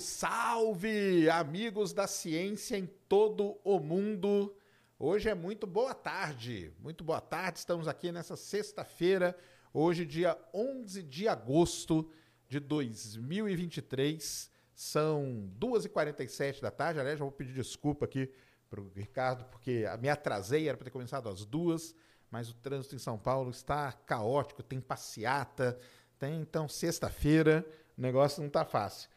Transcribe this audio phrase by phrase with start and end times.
[0.00, 4.56] Salve, salve, amigos da ciência em todo o mundo.
[4.98, 7.58] Hoje é muito boa tarde, muito boa tarde.
[7.58, 9.36] Estamos aqui nessa sexta-feira,
[9.74, 12.10] hoje, dia 11 de agosto
[12.48, 14.50] de 2023.
[14.74, 16.98] São 2h47 da tarde.
[16.98, 18.32] Aliás, já vou pedir desculpa aqui
[18.70, 21.94] para o Ricardo, porque me atrasei, era para ter começado às duas,
[22.30, 25.78] mas o trânsito em São Paulo está caótico, tem passeata,
[26.18, 27.66] tem então sexta-feira,
[27.98, 29.10] o negócio não está fácil.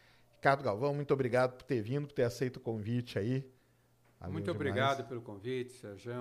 [0.44, 3.50] Ricardo Galvão, muito obrigado por ter vindo, por ter aceito o convite aí.
[4.20, 4.58] Valeu muito demais.
[4.58, 6.12] obrigado pelo convite, Sérgio,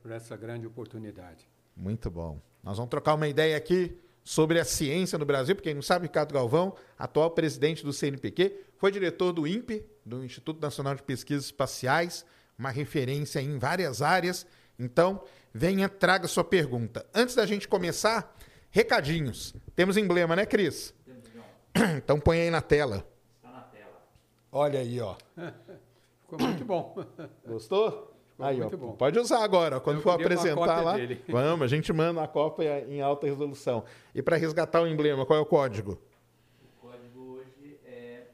[0.00, 1.46] por essa grande oportunidade.
[1.76, 2.40] Muito bom.
[2.62, 6.06] Nós vamos trocar uma ideia aqui sobre a ciência no Brasil, porque quem não sabe,
[6.06, 11.44] Ricardo Galvão, atual presidente do CNPq, foi diretor do INPE, do Instituto Nacional de Pesquisas
[11.44, 12.24] Espaciais,
[12.58, 14.46] uma referência em várias áreas.
[14.78, 15.22] Então,
[15.52, 17.04] venha, traga sua pergunta.
[17.14, 18.34] Antes da gente começar,
[18.70, 19.54] recadinhos.
[19.74, 20.94] Temos emblema, né, Cris?
[22.02, 23.06] Então põe aí na tela.
[24.56, 25.14] Olha aí, ó.
[26.22, 26.96] Ficou muito bom.
[27.46, 28.16] Gostou?
[28.30, 28.92] Ficou aí, ó, bom.
[28.92, 30.96] Pode usar agora, quando Eu for apresentar lá.
[30.96, 31.22] Dele.
[31.28, 33.84] Vamos, a gente manda a cópia em alta resolução.
[34.14, 36.00] E para resgatar o emblema, qual é o código?
[36.62, 38.28] O código hoje é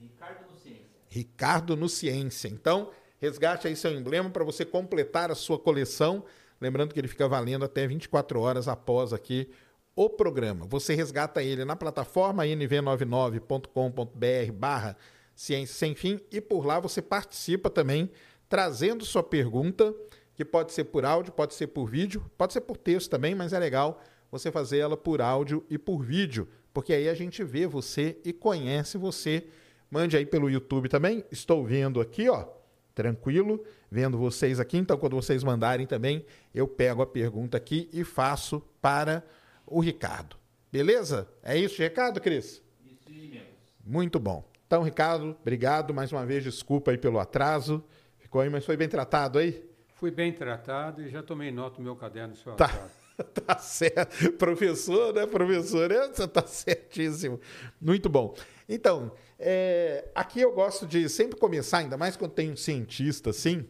[0.00, 0.88] Ricardo no Ciência.
[1.08, 2.48] Ricardo no Ciência.
[2.48, 6.24] Então, resgate aí seu emblema para você completar a sua coleção.
[6.60, 9.48] Lembrando que ele fica valendo até 24 horas após aqui
[9.94, 10.66] o programa.
[10.68, 14.96] Você resgata ele na plataforma nv99.com.br barra
[15.38, 18.10] Ciência Sem Fim e por lá você participa também
[18.48, 19.94] trazendo sua pergunta,
[20.34, 23.52] que pode ser por áudio, pode ser por vídeo, pode ser por texto também, mas
[23.52, 27.68] é legal você fazer ela por áudio e por vídeo, porque aí a gente vê
[27.68, 29.46] você e conhece você.
[29.88, 31.24] Mande aí pelo YouTube também.
[31.30, 32.44] Estou vendo aqui, ó,
[32.92, 34.76] tranquilo, vendo vocês aqui.
[34.76, 39.24] Então, quando vocês mandarem também, eu pego a pergunta aqui e faço para
[39.64, 40.36] o Ricardo.
[40.72, 41.28] Beleza?
[41.44, 42.60] É isso recado, Cris?
[42.84, 43.46] Isso mesmo.
[43.84, 44.44] Muito bom.
[44.68, 46.44] Então, Ricardo, obrigado mais uma vez.
[46.44, 47.82] Desculpa aí pelo atraso.
[48.18, 49.66] Ficou aí, mas foi bem tratado aí?
[49.94, 52.70] Fui bem tratado e já tomei nota no meu caderno, seu tá.
[53.46, 54.30] Tá certo.
[54.34, 55.90] Professor, né, professor?
[55.90, 57.40] Você tá certíssimo.
[57.80, 58.34] Muito bom.
[58.68, 63.66] Então, é, aqui eu gosto de sempre começar, ainda mais quando tem um cientista assim,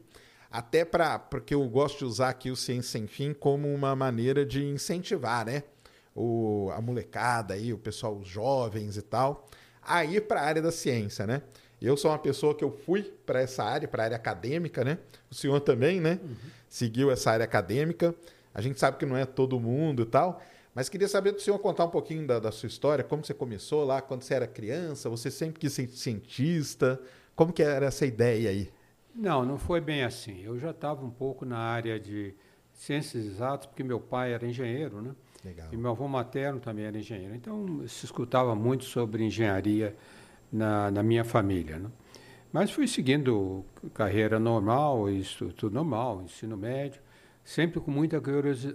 [0.51, 4.45] até para porque eu gosto de usar aqui o Ciência Sem Fim como uma maneira
[4.45, 5.63] de incentivar, né?
[6.19, 9.47] o, a molecada aí, o pessoal, os jovens e tal,
[9.89, 11.43] a ir para a área da ciência, né?
[11.81, 14.99] Eu sou uma pessoa que eu fui para essa área, para a área acadêmica, né?
[15.31, 16.19] O senhor também, né?
[16.23, 16.35] Uhum.
[16.69, 18.15] Seguiu essa área acadêmica.
[18.53, 20.43] A gente sabe que não é todo mundo e tal,
[20.75, 23.85] mas queria saber do senhor contar um pouquinho da, da sua história, como você começou
[23.85, 27.01] lá, quando você era criança, você sempre quis ser cientista,
[27.37, 28.71] como que era essa ideia aí?
[29.15, 30.43] Não, não foi bem assim.
[30.43, 32.35] Eu já estava um pouco na área de
[32.73, 35.15] ciências exatas, porque meu pai era engenheiro, né?
[35.45, 35.69] Legal.
[35.73, 37.35] E meu avô materno também era engenheiro.
[37.35, 39.97] Então, se escutava muito sobre engenharia
[40.53, 41.79] na, na minha família.
[41.79, 41.91] Né?
[42.53, 47.01] Mas fui seguindo carreira normal, isso tudo normal, ensino médio,
[47.45, 48.21] sempre com muita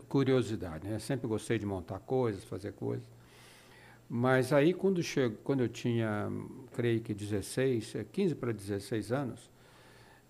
[0.08, 0.88] curiosidade.
[0.88, 1.00] Né?
[1.00, 3.08] Sempre gostei de montar coisas, fazer coisas.
[4.10, 6.32] Mas aí, quando, chego, quando eu tinha,
[6.74, 9.50] creio que 16, 15 para 16 anos,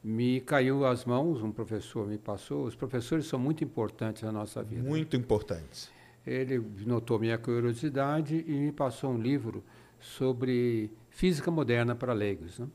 [0.04, 2.66] me caiu às mãos, um professor me passou.
[2.66, 4.88] Os professores são muito importantes na nossa vida.
[4.88, 5.92] Muito importantes.
[6.26, 9.64] Ele notou minha curiosidade e me passou um livro
[10.00, 12.60] sobre física moderna para leigos.
[12.60, 12.68] Né?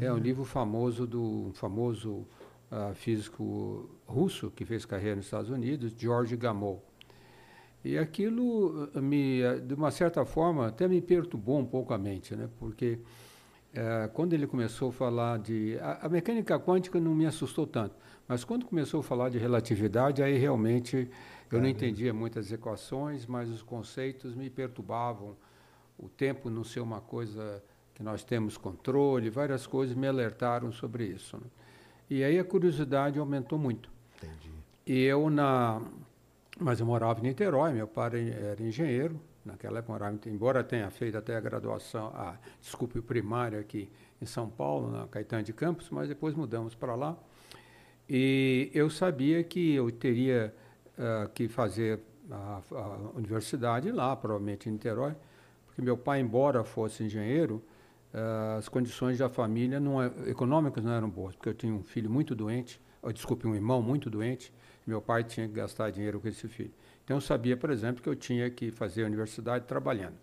[0.00, 2.26] É um livro famoso do famoso
[2.70, 6.84] uh, físico russo que fez carreira nos Estados Unidos, George Gamow.
[7.84, 12.36] E aquilo ah, me, de uma certa forma, até me perturbou um pouco a mente,
[12.36, 12.48] né?
[12.58, 12.98] Porque
[13.74, 17.96] uh, quando ele começou a falar de a, a, mecânica quântica não me assustou tanto,
[18.28, 21.08] mas quando começou a falar de relatividade, aí realmente
[21.50, 25.36] eu não entendia muitas equações, mas os conceitos me perturbavam.
[25.98, 27.62] O tempo não ser uma coisa
[27.94, 31.36] que nós temos controle, várias coisas me alertaram sobre isso.
[31.36, 31.42] Né?
[32.08, 33.90] E aí a curiosidade aumentou muito.
[34.16, 34.50] Entendi.
[34.86, 35.82] E eu na,
[36.58, 41.18] mas eu morava em Niterói, meu pai era engenheiro, naquela época morava, embora tenha feito
[41.18, 43.90] até a graduação, a, desculpe, o primário aqui
[44.20, 47.16] em São Paulo, na Caetano de Campos, mas depois mudamos para lá.
[48.08, 50.54] E eu sabia que eu teria
[51.00, 52.00] uh, que fazer
[52.30, 55.14] a, a, universidade lá, provavelmente em Niterói,
[55.66, 57.62] porque meu pai, embora fosse engenheiro,
[58.12, 61.82] uh, as condições da família não é, econômicas não eram boas, porque eu tinha um
[61.82, 64.52] filho muito doente, ou, desculpe, um irmão muito doente,
[64.86, 66.72] e meu pai tinha que gastar dinheiro com esse filho.
[67.04, 70.16] Então eu sabia, por exemplo, que eu tinha que fazer a universidade trabalhando.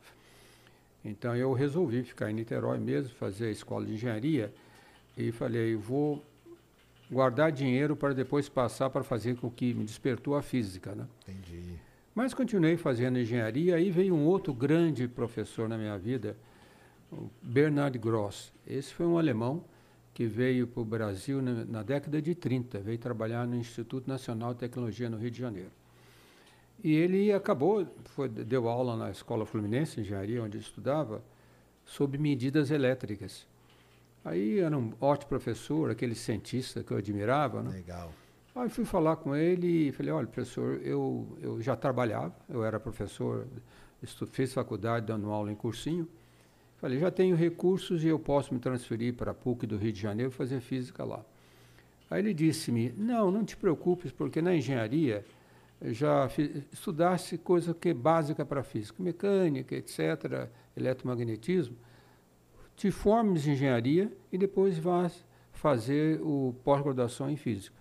[1.04, 4.54] Então eu resolvi ficar em Niterói mesmo, fazer a escola de engenharia,
[5.18, 6.24] e falei, vou
[7.12, 11.06] guardar dinheiro para depois passar para fazer com que me despertou a física, né?
[11.27, 11.80] Entendi.
[12.13, 16.36] Mas continuei fazendo engenharia, aí veio um outro grande professor na minha vida,
[17.12, 18.51] o Bernard Gross.
[18.65, 19.63] Esse foi um alemão
[20.13, 24.54] que veio para o Brasil na, na, década de 30, veio trabalhar no Instituto Nacional
[24.54, 25.71] de Tecnologia no Rio de Janeiro.
[26.83, 31.24] E ele acabou, foi, deu aula na Escola Fluminense, Engenharia, onde estudava,
[31.86, 33.45] sobre medidas elétricas.
[34.28, 37.64] Aí era um ótimo professor, aquele cientista que eu admirava.
[37.64, 37.70] Né?
[37.70, 38.12] Legal.
[38.54, 42.78] Aí fui falar com ele e falei, olha, professor, eu, eu já trabalhava, eu era
[42.78, 43.48] professor,
[44.32, 46.06] fiz faculdade dando aula em cursinho.
[46.76, 50.02] Falei, já tenho recursos e eu posso me transferir para a PUC do Rio de
[50.02, 51.24] Janeiro fazer física lá.
[52.10, 55.26] Aí ele disse-me, não, não te preocupes, porque na engenharia
[55.82, 56.30] já
[56.74, 61.78] estudasse coisa que é básica para física, mecânica, etc., eletromagnetismo,
[62.78, 65.12] te formes em engenharia e depois vá
[65.52, 67.76] fazer o pós-graduação em física.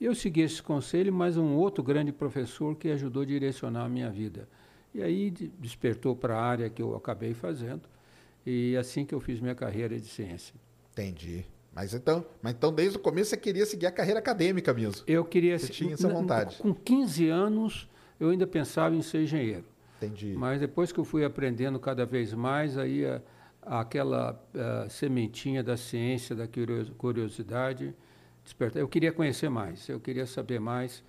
[0.00, 4.10] Eu segui esse conselho, mas um outro grande professor que ajudou a direcionar a minha
[4.10, 4.48] vida.
[4.92, 7.82] E aí despertou para a área que eu acabei fazendo,
[8.44, 10.54] e assim que eu fiz minha carreira de ciência.
[10.90, 11.46] Entendi.
[11.72, 15.04] Mas então, mas então desde o começo você queria seguir a carreira acadêmica mesmo?
[15.06, 15.58] Eu queria.
[15.58, 16.58] Você tinha essa vontade?
[16.58, 17.88] Com 15 anos
[18.20, 19.64] eu ainda pensava em ser engenheiro.
[19.96, 20.34] Entendi.
[20.36, 23.22] Mas depois que eu fui aprendendo cada vez mais, aí a,
[23.62, 26.48] aquela a sementinha da ciência, da
[26.98, 27.94] curiosidade,
[28.44, 28.80] despertou.
[28.80, 31.02] Eu queria conhecer mais, eu queria saber mais.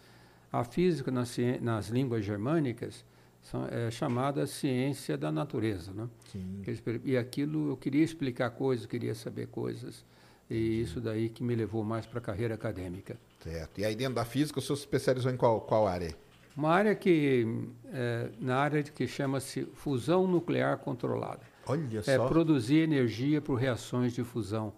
[0.52, 3.04] A física nas, nas línguas germânicas
[3.42, 6.08] são, é chamada ciência da natureza, né?
[6.32, 6.62] Sim.
[7.04, 10.06] E aquilo eu queria explicar coisas, queria saber coisas.
[10.50, 13.18] E isso daí que me levou mais para a carreira acadêmica.
[13.40, 13.80] Certo.
[13.80, 16.16] E aí dentro da física, o senhor se especializou em qual, qual área?
[16.56, 17.48] Uma área que,
[17.92, 21.42] é, na área que chama-se fusão nuclear controlada.
[21.65, 22.27] Olha é só.
[22.27, 24.74] produzir energia por reações de fusão.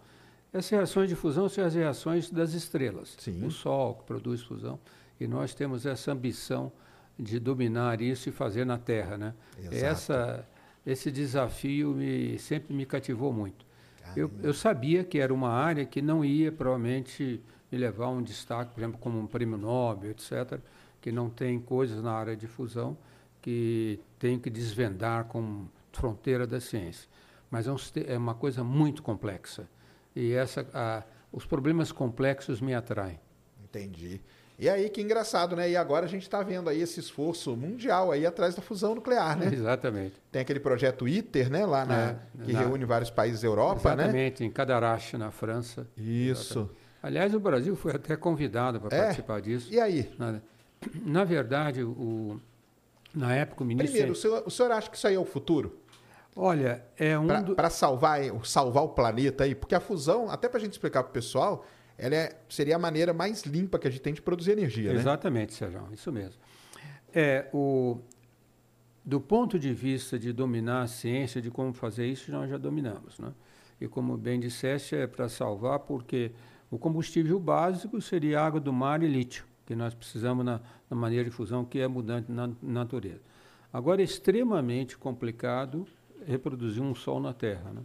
[0.52, 3.16] Essas reações de fusão são as reações das estrelas.
[3.18, 3.44] Sim.
[3.44, 4.78] O Sol que produz fusão.
[5.20, 6.72] E nós temos essa ambição
[7.18, 9.34] de dominar isso e fazer na Terra, né?
[9.58, 9.74] Exato.
[9.74, 10.48] Essa,
[10.86, 13.66] esse desafio me, sempre me cativou muito.
[14.14, 18.22] Eu, eu, sabia que era uma área que não ia provavelmente me levar a um
[18.22, 20.60] destaque, por exemplo, como um prêmio Nobel, etc.,
[21.00, 22.96] que não tem coisas na área de fusão
[23.42, 25.66] que tem que desvendar com
[25.96, 27.08] fronteira da ciência.
[27.50, 27.76] Mas é, um,
[28.06, 29.68] é uma coisa muito complexa.
[30.14, 31.02] E essa, a,
[31.32, 33.18] os problemas complexos me atraem.
[33.62, 34.20] Entendi.
[34.58, 35.70] E aí, que engraçado, né?
[35.70, 39.38] E agora a gente está vendo aí esse esforço mundial aí atrás da fusão nuclear,
[39.38, 39.50] né?
[39.52, 40.14] Exatamente.
[40.32, 41.66] Tem aquele projeto ITER, né?
[41.66, 44.04] Lá na, é, que na, reúne vários países da Europa, exatamente, né?
[44.04, 45.86] Exatamente, em Cadarache, na França.
[45.96, 46.60] Isso.
[46.60, 46.86] Exatamente.
[47.02, 49.00] Aliás, o Brasil foi até convidado para é?
[49.02, 49.72] participar disso.
[49.72, 50.10] E aí?
[50.18, 50.40] Na,
[51.04, 52.40] na verdade, o,
[53.14, 53.92] na época o ministro...
[53.92, 55.78] Primeiro, o senhor, o senhor acha que isso aí é o futuro?
[56.36, 57.26] Olha, é um...
[57.26, 57.70] Para do...
[57.70, 61.12] salvar, salvar o planeta aí, porque a fusão, até para a gente explicar para o
[61.12, 61.64] pessoal
[61.98, 64.92] ela é, seria a maneira mais limpa que a gente tem de produzir energia.
[64.92, 64.98] Né?
[64.98, 65.70] Exatamente, né?
[65.70, 66.40] Sérgio, isso mesmo.
[67.14, 67.98] É, o,
[69.04, 73.18] do ponto de vista de dominar a ciência, de como fazer isso, nós já dominamos.
[73.18, 73.32] Né?
[73.80, 76.32] E como bem disseste, é para salvar, porque
[76.70, 80.60] o combustível básico seria água do mar e lítio, que nós precisamos na,
[80.90, 83.22] na maneira de fusão, que é mudante na, na natureza.
[83.72, 85.86] Agora, é extremamente complicado
[86.26, 87.70] reproduzir um sol na Terra.
[87.72, 87.82] Né?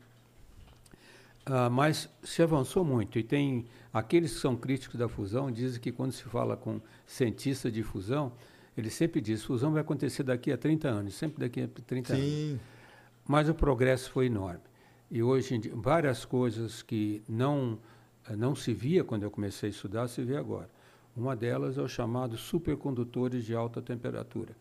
[1.45, 5.91] Ah, mas se avançou muito e tem aqueles que são críticos da fusão dizem que
[5.91, 8.31] quando se fala com cientistas de fusão,
[8.77, 12.49] ele sempre diz fusão vai acontecer daqui a 30 anos, sempre daqui a 30 Sim.
[12.49, 12.61] anos.
[13.27, 14.61] Mas o progresso foi enorme.
[15.09, 17.77] E hoje dia, várias coisas que não
[18.37, 20.69] não se via quando eu comecei a estudar, se vê agora.
[21.17, 24.55] Uma delas é o chamado supercondutores de alta temperatura.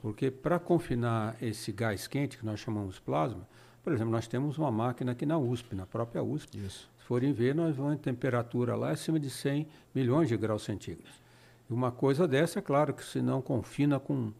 [0.00, 3.46] Porque para confinar esse gás quente, que nós chamamos plasma,
[3.82, 6.56] por exemplo, nós temos uma máquina aqui na USP, na própria USP.
[6.58, 6.88] Isso.
[6.98, 11.12] Se forem ver, nós vamos em temperatura lá acima de 100 milhões de graus centígrados.
[11.68, 14.32] E uma coisa dessa, é claro, que se não confina com,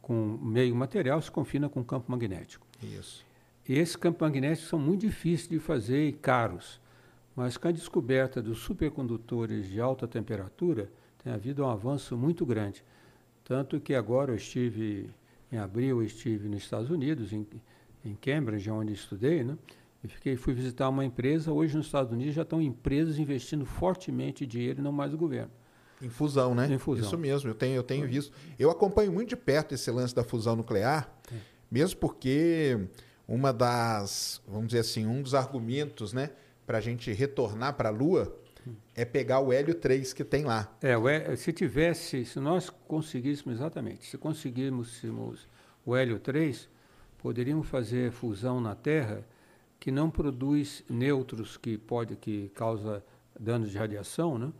[0.00, 2.66] com meio material, se confina com campo magnético.
[2.82, 3.22] Isso.
[3.68, 6.80] E esses campos magnéticos são muito difíceis de fazer e caros.
[7.36, 10.90] Mas com a descoberta dos supercondutores de alta temperatura,
[11.22, 12.82] tem havido um avanço muito grande.
[13.44, 15.10] Tanto que agora eu estive,
[15.50, 17.46] em abril, eu estive nos Estados Unidos, em,
[18.04, 19.56] em Cambridge, onde estudei, né?
[20.04, 21.52] E fiquei, fui visitar uma empresa.
[21.52, 25.50] Hoje nos Estados Unidos já estão empresas investindo fortemente dinheiro e não mais o governo.
[26.00, 26.66] Em fusão, né?
[26.66, 27.06] Em fusão.
[27.06, 28.32] Isso mesmo, eu tenho, eu tenho visto.
[28.58, 31.36] Eu acompanho muito de perto esse lance da fusão nuclear, é.
[31.70, 32.88] mesmo porque
[33.28, 36.30] uma das, vamos dizer assim, um dos argumentos, né,
[36.66, 38.36] para a gente retornar para a Lua
[38.94, 40.72] é pegar o hélio 3 que tem lá.
[40.82, 45.48] É, se tivesse, se nós conseguíssemos exatamente, se conseguíssemos
[45.84, 46.68] o hélio 3,
[47.18, 49.24] poderíamos fazer fusão na Terra
[49.78, 53.02] que não produz nêutrons que pode que causa
[53.38, 54.52] danos de radiação, né?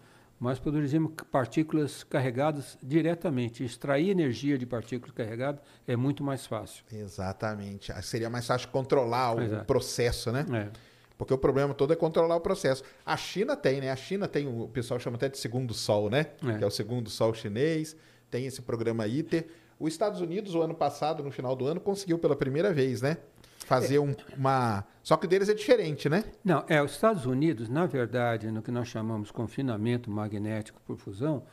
[0.42, 3.62] mas produzimos partículas carregadas diretamente.
[3.62, 6.85] Extrair energia de partículas carregadas é muito mais fácil.
[6.92, 7.92] Exatamente.
[8.02, 9.62] Seria mais fácil controlar o é.
[9.62, 10.44] processo, né?
[10.52, 10.91] É.
[11.23, 12.83] Porque o problema todo é controlar o processo.
[13.07, 13.93] A China tem, né?
[13.93, 16.26] A China tem, o pessoal chama até de segundo sol, né?
[16.45, 16.59] É.
[16.59, 17.95] Que é o segundo sol chinês.
[18.29, 19.47] Tem esse programa ITER.
[19.79, 23.19] Os Estados Unidos, o ano passado, no final do ano, conseguiu pela primeira vez, né?
[23.64, 24.85] fazer um, uma.
[25.00, 26.25] Só que o deles é diferente, né?
[26.45, 31.45] Não, é, os Estados Unidos, na verdade, no que nós chamamos confinamento magnético por fusão,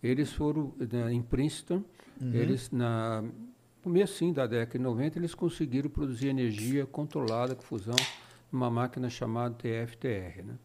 [0.00, 1.82] eles foram né, em Princeton,
[2.20, 2.32] uhum.
[2.32, 3.32] eles na no
[3.82, 7.96] começo da década de 90, eles conseguiram produzir energia controlada com fusão
[8.50, 10.58] numa máquina chamada TFTR, né?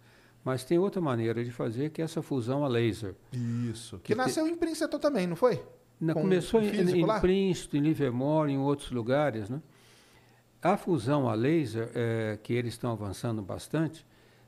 [0.43, 3.15] Mas tem outra maneira de fazer que é essa fusão a laser.
[3.31, 3.97] Isso.
[3.99, 4.51] Que, que nasceu te...
[4.51, 5.63] em Princeton também, não foi?
[5.99, 9.61] Na, começou em, em Princeton, em Livermore, em outros lugares, né?
[10.61, 14.05] A fusão a laser, é, que eles estão avançando bastante,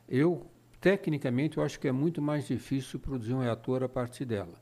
[0.08, 0.46] eu,
[0.80, 4.62] tecnicamente, eu acho que é muito mais difícil produzir um reator a partir dela.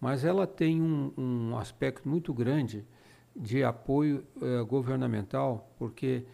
[0.00, 2.86] Mas ela tem um, um aspecto muito grande
[3.34, 6.24] de apoio é, governamental, porque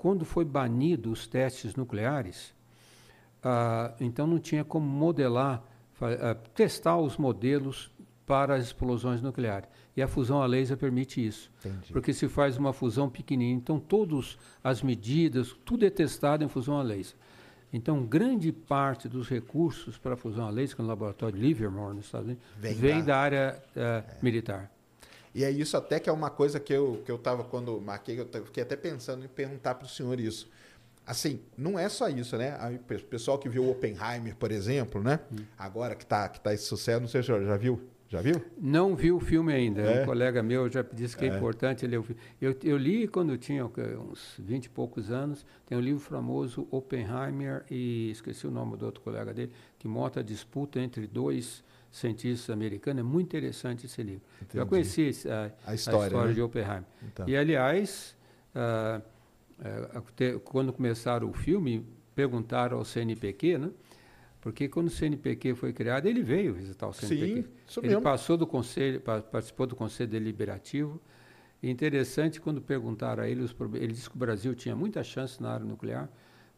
[0.00, 2.54] quando foi banido os testes nucleares,
[3.42, 5.62] ah, então não tinha como modelar,
[6.00, 7.90] ah, testar os modelos
[8.24, 9.68] para as explosões nucleares.
[9.94, 11.52] E a fusão a laser permite isso.
[11.58, 11.92] Entendi.
[11.92, 16.78] Porque se faz uma fusão pequenininha, então todas as medidas, tudo é testado em fusão
[16.78, 17.16] a laser.
[17.70, 21.42] Então, grande parte dos recursos para a fusão a laser, que é no laboratório de
[21.42, 24.04] Livermore, nos Estados Unidos, vem, vem da, da, área uh, é.
[24.22, 24.70] militar.
[25.34, 28.18] E é isso até que é uma coisa que eu que eu estava quando marquei,
[28.18, 30.48] eu fiquei até pensando em perguntar para o senhor isso.
[31.06, 32.56] Assim, não é só isso, né?
[32.88, 35.20] O pessoal que viu Oppenheimer, por exemplo, né?
[35.32, 35.44] Hum.
[35.58, 37.80] Agora que está que tá esse sucesso, não sei se o já viu.
[38.08, 38.42] Já viu?
[38.58, 39.82] Não vi o filme ainda.
[39.82, 40.02] É?
[40.02, 42.20] Um colega meu já disse que é, é importante ler o filme.
[42.40, 45.46] Eu, eu li quando eu tinha uns 20 e poucos anos.
[45.64, 50.22] Tem um livro famoso, Oppenheimer, e esqueci o nome do outro colega dele, que mostra
[50.22, 53.00] a disputa entre dois cientistas americanos.
[53.00, 54.22] É muito interessante esse livro.
[54.42, 54.58] Entendi.
[54.58, 56.34] Já conheci a, a história, a história né?
[56.34, 56.84] de Oppenheimer.
[57.02, 57.28] Então.
[57.28, 58.16] E, aliás,
[58.54, 59.02] uh,
[59.58, 63.70] uh, quando começaram o filme, perguntaram ao CNPq, né?
[64.40, 67.42] Porque quando o CNPq foi criado, ele veio visitar o CNPq.
[67.42, 71.00] Sim, isso ele passou do conselho, participou do conselho deliberativo.
[71.62, 75.42] E interessante quando perguntaram a ele os ele disse que o Brasil tinha muita chance
[75.42, 76.08] na área nuclear.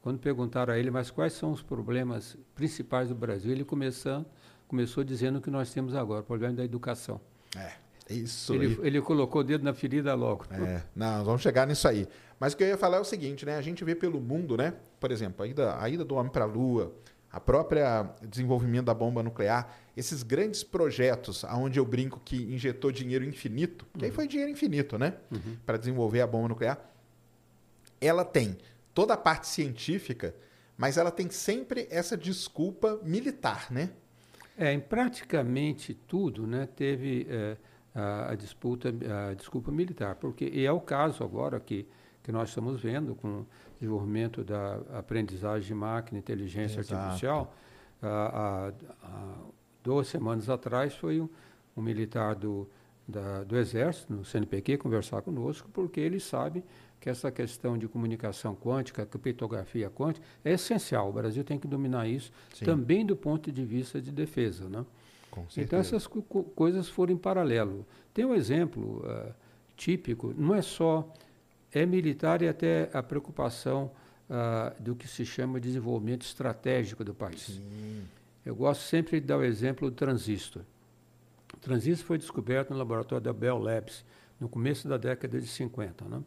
[0.01, 4.25] Quando perguntaram a ele, mas quais são os problemas principais do Brasil, ele começou,
[4.73, 7.21] começou dizendo o que nós temos agora, o problema da educação.
[7.55, 7.73] É,
[8.09, 8.55] isso.
[8.55, 10.47] Ele, ele colocou o dedo na ferida logo.
[10.51, 12.09] É, não, vamos chegar nisso aí.
[12.41, 13.59] Mas o que eu ia falar é o seguinte, né?
[13.59, 14.73] A gente vê pelo mundo, né?
[14.99, 16.91] Por exemplo, a ida, a ida do homem para a Lua,
[17.31, 23.27] a própria desenvolvimento da bomba nuclear, esses grandes projetos, aonde eu brinco que injetou dinheiro
[23.27, 24.17] infinito, que aí uhum.
[24.17, 25.57] foi dinheiro infinito, né, uhum.
[25.67, 26.81] para desenvolver a bomba nuclear,
[28.01, 28.57] ela tem
[28.95, 30.35] toda a parte científica,
[30.79, 33.91] mas ela tem sempre essa desculpa militar, né?
[34.57, 37.57] É, em praticamente tudo, né, teve é,
[37.95, 38.91] a, a, disputa,
[39.31, 41.87] a desculpa militar, porque e é o caso agora que
[42.23, 43.45] que nós estamos vendo com
[43.79, 47.03] desenvolvimento da aprendizagem de máquina, inteligência Exato.
[47.03, 47.55] artificial.
[48.01, 48.73] Há,
[49.83, 51.29] duas semanas atrás foi um,
[51.77, 52.69] um militar do,
[53.07, 56.65] da, do Exército, no CNPq, conversar conosco, porque ele sabe
[57.03, 61.11] que essa questão de comunicação quântica, criptografia quântica, é essencial.
[61.11, 62.65] O Brasil tem que dominar isso Sim.
[62.65, 64.69] também do ponto de vista de defesa.
[64.69, 64.87] Né?
[65.57, 67.85] então, essas co coisas foram em paralelo.
[68.15, 69.35] Tem um exemplo uh,
[69.77, 71.13] típico, não é só
[71.73, 73.91] é militar e até a preocupação
[74.31, 77.47] uh, do que se chama de desenvolvimento estratégico do país.
[77.47, 78.05] Sim.
[78.47, 80.63] Eu gosto sempre de dar o exemplo do transistor.
[81.53, 84.05] O transistor foi descoberto no laboratório da Bell Labs
[84.39, 86.05] no começo da década de 50.
[86.05, 86.23] Né?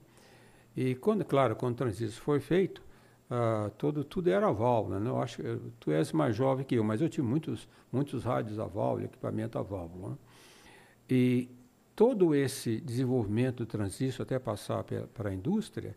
[0.76, 2.82] E, quando, claro, quando o transistor foi feito,
[3.30, 5.00] uh, todo, tudo era válvula.
[5.00, 5.10] Né?
[5.10, 8.60] Eu acho que tu és mais jovem que eu, mas eu tive muitos, muitos rádios
[8.60, 10.10] a válvula, equipamento a válvula.
[10.10, 10.18] Né?
[11.10, 11.50] E
[11.96, 15.96] todo esse desenvolvimento do transistor até passar para a indústria,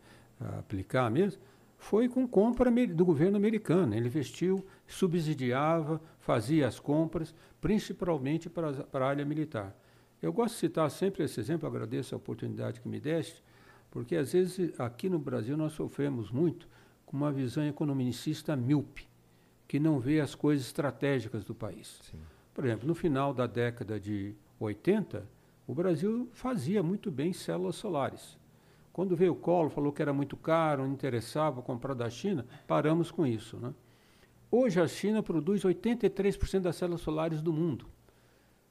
[0.58, 1.42] aplicar mesmo,
[1.76, 3.94] foi com compra do governo americano.
[3.94, 9.76] Ele investiu, subsidiava, fazia as compras, principalmente para, para a área militar.
[10.20, 13.42] Eu gosto de citar sempre esse exemplo, agradeço a oportunidade que me deste,
[13.90, 16.68] porque às vezes aqui no Brasil nós sofremos muito
[17.06, 19.08] com uma visão economicista míope,
[19.66, 21.98] que não vê as coisas estratégicas do país.
[22.02, 22.18] Sim.
[22.52, 25.24] Por exemplo, no final da década de 80,
[25.66, 28.38] o Brasil fazia muito bem células solares.
[28.92, 33.10] Quando veio o Collor, falou que era muito caro, não interessava comprar da China, paramos
[33.10, 33.56] com isso.
[33.58, 33.72] Né?
[34.50, 37.86] Hoje a China produz 83% das células solares do mundo.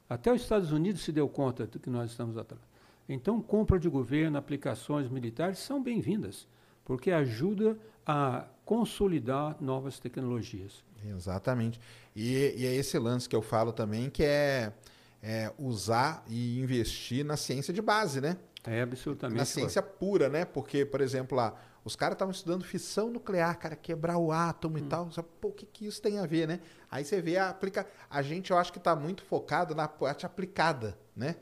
[0.10, 2.62] Até os Estados Unidos se deu conta do que nós estamos atrás.
[3.10, 6.48] Então, compra de governo, aplicações militares são bem-vindas,
[6.84, 10.84] porque ajuda a consolidar novas tecnologias.
[11.06, 11.80] Exatamente.
[12.16, 14.74] E, e é esse lance que eu falo também, que é,
[15.22, 18.38] é usar e investir na ciência de base, né?
[18.66, 19.38] É absolutamente.
[19.38, 20.44] Na ciência pura, né?
[20.44, 24.80] Porque, por exemplo, lá, os caras estavam estudando fissão nuclear, cara, quebrar o átomo hum.
[24.80, 25.10] e tal.
[25.40, 26.60] Pô, o que, que isso tem a ver, né?
[26.92, 27.88] Aí você vê a aplica...
[28.10, 31.38] A gente, eu acho que está muito focado na parte aplicada, né?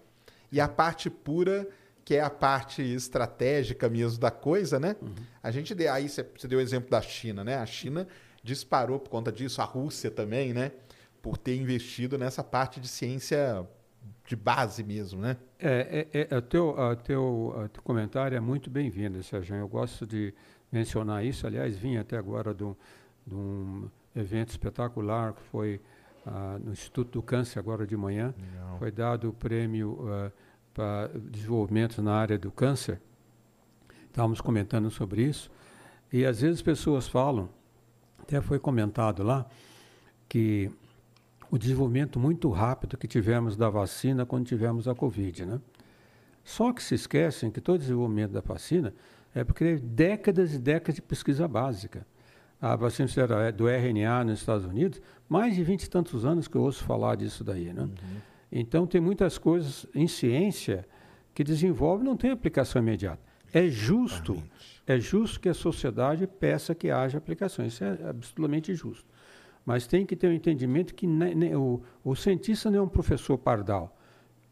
[0.52, 1.68] E a parte pura,
[2.04, 4.96] que é a parte estratégica mesmo da coisa, né?
[5.02, 5.14] Uhum.
[5.42, 7.58] A gente deu, aí você, deu o exemplo da China, né?
[7.58, 8.08] A China
[8.44, 10.72] disparou por conta disso, a Rússia também, né?
[11.22, 13.68] Por ter investido nessa parte de ciência
[14.28, 15.38] de base mesmo, né?
[15.60, 19.56] É, é, é o teu, a teu, a teu comentário é muito bem-vindo, Sérgio.
[19.56, 20.34] Eu gosto de
[20.72, 21.48] mencionar isso.
[21.48, 22.64] Aliás, vim até agora de
[23.34, 25.82] um evento espetacular que foi
[26.26, 28.34] uh, no Instituto do Câncer agora de manhã.
[28.38, 28.78] Legal.
[28.80, 30.32] Foi dado o prêmio uh,
[30.74, 33.00] para desenvolvimento na área do câncer.
[34.08, 35.50] Estávamos comentando sobre isso.
[36.12, 37.50] E às vezes pessoas falam,
[38.22, 39.46] até foi comentado lá,
[40.28, 40.72] que
[41.50, 45.62] o desenvolvimento muito rápido que tivemos da vacina quando tivemos a Covid, né?
[46.44, 48.94] Só que se esquecem que todo desenvolvimento da vacina
[49.34, 52.06] é porque décadas e décadas de pesquisa básica.
[52.62, 53.10] A vacina
[53.46, 56.84] é do RNA nos Estados Unidos, mais de vinte e tantos anos que eu ouço
[56.84, 57.84] falar disso daí, né?
[57.84, 57.90] Uhum.
[58.52, 60.88] Então tem muitas coisas em ciência
[61.34, 63.22] que desenvolve não tem aplicação imediata.
[63.54, 64.42] É justo,
[64.88, 67.74] é justo que a sociedade peça que haja aplicações.
[67.74, 69.06] Isso é absolutamente justo.
[69.66, 72.88] Mas tem que ter um entendimento que ne, ne, o, o cientista não é um
[72.88, 73.98] professor pardal,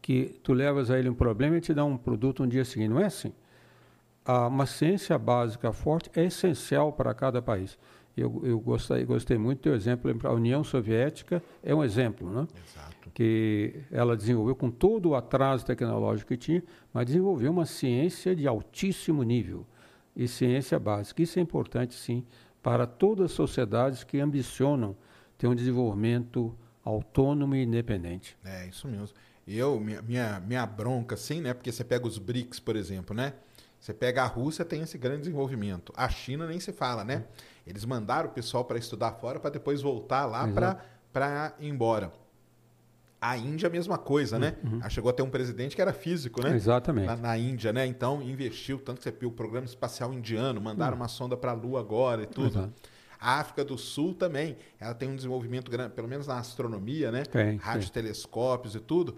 [0.02, 2.90] que tu levas a ele um problema e te dá um produto um dia seguinte.
[2.90, 3.32] Não é assim.
[4.26, 7.78] Uma ciência básica forte é essencial para cada país.
[8.16, 10.10] Eu, eu gostei, gostei muito do exemplo.
[10.24, 12.46] A União Soviética é um exemplo, né?
[12.66, 13.10] Exato.
[13.12, 16.62] Que ela desenvolveu com todo o atraso tecnológico que tinha,
[16.92, 19.66] mas desenvolveu uma ciência de altíssimo nível
[20.16, 21.22] e ciência básica.
[21.22, 22.24] Isso é importante, sim,
[22.62, 24.96] para todas as sociedades que ambicionam
[25.36, 28.36] ter um desenvolvimento autônomo e independente.
[28.44, 29.16] É, isso mesmo.
[29.46, 31.52] Eu, minha, minha, minha bronca, sim, né?
[31.52, 33.34] Porque você pega os BRICS, por exemplo, né?
[33.84, 35.92] Você pega a Rússia, tem esse grande desenvolvimento.
[35.94, 37.24] A China nem se fala, né?
[37.66, 40.48] Eles mandaram o pessoal para estudar fora para depois voltar lá
[41.12, 42.10] para ir embora.
[43.20, 44.56] A Índia, a mesma coisa, né?
[44.64, 44.80] Uhum.
[44.82, 44.88] uhum.
[44.88, 46.56] Chegou a ter um presidente que era físico, né?
[46.56, 47.08] Exatamente.
[47.08, 47.84] Na, na Índia, né?
[47.84, 51.02] Então, investiu, tanto que você viu o programa espacial indiano, mandaram uhum.
[51.02, 52.60] uma sonda para a Lua agora e tudo.
[52.60, 52.72] Exato.
[53.20, 57.26] A África do Sul também, ela tem um desenvolvimento grande, pelo menos na astronomia, né?
[57.26, 59.14] Tem, Radiotelescópios e tudo.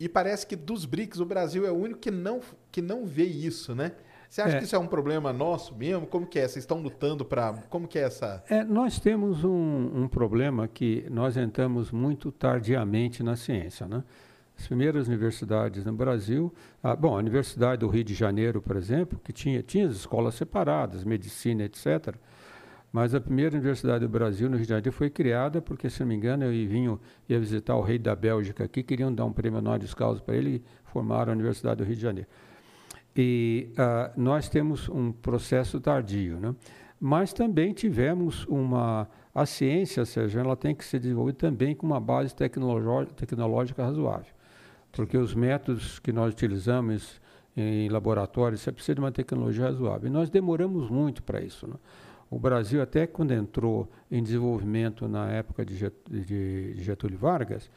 [0.00, 3.24] E parece que dos BRICS, o Brasil é o único que não, que não vê
[3.24, 3.92] isso, né?
[4.28, 4.58] Você acha é.
[4.58, 6.06] que isso é um problema nosso mesmo?
[6.06, 6.42] Como que é?
[6.42, 7.54] Vocês estão lutando para...
[7.70, 8.44] Como que é essa...
[8.48, 14.04] É, nós temos um, um, problema que nós entramos muito tardiamente na ciência, né?
[14.56, 16.52] As primeiras universidades no Brasil...
[16.82, 20.34] Ah, bom, a Universidade do Rio de Janeiro, por exemplo, que tinha, tinha as escolas
[20.34, 22.14] separadas, medicina, etc.,
[22.92, 26.06] mas a primeira universidade do Brasil, no Rio de Janeiro, foi criada porque, se não
[26.08, 26.98] me engano, eu vinha,
[27.28, 30.56] ia visitar o rei da Bélgica aqui, queriam dar um prêmio honoris causa para ele
[30.56, 32.28] e formaram a Universidade do Rio de Janeiro.
[33.14, 36.54] E uh, nós temos um processo tardio, né?
[37.00, 39.08] Mas também tivemos uma...
[39.34, 44.32] A ciência, Sérgio, ela tem que ser desenvolvida também com uma base tecnológica razoável.
[44.90, 47.20] Porque os métodos que nós utilizamos
[47.56, 50.08] em laboratórios, você precisa de uma tecnologia razoável.
[50.08, 51.74] E nós demoramos muito para isso, né?
[52.30, 57.70] O Brasil, até quando entrou em desenvolvimento na época de Getúlio Vargas,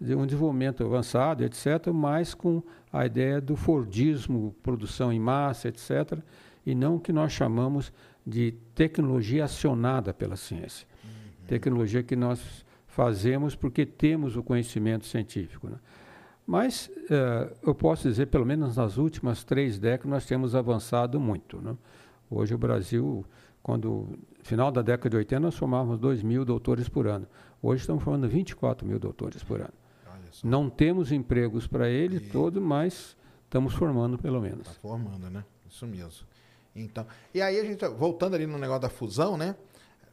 [0.00, 2.62] um desenvolvimento avançado, etc., mas com
[2.92, 6.18] a ideia do Fordismo, produção em massa, etc.,
[6.66, 7.92] e não o que nós chamamos
[8.26, 10.86] de tecnologia acionada pela ciência.
[11.04, 11.46] Uhum.
[11.46, 15.68] Tecnologia que nós fazemos porque temos o conhecimento científico.
[15.68, 15.76] Né?
[16.46, 21.60] Mas uh, eu posso dizer, pelo menos nas últimas três décadas, nós temos avançado muito.
[21.60, 21.76] Né?
[22.30, 23.24] Hoje o Brasil,
[23.64, 27.26] quando final da década de 80, nós formávamos 2 mil doutores por ano.
[27.62, 29.72] Hoje estamos formando 24 mil doutores por ano.
[30.44, 32.20] Não temos empregos para ele e...
[32.20, 34.68] todo, mas estamos formando pelo menos.
[34.68, 35.46] Está formando, né?
[35.66, 36.26] Isso mesmo.
[36.76, 39.56] Então, e aí a gente, voltando ali no negócio da fusão, né?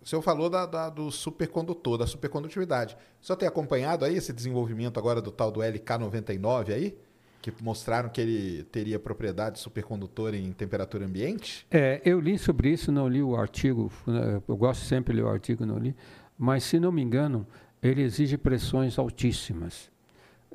[0.02, 2.96] O senhor falou da, da, do supercondutor, da supercondutividade.
[3.22, 6.98] O senhor tem acompanhado aí esse desenvolvimento agora do tal do LK99 aí?
[7.42, 11.66] Que mostraram que ele teria propriedade supercondutor em temperatura ambiente?
[11.72, 15.28] É, eu li sobre isso, não li o artigo, né, eu gosto sempre de ler
[15.28, 15.96] o artigo, não li,
[16.38, 17.48] mas se não me engano,
[17.82, 19.92] ele exige pressões altíssimas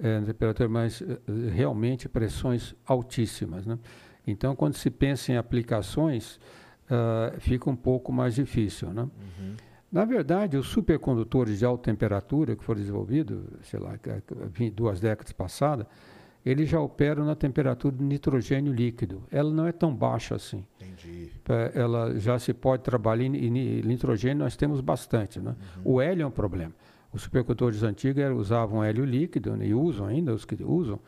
[0.01, 1.19] é, temperatura, mas eh,
[1.53, 3.65] realmente pressões altíssimas.
[3.67, 3.79] Né?
[4.27, 6.37] Então, quando se pensa em aplicações,
[6.91, 8.93] uh, fica um pouco mais difícil.
[8.93, 9.03] Né?
[9.03, 9.55] Uhum.
[9.91, 13.95] Na verdade, os supercondutores de alta temperatura que foram desenvolvidos, sei lá,
[14.75, 15.87] duas décadas passadas,
[16.47, 19.25] ele já opera na temperatura de nitrogênio líquido.
[19.33, 20.65] Ela não é tão baixa assim.
[20.81, 21.33] Entendi.
[21.75, 23.51] Ela já se pode trabalhar em,
[23.83, 25.41] nitrogênio, nós temos bastante.
[25.41, 25.57] Né?
[25.79, 25.95] Uhum.
[25.95, 26.73] O hélio é um problema.
[27.13, 29.67] Os supercondutores antigos usavam hélio líquido, né?
[29.67, 31.01] e usam ainda, os que usam.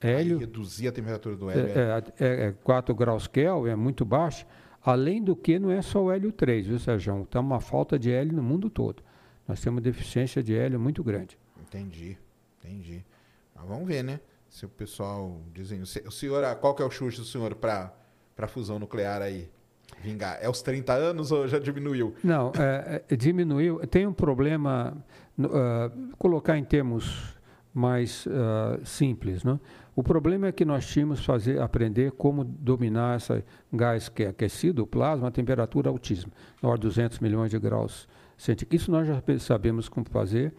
[0.00, 1.66] Hélio, Aí reduzia a temperatura do hélio.
[1.78, 4.46] É, é, é 4 graus Kelvin, é muito baixo.
[4.82, 7.22] Além do que, não é só o hélio 3, viu, Sérgio?
[7.22, 9.02] Está uma falta de hélio no mundo todo.
[9.46, 11.38] Nós temos uma deficiência de hélio muito grande.
[11.60, 12.16] Entendi,
[12.58, 13.04] entendi.
[13.54, 14.20] Mas vamos ver, né?
[14.56, 15.82] Se o pessoal dizem.
[15.82, 17.92] O senhor, qual que é o chute do senhor para
[18.38, 19.50] a fusão nuclear aí?
[20.02, 20.38] Vingar.
[20.40, 22.14] É os 30 anos ou já diminuiu?
[22.24, 23.80] Não, é, é, diminuiu.
[23.86, 24.96] Tem um problema,
[25.38, 27.36] uh, colocar em termos
[27.74, 29.44] mais uh, simples.
[29.44, 29.60] Né?
[29.94, 34.84] O problema é que nós tínhamos fazer aprender como dominar esse gás que é aquecido,
[34.84, 38.82] o plasma, a temperatura altíssima, na ordem de 200 milhões de graus centígrados.
[38.82, 40.54] Isso nós já sabemos como fazer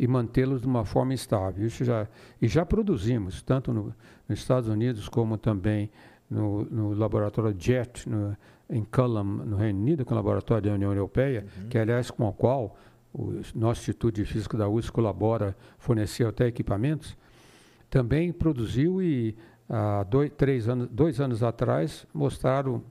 [0.00, 1.66] e mantê-los de uma forma estável.
[1.66, 2.08] Isso já,
[2.40, 3.94] e já produzimos, tanto no,
[4.26, 5.90] nos Estados Unidos como também
[6.30, 8.34] no, no laboratório JET, no,
[8.70, 11.68] em Culham, no Reino Unido, que é o laboratório da União Europeia, uhum.
[11.68, 12.78] que aliás com o qual
[13.12, 17.14] o nosso Instituto de Física da USP colabora, forneceu até equipamentos,
[17.90, 19.36] também produziu e
[19.68, 22.82] há dois, três anos, dois anos atrás mostraram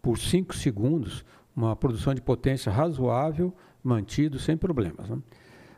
[0.00, 1.22] por cinco segundos
[1.54, 5.10] uma produção de potência razoável, mantido sem problemas.
[5.10, 5.18] Né?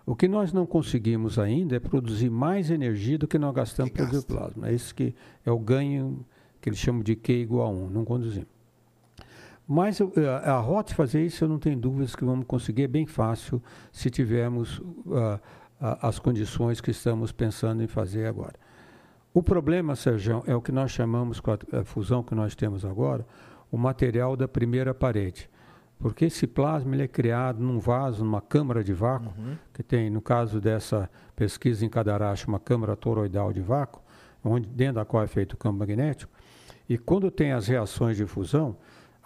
[0.07, 4.05] O que nós não conseguimos ainda é produzir mais energia do que nós gastamos para
[4.05, 4.69] produzir plasma.
[4.69, 5.13] É esse que
[5.45, 6.25] é o ganho
[6.61, 8.49] que eles chamam de Q igual a 1, não conduzimos.
[9.67, 12.89] Mas a, a rota de fazer isso, eu não tenho dúvidas que vamos conseguir, é
[12.89, 15.41] bem fácil se tivermos uh,
[15.81, 18.55] as condições que estamos pensando em fazer agora.
[19.35, 22.85] O problema, Sérgio, é o que nós chamamos, com a, a fusão que nós temos
[22.85, 23.27] agora,
[23.73, 25.51] o material da primeira parede.
[25.99, 29.57] Porque esse plasma ele é criado num vaso, numa câmara de vácuo, uhum.
[29.73, 34.03] que tem, no caso dessa pesquisa em Cadarache, uma câmara toroidal de vácuo,
[34.45, 36.31] onde, dentro da qual é feito o campo magnético.
[36.89, 38.77] E quando tem as reações de fusão,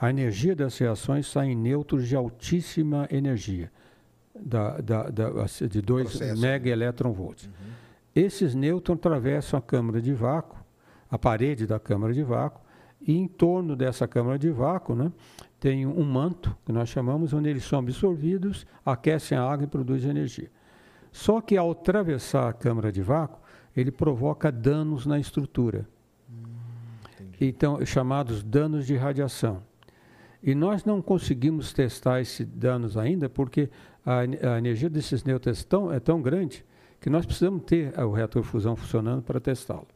[0.01, 3.71] a energia das reações sai em nêutrons de altíssima energia,
[4.35, 5.29] da, da, da,
[5.69, 7.47] de 2 megaelectronvolts.
[7.47, 7.53] Uhum.
[8.15, 10.59] Esses nêutrons atravessam a câmara de vácuo,
[11.11, 12.63] a parede da câmara de vácuo,
[13.01, 15.13] e em torno dessa câmara de vácuo, né,
[15.61, 20.11] tem um manto, que nós chamamos, onde eles são absorvidos, aquecem a água e produzem
[20.11, 20.51] energia.
[21.13, 23.39] Só que ao atravessar a câmara de vácuo,
[23.77, 25.87] ele provoca danos na estrutura.
[26.29, 26.45] Hum,
[27.39, 29.63] então, chamados danos de radiação.
[30.43, 33.69] E nós não conseguimos testar esses danos ainda, porque
[34.05, 34.21] a,
[34.55, 36.65] a energia desses nêutrons é tão, é tão grande
[36.99, 39.87] que nós precisamos ter o reator fusão funcionando para testá-lo.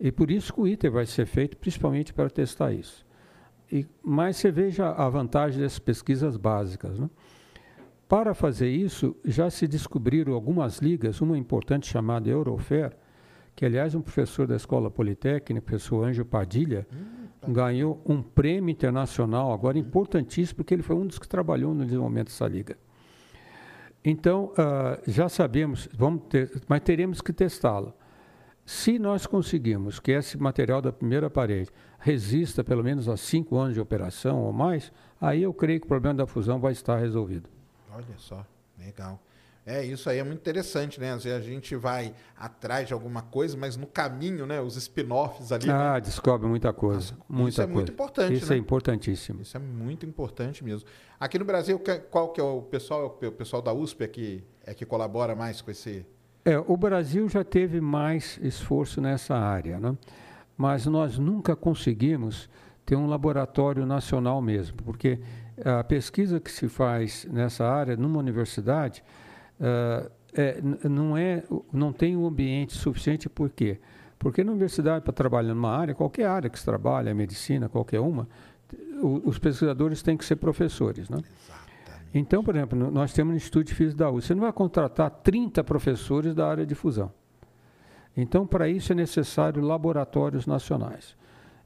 [0.00, 3.05] E por isso que o ITER vai ser feito, principalmente para testar isso.
[3.70, 6.98] E, mas você veja a vantagem dessas pesquisas básicas.
[6.98, 7.10] Né?
[8.08, 12.96] Para fazer isso, já se descobriram algumas ligas, uma importante chamada Eurofer,
[13.54, 18.70] que aliás um professor da Escola Politécnica, o professor Anjo Padilha, hum, ganhou um prêmio
[18.70, 22.76] internacional, agora importantíssimo, porque ele foi um dos que trabalhou no desenvolvimento dessa liga.
[24.04, 27.92] Então, uh, já sabemos, vamos ter, mas teremos que testá-la.
[28.66, 33.74] Se nós conseguirmos que esse material da primeira parede resista pelo menos a cinco anos
[33.74, 37.48] de operação ou mais, aí eu creio que o problema da fusão vai estar resolvido.
[37.94, 38.44] Olha só,
[38.76, 39.22] legal.
[39.64, 41.12] É, isso aí é muito interessante, né?
[41.12, 44.60] Às vezes a gente vai atrás de alguma coisa, mas no caminho, né?
[44.60, 45.70] Os spin-offs ali.
[45.70, 46.00] Ah, né?
[46.00, 47.16] descobre muita coisa.
[47.20, 47.74] Ah, muita isso é coisa.
[47.74, 48.34] muito importante.
[48.34, 48.56] Isso né?
[48.56, 49.42] é importantíssimo.
[49.42, 50.88] Isso é muito importante mesmo.
[51.18, 53.06] Aqui no Brasil, qual que é o pessoal?
[53.20, 56.04] O pessoal da USP é que, é que colabora mais com esse.
[56.46, 59.96] É, o Brasil já teve mais esforço nessa área, né?
[60.56, 62.48] mas nós nunca conseguimos
[62.84, 65.18] ter um laboratório nacional mesmo, porque
[65.64, 69.02] a pesquisa que se faz nessa área, numa universidade,
[69.58, 73.80] uh, é, não, é, não tem um ambiente suficiente, por quê?
[74.16, 78.28] Porque na universidade, para trabalhar numa área, qualquer área que se trabalha, medicina, qualquer uma,
[79.02, 81.10] os pesquisadores têm que ser professores.
[81.10, 81.18] Né?
[82.14, 85.10] Então, por exemplo, nós temos no Instituto de Física da USP, você não vai contratar
[85.10, 87.12] 30 professores da área de fusão.
[88.16, 91.16] Então, para isso é necessário laboratórios nacionais.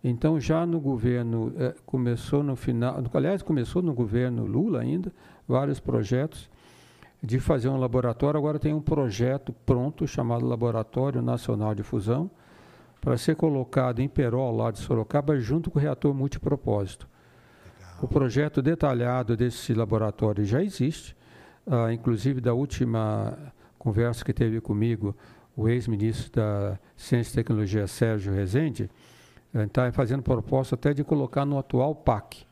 [0.03, 5.13] Então, já no governo, eh, começou no final, aliás, começou no governo Lula ainda,
[5.47, 6.51] vários projetos
[7.23, 8.39] de fazer um laboratório.
[8.39, 12.31] Agora tem um projeto pronto chamado Laboratório Nacional de Fusão,
[13.01, 17.09] para ser colocado em Perol, lá de Sorocaba, junto com o reator multipropósito.
[18.03, 21.15] O projeto detalhado desse laboratório já existe,
[21.67, 23.37] uh, inclusive da última
[23.79, 25.15] conversa que teve comigo
[25.55, 28.91] o ex-ministro da Ciência e Tecnologia, Sérgio Rezende,
[29.53, 32.47] está eh, fazendo proposta até de colocar no atual PAC,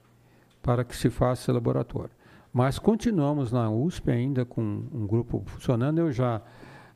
[0.61, 2.11] para que se faça esse laboratório.
[2.53, 5.99] Mas continuamos na USP ainda com um grupo funcionando.
[5.99, 6.43] Eu já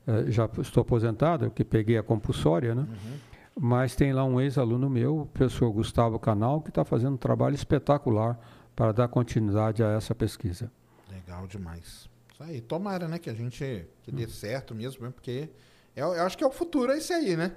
[0.07, 2.83] uh, já estou aposentado, que peguei a compulsória, né?
[2.83, 3.32] Uhum.
[3.59, 7.55] Mas tem lá um ex-aluno meu, o professor Gustavo Canal, que está fazendo um trabalho
[7.55, 8.39] espetacular
[8.75, 10.71] para dar continuidade a essa pesquisa.
[11.11, 12.09] Legal demais.
[12.33, 14.29] Isso aí, tomara, né, que a gente que dê hum.
[14.29, 15.51] certo mesmo, porque
[15.95, 17.53] eu, eu, acho que é o futuro é isso aí, né?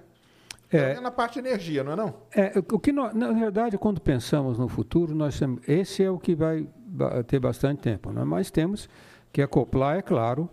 [0.71, 2.13] É, é na parte de energia, não é não?
[2.35, 6.17] É, o que nós, na verdade, quando pensamos no futuro, nós temos, esse é o
[6.17, 6.67] que vai
[7.27, 8.23] ter bastante tempo, né?
[8.23, 8.89] mas temos
[9.31, 10.49] que acoplar, é claro,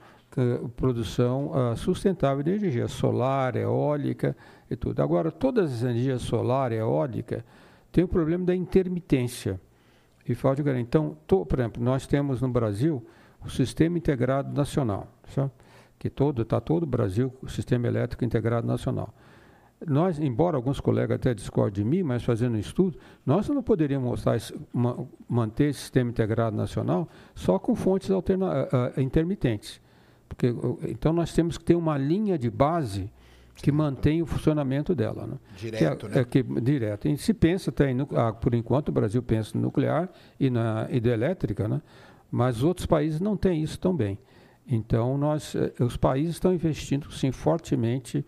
[0.76, 4.36] produção uh, sustentável de energia, solar, eólica
[4.72, 5.00] e tudo.
[5.00, 7.44] Agora, todas as energias solar, eólica,
[7.90, 9.60] tem o problema da intermitência
[10.28, 10.82] e falta de garantia.
[10.82, 13.04] Então, por exemplo, nós temos no Brasil
[13.44, 15.08] o Sistema Integrado Nacional,
[15.98, 19.12] que todo está todo o Brasil, o Sistema Elétrico Integrado Nacional.
[19.86, 24.08] Nós, embora alguns colegas até discordem de mim, mas fazendo um estudo, nós não poderíamos
[24.08, 24.38] mostrar,
[25.28, 29.80] manter esse sistema integrado nacional só com fontes alterna, uh, intermitentes.
[30.28, 30.54] Porque,
[30.88, 33.10] então nós temos que ter uma linha de base
[33.54, 35.26] que mantém o funcionamento dela.
[35.26, 35.34] Né?
[35.56, 36.20] Direto, que é, né?
[36.20, 37.08] É, que, direto.
[37.08, 40.88] E se pensa até em, ah, por enquanto o Brasil pensa no nuclear e na
[40.90, 41.82] hidrelétrica, né?
[42.30, 44.18] mas outros países não têm isso tão bem.
[44.66, 48.24] Então nós, eh, os países estão investindo sim fortemente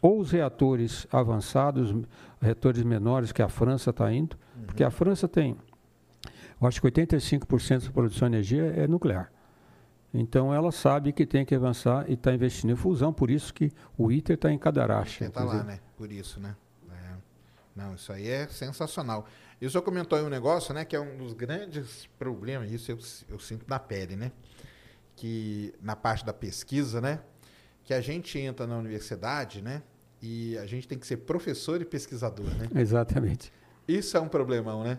[0.00, 1.94] ou os reatores avançados,
[2.40, 4.64] reatores menores que a França está indo, uhum.
[4.64, 5.56] porque a França tem,
[6.60, 9.32] eu acho que 85% da produção de energia é nuclear.
[10.14, 13.72] Então ela sabe que tem que avançar e está investindo em fusão, por isso que
[13.96, 15.24] o ITER está em Cadarache.
[15.24, 15.80] Está lá, né?
[15.96, 16.54] Por isso, né?
[16.90, 17.14] É.
[17.74, 19.26] Não, isso aí é sensacional.
[19.60, 20.84] E o senhor comentou aí um negócio, né?
[20.84, 22.98] Que é um dos grandes problemas, isso eu,
[23.30, 24.32] eu sinto na pele, né?
[25.16, 27.20] Que na parte da pesquisa, né?
[27.84, 29.82] Que a gente entra na universidade, né?
[30.20, 32.68] E a gente tem que ser professor e pesquisador, né?
[32.74, 33.52] Exatamente.
[33.88, 34.98] Isso é um problemão, né?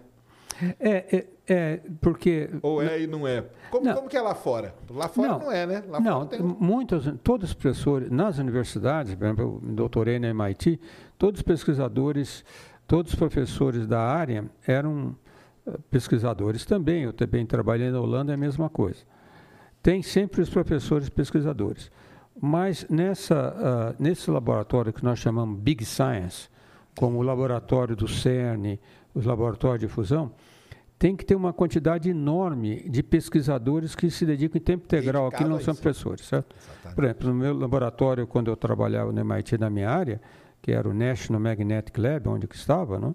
[0.80, 2.50] É, é, é, porque.
[2.62, 3.44] Ou é e não é.
[3.70, 4.74] Como, não, como que é lá fora?
[4.90, 5.84] Lá fora não, não é, né?
[5.88, 6.40] Lá não, tem...
[6.40, 10.80] muitos, todos os professores, nas universidades, por exemplo, eu doutorei na MIT,
[11.18, 12.46] todos os pesquisadores,
[12.88, 15.16] todos os professores da área eram
[15.66, 17.04] eh, pesquisadores também.
[17.04, 19.00] Eu também trabalhei na Holanda, é a mesma coisa.
[19.82, 21.92] Tem sempre os professores pesquisadores.
[22.42, 26.50] Mas nessa, uh, nesse laboratório que nós chamamos Big Science,
[26.98, 28.80] como o laboratório do CERN,
[29.14, 30.32] os laboratórios de fusão,
[30.98, 35.44] tem que ter uma quantidade enorme de pesquisadores que se dedicam em tempo integral, aqui
[35.44, 36.56] não são professores, certo?
[36.56, 36.96] Exatamente.
[36.96, 40.22] Por exemplo, no meu laboratório, quando eu trabalhava no MIT na minha área,
[40.62, 43.14] que era o National Magnetic Lab, onde eu estava, não?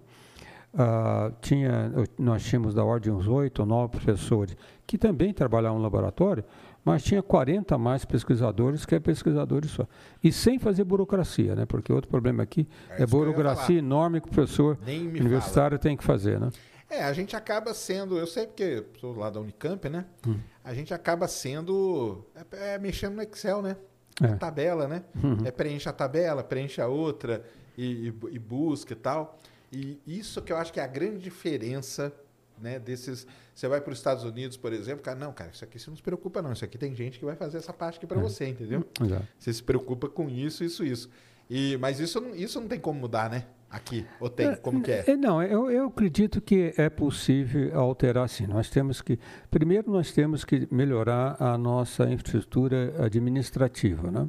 [0.75, 4.55] Uh, tinha, nós tínhamos da ordem uns oito ou nove professores
[4.87, 6.45] que também trabalhavam no laboratório,
[6.85, 9.87] mas tinha 40 mais pesquisadores que é pesquisadores só.
[10.23, 11.67] E sem fazer burocracia, né?
[11.67, 15.79] Porque outro problema aqui é, é burocracia enorme que o professor universitário fala.
[15.79, 16.51] tem que fazer, né?
[16.91, 20.07] É, a gente acaba sendo, eu sei porque sou lá da Unicamp, né?
[20.27, 20.37] Hum.
[20.65, 23.77] A gente acaba sendo é, é, mexendo no Excel, né?
[24.23, 24.35] É.
[24.35, 25.05] tabela, né?
[25.23, 25.39] Uhum.
[25.45, 27.45] É preenche a tabela, preenche a outra
[27.77, 29.39] e, e, e busca e tal.
[29.71, 32.13] E isso que eu acho que é a grande diferença
[32.61, 33.27] né, desses.
[33.55, 35.97] Você vai para os Estados Unidos, por exemplo, cara, não, cara, isso aqui você não
[35.97, 36.53] se preocupa, não.
[36.53, 38.23] Isso aqui tem gente que vai fazer essa parte aqui para é.
[38.23, 38.85] você, entendeu?
[39.01, 39.27] Exato.
[39.39, 41.11] Você se preocupa com isso, isso, isso.
[41.51, 43.45] E, mas isso, isso não tem como mudar, né?
[43.71, 44.55] Aqui, ou tem?
[44.57, 45.05] Como que é?
[45.11, 48.47] é não, eu, eu acredito que é possível alterar sim.
[48.47, 49.19] Nós temos que,
[49.51, 54.27] primeiro nós temos que melhorar a nossa infraestrutura administrativa, né?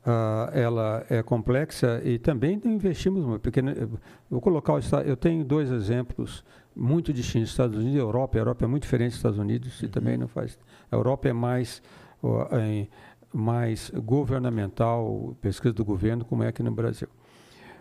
[0.00, 3.42] Uh, ela é complexa e também investimos muito.
[3.42, 3.74] Porque, né,
[4.28, 6.42] vou colocar o eu tenho dois exemplos
[6.80, 8.38] muito distintos: Estados Unidos e Europa.
[8.38, 9.90] A Europa é muito diferente dos Estados Unidos e uhum.
[9.90, 10.58] também não faz.
[10.90, 11.82] A Europa é mais
[12.52, 12.86] é,
[13.32, 17.08] mais governamental, pesquisa do governo, como é aqui no Brasil.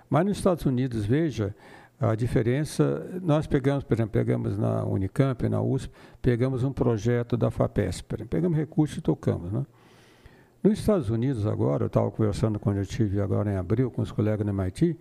[0.10, 1.56] Mas nos Estados Unidos, veja
[2.00, 3.06] a diferença.
[3.22, 8.58] Nós pegamos, por exemplo, pegamos na Unicamp, na USP, pegamos um projeto da FAPESP, pegamos
[8.58, 9.66] recursos e tocamos, né?
[10.62, 14.12] Nos Estados Unidos agora, eu estava conversando quando eu estive agora em abril com os
[14.12, 14.98] colegas da MIT,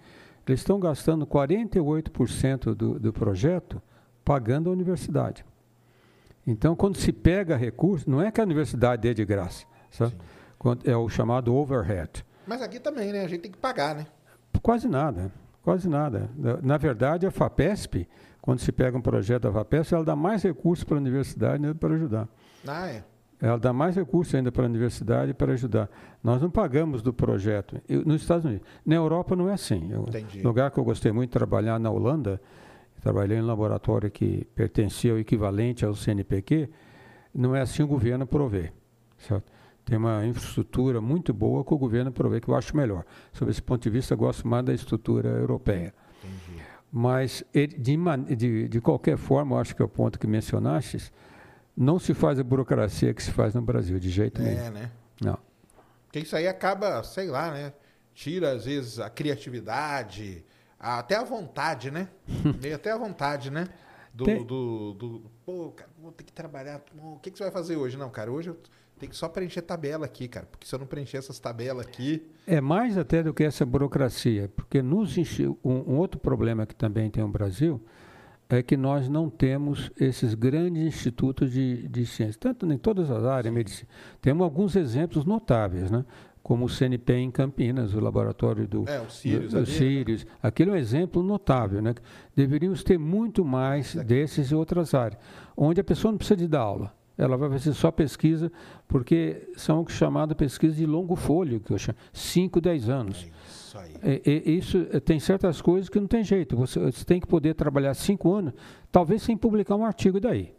[0.52, 3.80] eles estão gastando 48% do, do projeto
[4.24, 5.44] pagando a universidade.
[6.46, 10.16] Então, quando se pega recurso, não é que a universidade dê de graça, sabe?
[10.84, 12.24] é o chamado overhead.
[12.46, 13.24] Mas aqui também, né?
[13.24, 14.06] A gente tem que pagar, né?
[14.62, 15.30] Quase nada,
[15.62, 16.30] quase nada.
[16.62, 18.08] Na verdade, a FAPESP,
[18.40, 21.74] quando se pega um projeto da FAPESP, ela dá mais recursos para a universidade né,
[21.74, 22.28] para ajudar.
[22.66, 23.04] Ah, é?
[23.40, 25.88] Ela dá mais recursos ainda para a universidade para ajudar.
[26.22, 27.80] Nós não pagamos do projeto.
[27.88, 28.66] Eu, nos Estados Unidos.
[28.84, 29.90] Na Europa não é assim.
[29.92, 30.42] Eu, Entendi.
[30.42, 32.40] lugar que eu gostei muito de trabalhar na Holanda,
[33.00, 36.68] trabalhei em um laboratório que pertencia ao equivalente ao CNPq,
[37.32, 38.72] não é assim o governo provê.
[39.18, 39.52] Certo?
[39.84, 43.04] Tem uma infraestrutura muito boa que o governo provê, que eu acho melhor.
[43.32, 45.94] Sob esse ponto de vista, eu gosto mais da estrutura europeia.
[46.18, 46.62] Entendi.
[46.92, 51.10] Mas, de, de, de qualquer forma, eu acho que é o ponto que mencionaste,
[51.78, 54.58] não se faz a burocracia que se faz no Brasil, de jeito nenhum.
[54.58, 54.90] É, né?
[55.20, 55.38] Não.
[56.06, 57.72] Porque isso aí acaba, sei lá, né?
[58.12, 60.44] Tira, às vezes, a criatividade,
[60.78, 62.08] até a vontade, né?
[62.60, 63.68] Meio até a vontade, né?
[64.12, 64.44] Do, Tem...
[64.44, 66.82] do, do, pô, cara, vou ter que trabalhar.
[67.00, 67.96] O que, que você vai fazer hoje?
[67.96, 68.58] Não, cara, hoje eu
[68.98, 70.46] tenho que só preencher tabela aqui, cara.
[70.46, 72.26] Porque se eu não preencher essas tabelas aqui.
[72.44, 74.50] É mais até do que essa burocracia.
[74.56, 77.80] Porque nos um, um outro problema que também tem no Brasil
[78.48, 83.24] é que nós não temos esses grandes institutos de, de ciência, tanto em todas as
[83.24, 83.88] áreas, medicina.
[84.22, 86.04] Temos alguns exemplos notáveis, né?
[86.42, 90.24] como o CNP em Campinas, o laboratório do, é, o Sirius, do, do Sirius.
[90.24, 90.30] Né?
[90.42, 91.82] Aquele é um exemplo notável.
[91.82, 91.94] Né?
[92.34, 95.20] Deveríamos ter muito mais desses em outras áreas,
[95.54, 96.94] onde a pessoa não precisa de dar aula.
[97.18, 98.50] Ela vai fazer só pesquisa,
[98.86, 103.28] porque são chamadas pesquisas de longo folho, que eu chamo, 5, 10 anos.
[103.76, 104.22] É isso aí.
[104.24, 106.56] E, e, isso eh, tem certas coisas que não tem jeito.
[106.56, 108.54] Você, você tem que poder trabalhar cinco anos,
[108.90, 110.54] talvez sem publicar um artigo daí.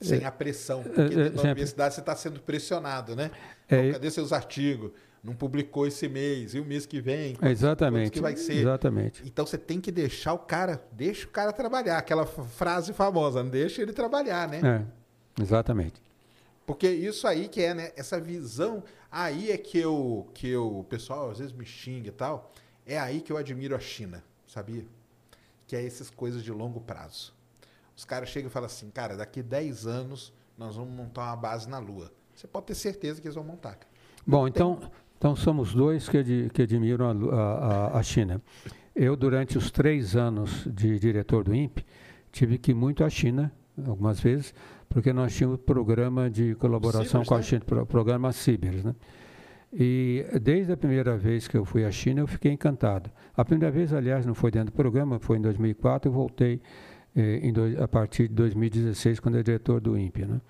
[0.00, 3.30] Sem a pressão, porque é, na universidade você está sendo pressionado, né?
[3.64, 4.90] Então, é, cadê seus artigos?
[5.24, 7.36] Não publicou esse mês, e o mês que vem?
[7.42, 8.10] Exatamente.
[8.10, 8.58] que vai ser?
[8.58, 9.22] Exatamente.
[9.24, 13.82] Então você tem que deixar o cara, deixa o cara trabalhar, aquela frase famosa, deixa
[13.82, 14.60] ele trabalhar, né?
[14.62, 16.00] É, exatamente.
[16.66, 17.92] Porque isso aí que é, né?
[17.96, 18.82] Essa visão,
[19.16, 22.52] aí é que eu, que eu, o pessoal às vezes me xinga e tal,
[22.84, 24.84] é aí que eu admiro a China, sabia?
[25.66, 27.34] Que é essas coisas de longo prazo.
[27.96, 31.66] Os caras chegam e falam assim, cara, daqui 10 anos nós vamos montar uma base
[31.66, 32.12] na Lua.
[32.34, 33.78] Você pode ter certeza que eles vão montar.
[34.26, 34.78] Bom, então,
[35.16, 38.42] então somos dois que, ad, que admiram a, a, a, China.
[38.94, 41.86] Eu, durante os três anos de diretor do INPE,
[42.30, 43.50] tive que ir muito à China,
[43.86, 44.54] algumas vezes,
[44.88, 47.42] porque nós tínhamos programa de colaboração Cibers, com a né?
[47.42, 48.94] China, programa Cibers, né?
[49.72, 53.10] E desde a primeira vez que eu fui à China, eu fiquei encantado.
[53.36, 56.62] A primeira vez, aliás, não foi dentro do programa, foi em 2004, eu voltei
[57.14, 57.42] eh,
[57.82, 60.24] a partir de 2016, quando é diretor do INPE.
[60.24, 60.40] Né?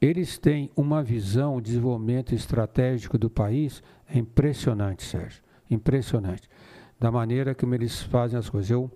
[0.00, 5.42] Eles têm uma visão, de desenvolvimento estratégico do país impressionante, Sérgio.
[5.70, 6.48] Impressionante.
[7.00, 8.70] Da maneira como eles fazem as coisas.
[8.70, 8.90] Eu,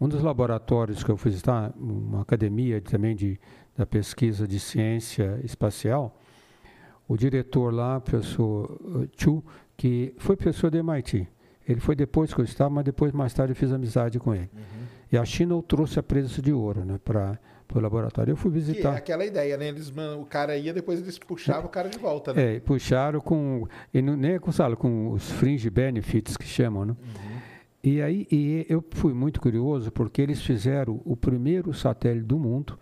[0.00, 3.38] um dos laboratórios que eu visitar, uma academia também de,
[3.76, 6.16] da pesquisa de ciência espacial,
[7.08, 9.44] o diretor lá, professor uh, Chu,
[9.76, 11.28] que foi professor do MIT.
[11.66, 14.50] Ele foi depois que eu estava, mas depois, mais tarde, eu fiz amizade com ele.
[14.54, 14.84] Uhum.
[15.10, 17.38] E a China trouxe a preço de ouro né, para
[17.74, 18.32] o laboratório.
[18.32, 18.90] Eu fui visitar.
[18.90, 19.68] Que é aquela ideia, né?
[19.68, 22.56] Eles, o cara ia, depois eles puxavam o cara de volta, né?
[22.56, 23.66] É, puxaram com.
[23.92, 26.96] E não, nem é com, sabe, com os fringe benefits que chamam, né?
[27.00, 27.34] Uhum.
[27.82, 32.78] E aí e eu fui muito curioso porque eles fizeram o primeiro satélite do mundo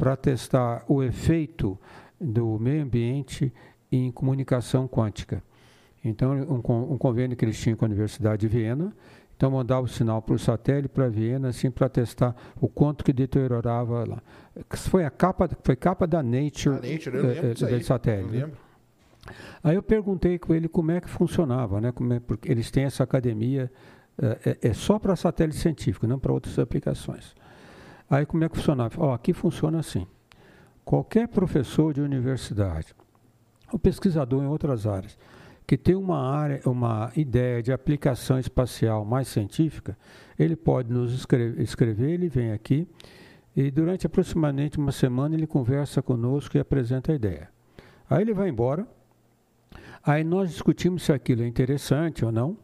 [0.00, 1.78] para testar o efeito
[2.18, 3.52] do meio ambiente
[3.92, 5.44] em comunicação quântica.
[6.02, 8.96] Então, um, um convênio que eles tinham com a Universidade de Viena,
[9.36, 13.12] então mandava o sinal para o satélite, para Viena, assim, para testar o quanto que
[13.12, 14.22] deteriorava lá.
[14.88, 18.34] Foi a capa, foi capa da Nature, a Nature eu lembro é, do satélite.
[18.34, 18.56] Eu lembro.
[19.62, 21.92] Aí eu perguntei com ele como é que funcionava, né?
[21.92, 23.70] Como é, porque eles têm essa academia,
[24.46, 27.34] é, é só para satélite científico, não para outras aplicações.
[28.10, 28.92] Aí como é que funcionava?
[28.98, 30.04] Oh, aqui funciona assim.
[30.84, 32.92] Qualquer professor de universidade,
[33.72, 35.16] ou pesquisador em outras áreas,
[35.64, 39.96] que tem uma área, uma ideia de aplicação espacial mais científica,
[40.36, 42.88] ele pode nos escrever, escrever, ele vem aqui
[43.54, 47.48] e durante aproximadamente uma semana ele conversa conosco e apresenta a ideia.
[48.08, 48.84] Aí ele vai embora,
[50.02, 52.56] aí nós discutimos se aquilo é interessante ou não.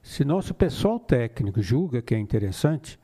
[0.00, 2.96] Se nosso pessoal técnico julga que é interessante,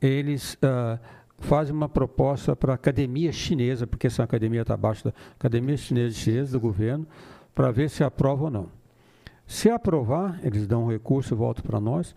[0.00, 0.98] eles uh,
[1.38, 6.14] fazem uma proposta para a academia chinesa, porque essa academia está abaixo da academia chinesa,
[6.14, 7.06] chinesa do governo,
[7.54, 8.68] para ver se aprova ou não.
[9.46, 12.14] Se aprovar, eles dão um recurso e voltam para nós.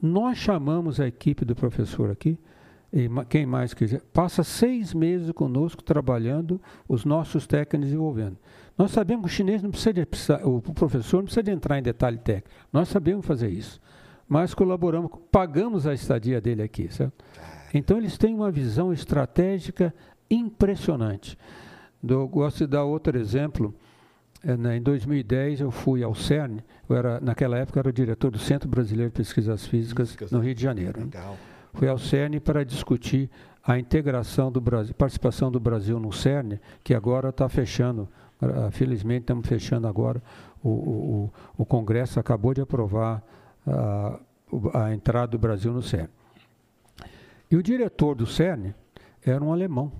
[0.00, 2.38] Nós chamamos a equipe do professor aqui,
[2.92, 8.36] e quem mais quiser, passa seis meses conosco trabalhando, os nossos técnicos desenvolvendo.
[8.76, 10.06] Nós sabemos que o chinês não precisa, de,
[10.42, 12.48] o professor não precisa de entrar em detalhe técnico.
[12.72, 13.80] Nós sabemos fazer isso.
[14.30, 17.24] Mas colaboramos, pagamos a estadia dele aqui, certo?
[17.74, 19.92] Então eles têm uma visão estratégica
[20.30, 21.36] impressionante.
[22.00, 23.74] Eu gosto de dar outro exemplo.
[24.44, 27.92] É, né, em 2010 eu fui ao CERN, eu era, naquela época eu era o
[27.92, 31.00] diretor do Centro Brasileiro de Pesquisas Físicas no Rio de Janeiro.
[31.00, 31.36] Né?
[31.74, 33.28] Fui ao CERN para discutir
[33.64, 38.08] a integração do Brasil, participação do Brasil no CERN, que agora está fechando,
[38.40, 40.22] ah, felizmente estamos fechando agora,
[40.62, 43.22] o, o, o Congresso acabou de aprovar
[43.66, 44.18] a,
[44.74, 46.08] a entrada do Brasil no CERN.
[47.50, 48.74] E o diretor do CERN
[49.24, 49.92] era um alemão.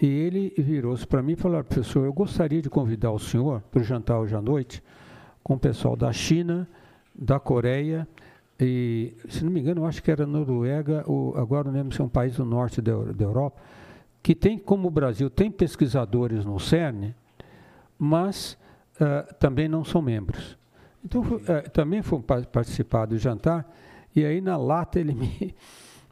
[0.00, 3.80] E ele virou-se para mim e falou: professor, eu gostaria de convidar o senhor para
[3.80, 4.82] o jantar hoje à noite
[5.42, 6.68] com o pessoal da China,
[7.14, 8.06] da Coreia
[8.60, 12.00] e, se não me engano, eu acho que era Noruega, ou agora não lembro se
[12.00, 13.60] é um país do norte da, da Europa,
[14.22, 17.14] que tem, como o Brasil, tem pesquisadores no CERN,
[17.98, 18.58] mas
[18.96, 20.58] uh, também não são membros.
[21.04, 22.20] Então, uh, também fui
[22.52, 23.70] participar do jantar,
[24.14, 25.54] e aí na lata ele me,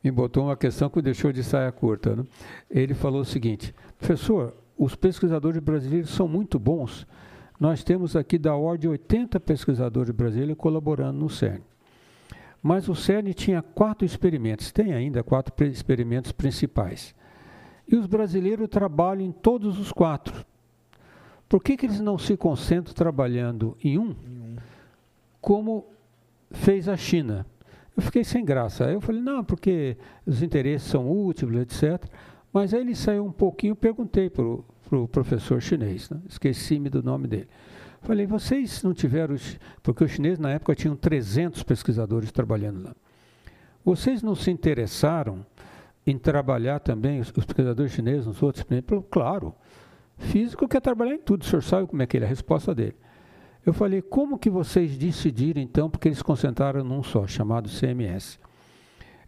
[0.02, 2.16] me botou uma questão que deixou de saia curta.
[2.16, 2.24] Né?
[2.70, 7.06] Ele falou o seguinte: professor, os pesquisadores brasileiros são muito bons.
[7.58, 11.60] Nós temos aqui da ordem de 80 pesquisadores brasileiros colaborando no CERN.
[12.62, 17.14] Mas o CERN tinha quatro experimentos, tem ainda quatro experimentos principais.
[17.86, 20.44] E os brasileiros trabalham em todos os quatro.
[21.48, 24.14] Por que, que eles não se concentram trabalhando em um,
[25.48, 25.86] como
[26.50, 27.46] fez a China?
[27.96, 28.84] Eu fiquei sem graça.
[28.84, 29.96] Aí eu falei, não, porque
[30.26, 32.04] os interesses são úteis, etc.
[32.52, 36.20] Mas aí ele saiu um pouquinho, perguntei para o pro professor chinês, né?
[36.28, 37.48] esqueci-me do nome dele.
[38.02, 39.36] Falei, vocês não tiveram,
[39.82, 42.94] porque os chineses na época tinham 300 pesquisadores trabalhando lá.
[43.82, 45.46] Vocês não se interessaram
[46.06, 48.64] em trabalhar também, os, os pesquisadores chineses, nos outros?
[48.64, 49.54] Falei, claro,
[50.18, 52.96] físico quer trabalhar em tudo, o senhor sabe como é que é a resposta dele.
[53.64, 58.38] Eu falei, como que vocês decidiram então, porque eles concentraram num só, chamado CMS.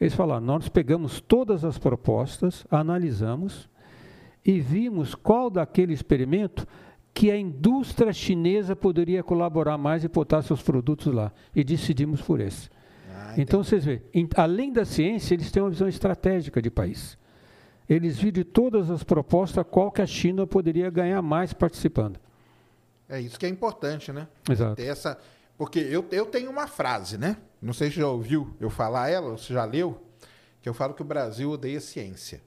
[0.01, 3.69] Eles falaram, nós pegamos todas as propostas, analisamos
[4.45, 6.67] e vimos qual daquele experimento
[7.13, 11.33] que a indústria chinesa poderia colaborar mais e botar seus produtos lá.
[11.55, 12.71] E decidimos por esse.
[13.15, 14.01] Ah, então, vocês veem,
[14.37, 17.19] além da ciência, eles têm uma visão estratégica de país.
[17.89, 22.19] Eles viram de todas as propostas qual que a China poderia ganhar mais participando.
[23.11, 24.29] É isso que é importante, né?
[24.49, 24.77] Exato.
[24.77, 25.19] Ter essa,
[25.59, 27.37] porque eu, eu tenho uma frase, né?
[27.61, 30.03] Não sei se já ouviu eu falar ela, ou se já leu,
[30.63, 32.41] que eu falo que o Brasil odeia ciência.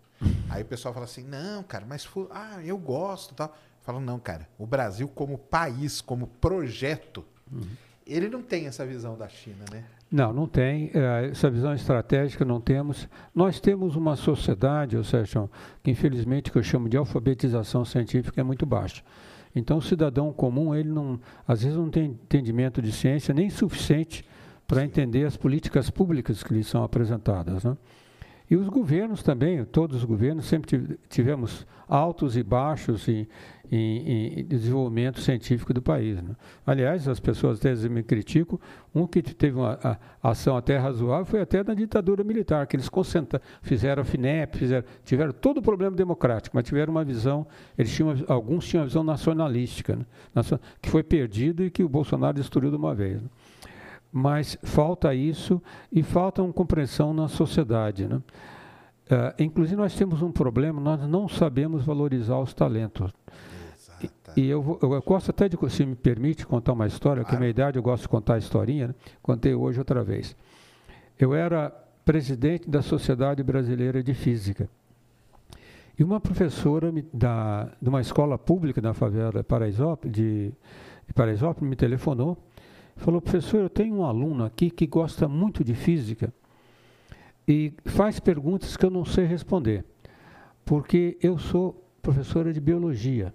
[0.50, 3.56] Aí o pessoal fala assim, não, cara, mas ah, eu gosto tal.
[3.82, 7.68] Falam, não, cara, o Brasil como país, como projeto, uhum.
[8.08, 9.84] ele não tem essa visão da China, né?
[10.10, 10.92] Não, não tem.
[10.94, 13.10] É, essa visão estratégica não temos.
[13.34, 15.50] Nós temos uma sociedade, ou seja,
[15.84, 19.04] que infelizmente que eu chamo de alfabetização científica é muito baixa.
[19.56, 24.26] Então, o cidadão comum, ele não, às vezes não tem entendimento de ciência nem suficiente
[24.68, 27.64] para entender as políticas públicas que lhe são apresentadas.
[27.64, 27.78] Né?
[28.50, 33.28] E os governos também, todos os governos, sempre tivemos altos e baixos em,
[33.76, 36.22] em, em desenvolvimento científico do país.
[36.22, 36.36] Né?
[36.66, 38.60] Aliás, as pessoas vezes me criticam,
[38.94, 42.90] um que teve uma ação até razoável foi até na ditadura militar, que eles
[43.64, 48.14] fizeram a FINEP, fizeram, tiveram todo o problema democrático, mas tiveram uma visão, eles tinham,
[48.28, 50.06] alguns tinham uma visão nacionalística, né?
[50.80, 53.22] que foi perdida e que o Bolsonaro destruiu de uma vez.
[53.22, 53.30] Né?
[54.12, 55.60] Mas falta isso
[55.92, 58.08] e falta uma compreensão na sociedade.
[58.08, 58.18] Né?
[58.18, 63.12] Uh, inclusive, nós temos um problema, nós não sabemos valorizar os talentos.
[64.36, 67.30] E, e eu, eu, gosto até de, se me permite, contar uma história, claro.
[67.30, 68.96] que a minha idade eu gosto de contar a historinha, né?
[69.22, 70.36] contei hoje outra vez.
[71.20, 71.70] Eu era
[72.04, 74.70] presidente da Sociedade Brasileira de Física.
[75.98, 80.54] E uma professora da, de uma escola pública da favela Paraisópolis, de,
[81.08, 82.38] de Paraisópolis me telefonou
[82.96, 86.34] falou, professor, eu tenho um aluno aqui que gosta muito de física
[87.48, 89.84] e faz perguntas que eu não sei responder,
[90.64, 93.34] porque eu sou professora de biologia.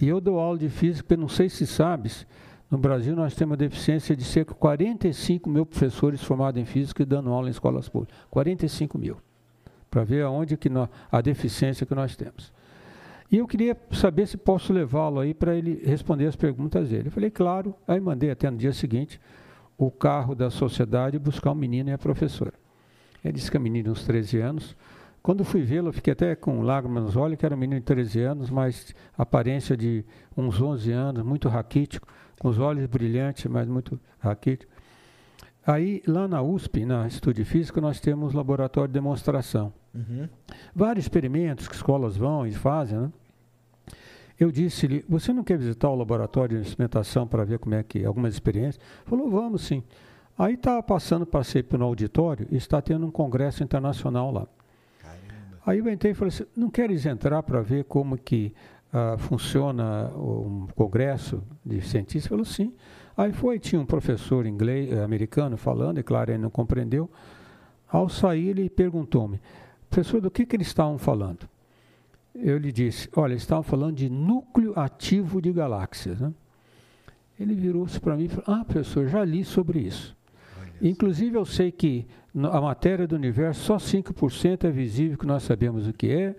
[0.00, 2.26] E eu dou aula de física, eu não sei se sabes,
[2.70, 7.02] no Brasil nós temos uma deficiência de cerca de 45 mil professores formados em física
[7.02, 8.16] e dando aula em escolas públicas.
[8.30, 9.16] 45 mil.
[9.90, 12.52] Para ver aonde que nós, a deficiência que nós temos.
[13.30, 17.08] E eu queria saber se posso levá-lo aí para ele responder as perguntas dele.
[17.08, 17.74] Eu falei, claro.
[17.86, 19.20] Aí mandei até no dia seguinte
[19.78, 22.54] o carro da sociedade buscar o menino e a professora.
[23.24, 24.76] Ele disse que a menina uns 13 anos.
[25.24, 28.20] Quando fui vê-lo, fiquei até com lágrimas nos olhos, que era um menino de 13
[28.20, 30.04] anos, mas aparência de
[30.36, 32.06] uns 11 anos, muito raquítico,
[32.38, 34.70] com os olhos brilhantes, mas muito raquítico.
[35.66, 39.72] Aí, lá na USP, na de Física, nós temos laboratório de demonstração.
[39.94, 40.28] Uhum.
[40.74, 43.12] Vários experimentos que escolas vão e fazem, né?
[44.38, 48.04] Eu disse-lhe, você não quer visitar o laboratório de instrumentação para ver como é que
[48.04, 48.84] algumas experiências?
[49.06, 49.82] Falou, vamos sim.
[50.38, 54.46] Aí estava passando, passei pelo auditório e está tendo um congresso internacional lá.
[55.66, 58.52] Aí eu entrei e falei assim, não queres entrar para ver como que
[58.92, 62.28] uh, funciona um congresso de cientistas?
[62.28, 62.74] Falou, sim.
[63.16, 67.08] Aí foi, tinha um professor inglês, eh, americano falando, e claro, ele não compreendeu.
[67.88, 69.40] Ao sair, ele perguntou-me,
[69.88, 71.48] professor, do que, que eles estavam falando?
[72.34, 76.20] Eu lhe disse, olha, eles estavam falando de núcleo ativo de galáxias.
[76.20, 76.34] Né?
[77.38, 80.16] Ele virou-se para mim e falou, ah, professor, já li sobre isso.
[80.80, 85.86] Inclusive, eu sei que a matéria do universo, só 5% é visível, que nós sabemos
[85.86, 86.34] o que é,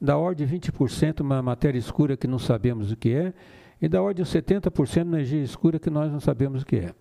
[0.00, 3.34] da ordem de 20% uma matéria escura que não sabemos o que é,
[3.80, 6.94] e da ordem de 70% energia escura que nós não sabemos o que é.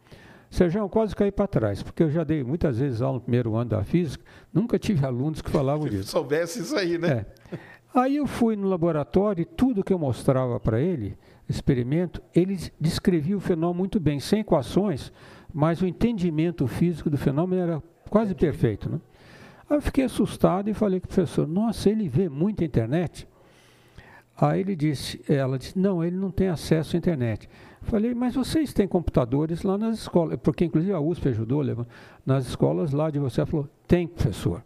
[0.50, 3.70] Sérgio, quase caí para trás, porque eu já dei muitas vezes aula no primeiro ano
[3.70, 6.06] da física, nunca tive alunos que falavam disso.
[6.06, 7.26] Se soubesse isso aí, né?
[7.52, 7.60] É.
[7.94, 11.18] Aí eu fui no laboratório e tudo que eu mostrava para ele,
[11.48, 15.12] experimento, ele descrevia o fenômeno muito bem, sem equações,
[15.54, 18.90] mas o entendimento físico do fenômeno era quase perfeito.
[18.90, 19.00] Né?
[19.70, 23.28] Aí eu fiquei assustado e falei com o professor, nossa, ele vê muita internet?
[24.36, 27.50] Aí ele disse, ela disse, não, ele não tem acesso à internet.
[27.82, 31.64] Falei, mas vocês têm computadores lá nas escolas, porque inclusive a USP ajudou,
[32.26, 33.42] nas escolas lá de você.
[33.42, 34.64] Ela falou, tem, professor.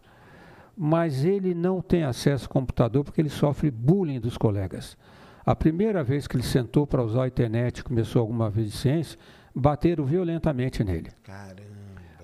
[0.76, 4.96] Mas ele não tem acesso ao computador porque ele sofre bullying dos colegas.
[5.44, 9.18] A primeira vez que ele sentou para usar a internet, começou alguma vez de ciência,
[9.54, 11.10] bateram violentamente nele.
[11.22, 11.62] Caramba.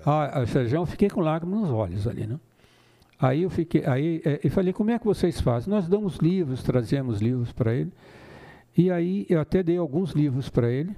[0.05, 2.39] Ah, eu fiquei com lágrimas nos olhos ali, né?
[3.19, 5.69] Aí eu fiquei, aí é, eu falei, como é que vocês fazem?
[5.69, 7.93] Nós damos livros, trazemos livros para ele.
[8.75, 10.95] E aí eu até dei alguns livros para ele.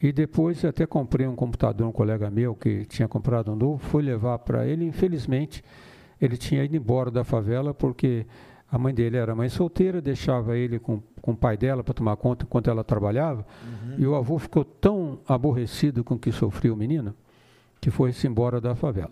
[0.00, 3.78] E depois eu até comprei um computador, um colega meu que tinha comprado um novo,
[3.78, 4.84] fui levar para ele.
[4.84, 5.64] Infelizmente,
[6.20, 8.26] ele tinha ido embora da favela porque
[8.72, 12.16] a mãe dele era mãe solteira, deixava ele com, com o pai dela para tomar
[12.16, 13.46] conta enquanto ela trabalhava.
[13.62, 13.96] Uhum.
[13.98, 17.14] E o avô ficou tão aborrecido com o que sofria o menino
[17.78, 19.10] que foi-se embora da favela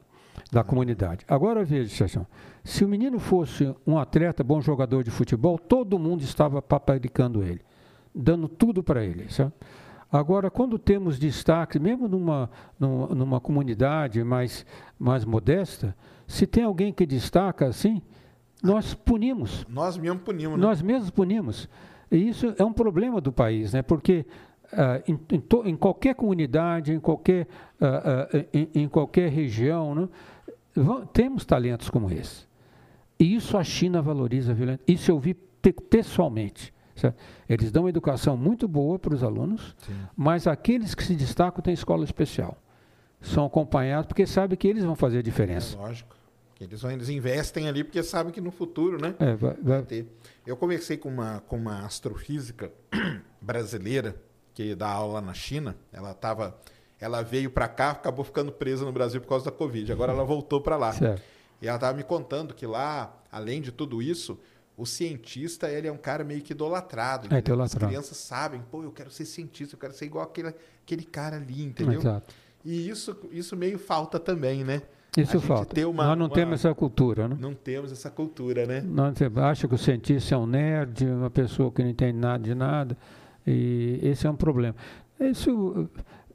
[0.51, 1.25] da comunidade.
[1.29, 2.27] Agora veja, Sérgio,
[2.65, 7.61] se o menino fosse um atleta, bom jogador de futebol, todo mundo estava paparicando ele,
[8.15, 9.27] dando tudo para ele.
[10.11, 14.67] Agora, quando temos destaque, mesmo numa, numa, numa, comunidade mais,
[14.99, 15.95] mais modesta,
[16.27, 18.03] se tem alguém que destaca assim,
[18.63, 19.67] nós punimos.
[19.69, 20.59] Nós mesmos punimos.
[20.59, 20.67] Né?
[20.67, 21.69] Nós mesmos punimos.
[22.11, 23.83] E isso é um problema do país, né?
[23.83, 24.27] porque
[24.73, 27.49] Uh, em, em, to, em, qualquer comunidade, em qualquer,
[27.81, 30.09] uh, uh, em, em, qualquer região, né?
[31.13, 32.47] temos talentos como esse.
[33.19, 34.85] E isso a China valoriza violento.
[34.87, 36.73] Isso eu vi pessoalmente.
[36.95, 37.19] Certo?
[37.49, 39.93] Eles dão uma educação muito boa para os alunos, Sim.
[40.17, 42.57] mas aqueles que se destacam têm escola especial.
[43.21, 45.77] São acompanhados porque sabem que eles vão fazer a diferença.
[45.77, 46.17] É lógico.
[46.61, 49.15] Eles, eles investem ali porque sabem que no futuro, né?
[49.19, 49.83] É, vai, vai.
[49.83, 50.07] ter.
[50.47, 52.71] Eu conversei com uma, com uma astrofísica
[53.41, 54.15] brasileira
[54.53, 55.75] que dá aula na China.
[55.91, 56.55] Ela estava
[57.01, 59.91] ela veio para cá, acabou ficando presa no Brasil por causa da Covid.
[59.91, 60.93] Agora ela voltou para lá.
[60.93, 61.23] Certo.
[61.63, 64.39] E ela estava me contando que lá, além de tudo isso,
[64.77, 67.35] o cientista ele é um cara meio que idolatrado.
[67.35, 67.87] É, idolatrado.
[67.87, 70.55] As crianças sabem, pô, eu quero ser cientista, eu quero ser igual aquele,
[70.85, 72.01] aquele cara ali, entendeu?
[72.01, 72.35] Exato.
[72.63, 74.83] E isso, isso meio falta também, né?
[75.17, 75.89] Isso falta.
[75.89, 76.35] Uma, Nós não uma...
[76.35, 77.37] temos essa cultura, né?
[77.39, 78.81] Não temos essa cultura, né?
[78.81, 82.55] Nós acha que o cientista é um nerd, uma pessoa que não entende nada de
[82.55, 82.97] nada,
[83.47, 84.77] e esse é um problema.
[85.19, 85.89] Isso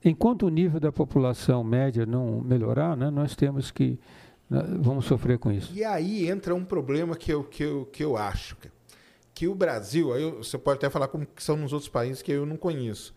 [0.05, 3.99] Enquanto o nível da população média não melhorar, né, nós temos que
[4.47, 5.73] né, vamos sofrer com isso.
[5.73, 8.55] E aí entra um problema que eu, que eu, que eu acho
[9.33, 12.31] que o Brasil, aí você pode até falar como que são nos outros países que
[12.31, 13.15] eu não conheço,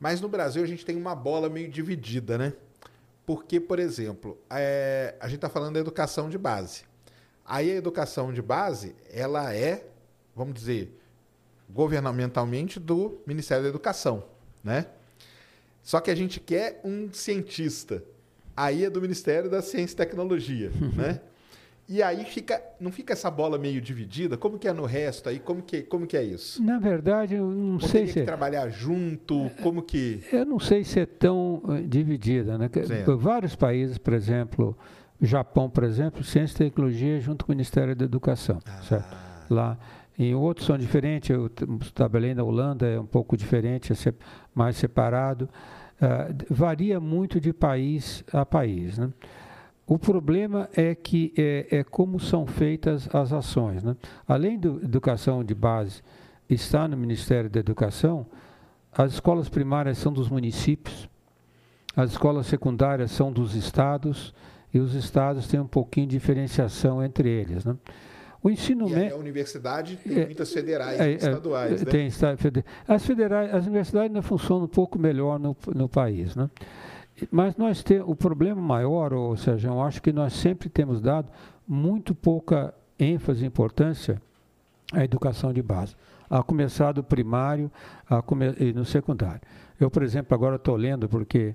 [0.00, 2.52] mas no Brasil a gente tem uma bola meio dividida, né?
[3.26, 6.82] Porque, por exemplo, é, a gente está falando da educação de base.
[7.44, 9.86] Aí a educação de base, ela é,
[10.34, 10.98] vamos dizer,
[11.70, 14.24] governamentalmente do Ministério da Educação,
[14.62, 14.86] né?
[15.82, 18.02] Só que a gente quer um cientista.
[18.56, 21.20] Aí é do Ministério da Ciência e Tecnologia, né?
[21.86, 24.38] E aí fica, não fica essa bola meio dividida?
[24.38, 25.38] Como que é no resto aí?
[25.38, 26.62] Como que, como que é isso?
[26.62, 28.14] Na verdade, eu não Ou sei se...
[28.14, 29.50] que é trabalhar junto?
[29.62, 30.22] Como que...
[30.32, 32.56] Eu não sei se é tão uh, dividida.
[32.56, 32.70] Né?
[33.18, 34.76] Vários países, por exemplo,
[35.20, 38.60] o Japão, por exemplo, Ciência e Tecnologia junto com o Ministério da Educação.
[38.64, 38.82] Ah.
[38.82, 39.16] Certo?
[39.50, 39.78] Lá.
[40.18, 41.30] Em outros são diferentes.
[41.30, 41.50] Eu
[41.92, 44.14] trabalhei na Holanda, é um pouco diferente, é
[44.54, 45.50] mais separado.
[46.00, 48.96] Uh, varia muito de país a país.
[48.96, 49.10] Né?
[49.86, 53.82] O problema é que é, é, como são feitas as ações.
[53.82, 53.94] Né?
[54.26, 56.02] Além da educação de base
[56.48, 58.26] estar no Ministério da Educação,
[58.92, 61.08] as escolas primárias são dos municípios,
[61.96, 64.34] as escolas secundárias são dos estados,
[64.72, 67.64] e os estados têm um pouquinho de diferenciação entre eles.
[67.64, 67.76] Né?
[68.42, 69.14] O ensino médio.
[69.14, 71.80] A universidade tem é, muitas federais é, estaduais.
[71.80, 71.90] É, né?
[71.90, 72.06] Tem,
[72.88, 76.34] as federais, as universidades ainda funcionam um pouco melhor no, no país.
[76.34, 76.50] Né?
[77.30, 81.30] Mas nós temos o problema maior, ou seja, eu acho que nós sempre temos dado
[81.66, 84.20] muito pouca ênfase e importância
[84.92, 85.96] à educação de base,
[86.28, 87.70] a começar do primário
[88.08, 89.40] a come, e no secundário.
[89.78, 91.54] Eu, por exemplo, agora estou lendo porque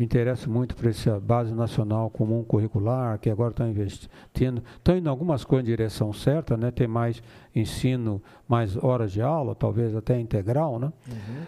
[0.00, 5.10] me interesso muito por essa base nacional comum curricular, que agora estão investindo, estão indo
[5.10, 6.70] algumas coisas em direção certa, né?
[6.70, 7.22] tem mais
[7.54, 10.90] ensino, mais horas de aula, talvez até integral, né?
[11.06, 11.42] Uhum.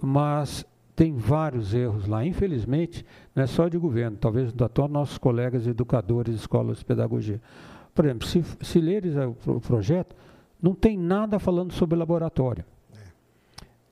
[0.00, 0.64] mas
[0.98, 6.34] tem vários erros lá, infelizmente, não é só de governo, talvez até nossos colegas educadores
[6.34, 7.40] de escolas de pedagogia.
[7.94, 9.14] Por exemplo, se, se leres
[9.46, 10.16] o projeto,
[10.60, 12.64] não tem nada falando sobre laboratório.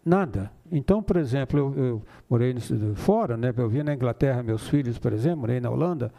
[0.05, 0.51] Nada.
[0.69, 2.53] Então, por exemplo, eu, eu morei
[2.97, 3.55] fora, né?
[3.57, 6.13] eu vi na Inglaterra meus filhos, por exemplo, morei na Holanda.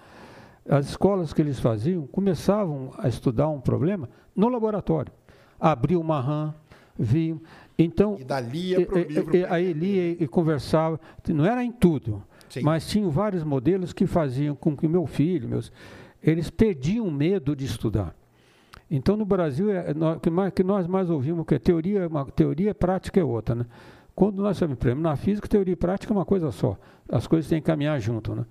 [0.69, 5.11] As escolas que eles faziam começavam a estudar um problema no laboratório.
[5.59, 6.55] Abriu uma RAM,
[6.97, 7.41] viam.
[7.77, 9.35] Então, e dali ia para o livro.
[9.35, 10.99] E, aí lia e conversava,
[11.29, 12.61] não era em tudo, Sim.
[12.61, 15.71] mas tinham vários modelos que faziam com que meu filho, meus,
[16.23, 18.15] eles perdiam medo de estudar.
[18.89, 23.19] Então, no Brasil, é, o que, que nós mais ouvimos que teoria, uma teoria prática
[23.19, 23.65] é outra, né?
[24.15, 26.75] Quando nós estamos na física, teoria e prática é uma coisa só.
[27.07, 28.45] As coisas têm que caminhar junto, né?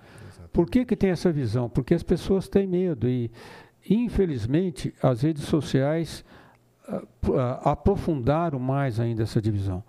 [0.53, 1.69] Por que, que tem essa visão?
[1.69, 3.31] Porque as pessoas têm medo e,
[3.91, 6.25] infelizmente, as redes sociais
[7.63, 9.83] aprofundaram mais ainda essa divisão.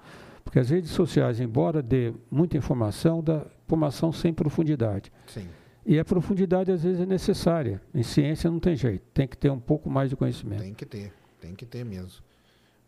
[0.43, 5.11] Porque as redes sociais, embora dê muita informação, dá informação sem profundidade.
[5.27, 5.47] Sim.
[5.85, 7.81] E a profundidade às vezes é necessária.
[7.93, 10.61] Em ciência não tem jeito, tem que ter um pouco mais de conhecimento.
[10.61, 12.23] Tem que ter, tem que ter mesmo.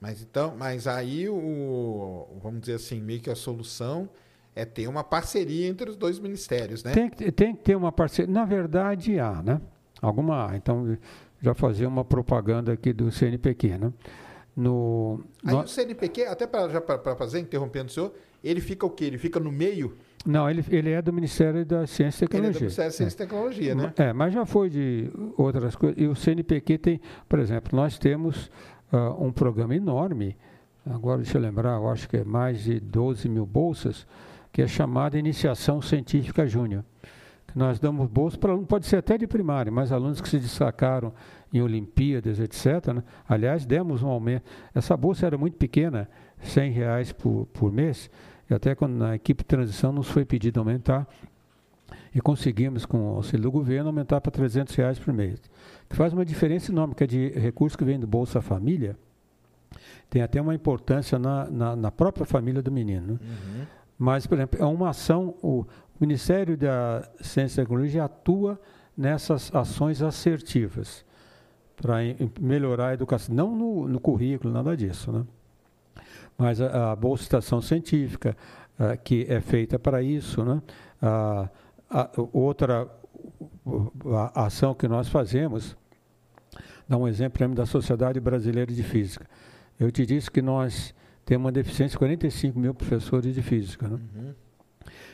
[0.02, 4.10] Mas então, mas aí o, vamos dizer assim, meio que a solução
[4.56, 6.94] é ter uma parceria entre os dois ministérios, né?
[6.94, 8.32] Tem que, tem que ter uma parceria.
[8.32, 9.62] Na verdade, há, né?
[10.02, 10.56] Alguma há.
[10.56, 10.98] Então,
[11.42, 13.94] já fazer uma propaganda aqui do CNPq, né?
[14.56, 15.62] No, Aí no...
[15.62, 18.14] o CNPq, até para fazer, interrompendo o senhor,
[18.44, 19.06] ele fica o quê?
[19.06, 19.96] Ele fica no meio?
[20.26, 22.50] Não, ele, ele é do Ministério da Ciência e Tecnologia.
[22.50, 23.94] Ele é do Ministério da Ciência e Tecnologia, né?
[23.98, 25.98] É, mas já foi de outras coisas.
[25.98, 28.52] E o CNPq tem, por exemplo, nós temos
[28.92, 30.36] uh, um programa enorme,
[30.86, 34.06] agora deixa eu lembrar, eu acho que é mais de 12 mil bolsas,
[34.52, 36.84] que é chamada Iniciação Científica Júnior
[37.56, 41.14] nós damos bolsa para alunos, pode ser até de primária, mas alunos que se destacaram
[41.54, 42.94] em Olimpíadas, etc.
[42.94, 43.04] Né?
[43.28, 44.44] Aliás, demos um aumento.
[44.74, 48.10] Essa bolsa era muito pequena, R$ reais por, por mês,
[48.50, 51.08] e até quando na equipe de transição nos foi pedido aumentar,
[52.14, 55.42] e conseguimos, com o auxílio do governo, aumentar para R$ reais por mês.
[55.88, 58.98] Que faz uma diferença enorme, que é de recursos que vem do Bolsa Família,
[60.10, 63.14] tem até uma importância na, na, na própria família do menino.
[63.14, 63.20] Né?
[63.22, 63.66] Uhum.
[63.98, 65.66] Mas, por exemplo, é uma ação, o,
[66.00, 68.60] o Ministério da Ciência e Tecnologia atua
[68.96, 71.06] nessas ações assertivas
[71.76, 71.98] para
[72.40, 75.26] melhorar a educação, não no, no, currículo, nada disso, né?
[76.38, 78.36] Mas a, a bolsa de estação científica,
[78.78, 80.62] a, que é feita para isso, né?
[81.02, 81.50] A,
[82.32, 82.88] outra
[84.36, 85.76] ação que nós fazemos,
[86.88, 89.26] dá um exemplo da Sociedade Brasileira de Física.
[89.80, 90.94] Eu te disse que nós
[91.26, 94.00] temos uma deficiência de 45 mil professores de física, né?
[94.16, 94.34] Uhum.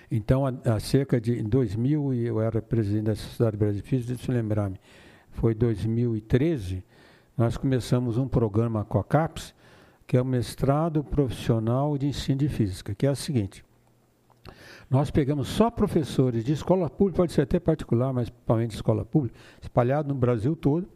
[0.10, 3.90] Então, há, há, cerca de em 2000, e eu era presidente da Sociedade Brasileira de
[3.90, 4.80] Física, deixa eu lembrar-me,
[5.32, 6.84] foi 2013,
[7.38, 9.54] nós começamos um programa com a CAPES,
[10.08, 13.66] que é o mestrado profissional de ensino de física, que é o seguinte.
[14.90, 19.04] Nós pegamos só professores de escola pública, pode ser até particular, mas principalmente de escola
[19.04, 20.88] pública, espalhados no Brasil todo.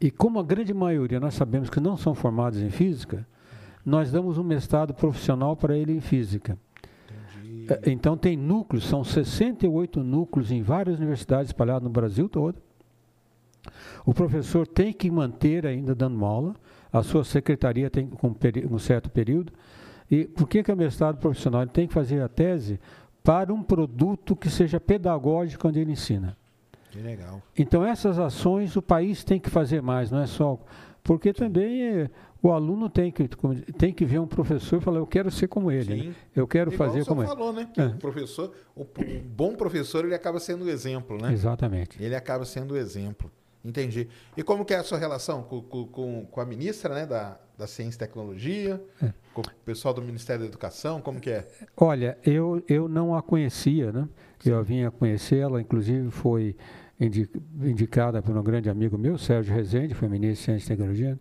[0.00, 3.26] E como a grande maioria nós sabemos que não são formados em física,
[3.84, 6.56] nós damos um mestrado profissional para ele em física.
[7.68, 12.56] É, então tem núcleos, são 68 núcleos em várias universidades espalhadas no Brasil todo.
[14.04, 16.54] O professor tem que manter ainda dando aula,
[16.92, 18.34] a sua secretaria tem com
[18.70, 19.52] um certo período.
[20.10, 21.62] E por que, que é mestrado profissional?
[21.62, 22.80] Ele tem que fazer a tese
[23.22, 26.34] para um produto que seja pedagógico quando ele ensina.
[26.90, 27.42] Que legal.
[27.58, 30.58] Então essas ações o país tem que fazer mais, não é só
[31.08, 32.10] porque também é,
[32.42, 33.28] o aluno tem que,
[33.76, 36.14] tem que ver um professor e falar, eu quero ser como ele, né?
[36.34, 37.28] eu quero Igual fazer como ele.
[37.28, 37.68] falou, né?
[37.72, 37.86] Que é.
[37.86, 38.86] o professor, o,
[39.24, 41.32] bom professor, ele acaba sendo o exemplo, né?
[41.32, 42.02] Exatamente.
[42.02, 43.30] Ele acaba sendo o exemplo.
[43.64, 44.08] Entendi.
[44.36, 47.66] E como que é a sua relação com, com, com a ministra né, da, da
[47.66, 49.12] Ciência e Tecnologia, é.
[49.34, 51.46] com o pessoal do Ministério da Educação, como que é?
[51.76, 54.08] Olha, eu, eu não a conhecia, né?
[54.38, 54.50] Sim.
[54.50, 56.56] Eu vim a conhecê-la, inclusive foi
[57.60, 61.18] indicada por um grande amigo meu, Sérgio Rezende, foi ministro de Ciência e Tecnologia,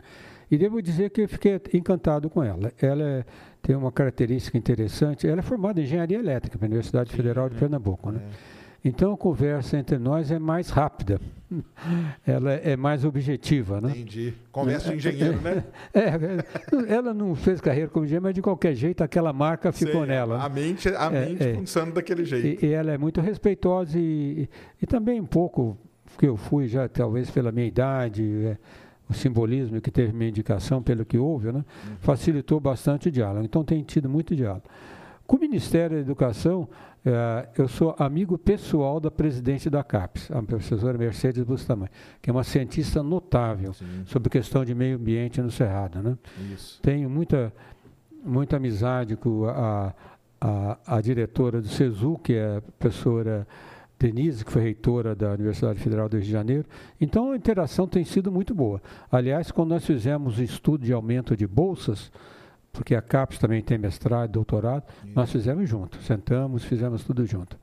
[0.49, 2.71] e devo dizer que eu fiquei encantado com ela.
[2.81, 3.25] Ela é,
[3.61, 5.27] tem uma característica interessante.
[5.27, 7.59] Ela é formada em engenharia elétrica pela Universidade Sim, Federal de é.
[7.59, 8.11] Pernambuco.
[8.11, 8.21] Né?
[8.23, 8.57] É.
[8.87, 11.19] Então a conversa entre nós é mais rápida,
[12.25, 13.89] ela é mais objetiva, né?
[13.89, 14.33] Entendi.
[14.51, 15.63] Conversa de engenheiro, né?
[15.93, 20.01] É, é, ela não fez carreira como engenheiro, mas de qualquer jeito aquela marca ficou
[20.01, 20.43] Sei, nela.
[20.43, 22.63] A mente, a é, mente é, funciona daquele jeito.
[22.63, 24.47] E, e, ela é muito respeitosa e,
[24.81, 28.57] e, também um pouco, porque eu fui já talvez pela minha idade, é,
[29.09, 31.95] o simbolismo que teve minha indicação, pelo que houve, né, uhum.
[31.99, 33.45] facilitou bastante o diálogo.
[33.45, 34.65] Então tem tido muito diálogo.
[35.25, 36.69] Com o Ministério da Educação,
[37.05, 41.91] eh, eu sou amigo pessoal da presidente da CAPES, a professora Mercedes Bustamante,
[42.21, 44.03] que é uma cientista notável Sim.
[44.05, 46.01] sobre questão de meio ambiente no Cerrado.
[46.01, 46.17] Né?
[46.53, 46.81] Isso.
[46.81, 47.53] Tenho muita,
[48.23, 49.93] muita amizade com a,
[50.39, 53.47] a, a diretora do SESU, que é a professora
[53.99, 56.65] Denise, que foi reitora da Universidade Federal do Rio de Janeiro.
[57.01, 58.81] Então, a interação tem sido muito boa.
[59.11, 62.11] Aliás, quando nós fizemos o estudo de aumento de bolsas,
[62.71, 65.15] porque a CAPES também tem mestrado, doutorado, Isso.
[65.15, 67.57] nós fizemos junto, sentamos, fizemos tudo junto.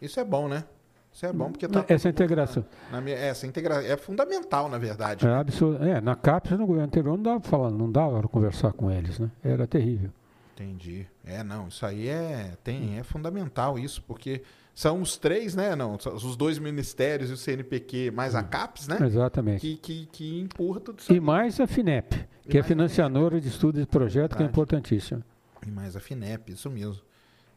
[0.00, 0.64] Isso é bom, né?
[1.12, 2.64] Isso é bom porque tá essa integração.
[2.90, 5.24] Na, na minha, essa integração é fundamental, na verdade.
[5.24, 5.84] É, absurdo.
[5.84, 8.90] é na CAPES, no governo anterior, não dava para falar, não dava para conversar com
[8.90, 9.30] eles, né?
[9.44, 10.10] Era terrível.
[10.54, 11.06] Entendi.
[11.24, 14.42] É, não, isso aí é, tem, é fundamental isso, porque
[14.74, 15.76] são os três, né?
[15.76, 18.42] Não, os dois ministérios e o CNPq, mais a.
[18.42, 18.98] CAPES, né?
[19.06, 19.60] Exatamente.
[19.60, 21.12] Que, que, que empurra tudo isso.
[21.12, 25.24] E mais a FINEP, que é financiadora de estudos e projetos, que é importantíssima.
[25.64, 27.00] E mais a FINEP, isso mesmo.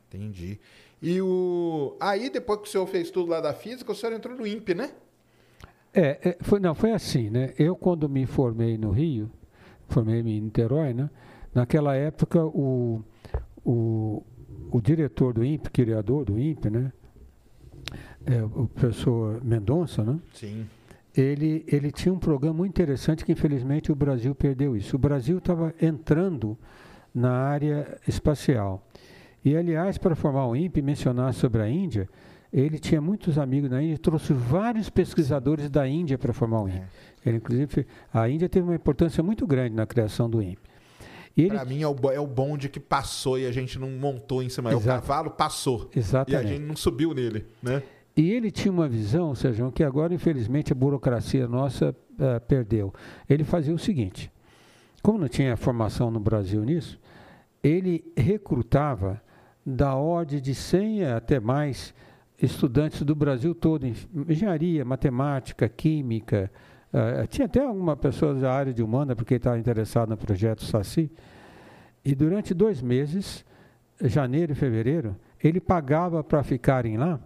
[0.07, 0.59] Entendi.
[1.01, 1.97] E o.
[1.99, 4.76] Aí, depois que o senhor fez tudo lá da física, o senhor entrou no INPE,
[4.76, 4.91] né?
[5.93, 7.53] É, é foi, não, foi assim, né?
[7.57, 9.30] Eu, quando me formei no Rio,
[9.88, 11.09] formei-me em Niterói, né?
[11.53, 13.03] Naquela época, o,
[13.65, 14.24] o,
[14.72, 16.91] o diretor do INPE, criador do INPE, né?
[18.25, 20.19] É, o professor Mendonça, né?
[20.33, 20.65] Sim.
[21.15, 24.95] Ele, ele tinha um programa muito interessante que, infelizmente, o Brasil perdeu isso.
[24.95, 26.57] O Brasil estava entrando
[27.13, 28.85] na área espacial.
[29.43, 32.07] E, aliás, para formar o INPE, mencionar sobre a Índia,
[32.53, 36.79] ele tinha muitos amigos na Índia, trouxe vários pesquisadores da Índia para formar o INPE.
[37.25, 37.29] É.
[37.29, 40.76] Ele, inclusive, a Índia teve uma importância muito grande na criação do INPE.
[41.45, 44.49] Para mim é o, é o bonde que passou e a gente não montou em
[44.49, 44.71] cima.
[44.71, 44.89] Exato.
[44.89, 45.89] É o cavalo passou.
[45.95, 46.31] Exatamente.
[46.31, 47.83] E a gente não subiu nele, né?
[48.15, 52.91] E ele tinha uma visão, Sérgio, que agora, infelizmente, a burocracia nossa uh, perdeu.
[53.29, 54.31] Ele fazia o seguinte:
[55.03, 56.99] como não tinha formação no Brasil nisso,
[57.63, 59.21] ele recrutava
[59.63, 61.93] da ordem de 100 até mais
[62.41, 63.85] estudantes do Brasil todo,
[64.27, 66.51] engenharia, matemática, química.
[66.91, 71.11] Uh, tinha até alguma pessoa da área de humana, porque estava interessado no projeto SACI.
[72.04, 73.45] E durante dois meses,
[74.02, 77.20] janeiro e fevereiro, ele pagava para ficarem lá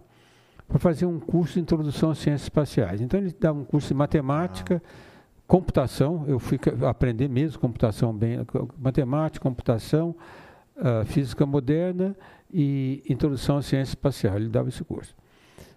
[0.72, 3.02] para fazer um curso de introdução às ciências espaciais.
[3.02, 5.42] Então ele dava um curso de matemática, ah.
[5.46, 6.58] computação, eu fui
[6.88, 8.38] aprender mesmo computação bem,
[8.78, 10.16] matemática, computação,
[10.78, 12.16] uh, física moderna
[12.52, 14.38] e introdução à ciência espacial.
[14.38, 15.14] Ele dava esse curso.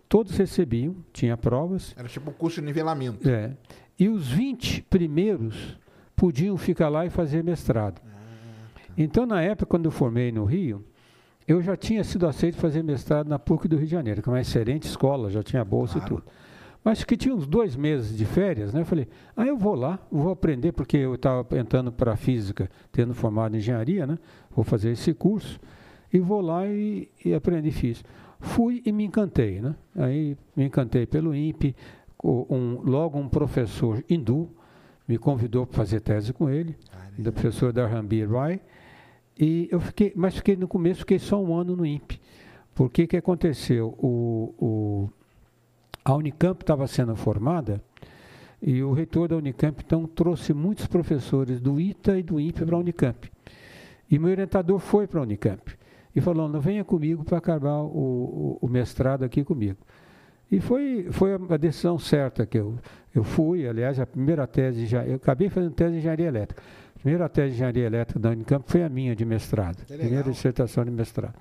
[0.09, 1.93] Todos recebiam, tinha provas.
[1.97, 3.29] Era tipo um curso de nivelamento.
[3.29, 3.53] É.
[3.99, 5.77] E os 20 primeiros
[6.15, 8.01] podiam ficar lá e fazer mestrado.
[8.97, 10.85] Então, na época, quando eu formei no Rio,
[11.47, 14.33] eu já tinha sido aceito fazer mestrado na PUC do Rio de Janeiro, que é
[14.33, 16.07] uma excelente escola, já tinha bolsa claro.
[16.07, 16.25] e tudo.
[16.83, 18.83] Mas que tinha uns dois meses de férias, né?
[18.83, 23.15] Eu falei, ah, eu vou lá, vou aprender, porque eu estava entrando para física, tendo
[23.15, 24.19] formado em engenharia, né?
[24.51, 25.59] Vou fazer esse curso.
[26.13, 28.05] E vou lá e, e aprendi, fiz.
[28.39, 29.75] Fui e me encantei, né?
[29.97, 31.75] Aí me encantei pelo INPE,
[32.23, 34.51] um, logo um professor hindu
[35.07, 36.77] me convidou para fazer tese com ele,
[37.19, 38.61] do professor Darhambir Rai,
[39.39, 42.21] e eu fiquei, mas fiquei no começo, fiquei só um ano no INPE.
[42.75, 43.89] Por que que aconteceu?
[43.99, 45.11] O, o
[46.05, 47.83] a Unicamp estava sendo formada
[48.61, 52.77] e o reitor da Unicamp então trouxe muitos professores do ITA e do INPE para
[52.77, 53.31] a Unicamp.
[54.11, 55.75] E meu orientador foi para a Unicamp
[56.15, 59.79] e falou: não venha comigo para acabar o, o, o, mestrado aqui comigo.
[60.51, 62.79] E foi, foi a decisão certa que eu,
[63.15, 66.63] eu fui, aliás, a primeira tese, já, eu acabei fazendo tese de engenharia elétrica.
[67.05, 70.91] Primeira tese de engenharia elétrica da Unicamp foi a minha de mestrado, primeira dissertação de
[70.91, 71.35] mestrado.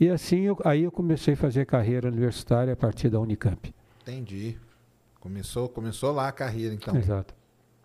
[0.00, 3.72] E assim, eu, aí eu comecei a fazer carreira universitária a partir da Unicamp.
[4.02, 4.58] Entendi.
[5.20, 6.96] Começou, começou lá a carreira, então.
[6.96, 7.32] Exato.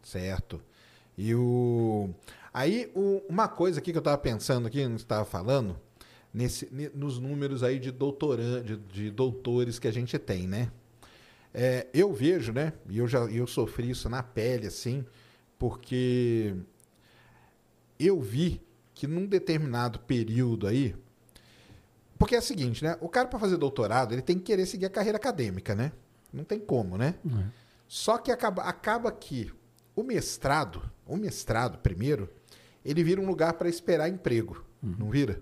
[0.01, 0.59] Certo.
[1.15, 2.09] E o.
[2.51, 5.77] Aí, o, uma coisa aqui que eu estava pensando aqui, não estava falando,
[6.33, 10.71] nesse, nos números aí de, doutoran, de, de doutores que a gente tem, né?
[11.53, 12.73] É, eu vejo, né?
[12.89, 15.05] E eu já eu sofri isso na pele, assim,
[15.59, 16.55] porque
[18.05, 18.61] eu vi
[18.93, 20.95] que num determinado período aí.
[22.17, 22.97] Porque é o seguinte, né?
[23.01, 25.91] O cara, para fazer doutorado, ele tem que querer seguir a carreira acadêmica, né?
[26.31, 27.15] Não tem como, né?
[27.25, 27.45] Uhum.
[27.87, 29.51] Só que acaba, acaba que
[29.95, 32.29] o mestrado, o mestrado primeiro,
[32.85, 34.95] ele vira um lugar para esperar emprego, uhum.
[34.99, 35.41] não vira?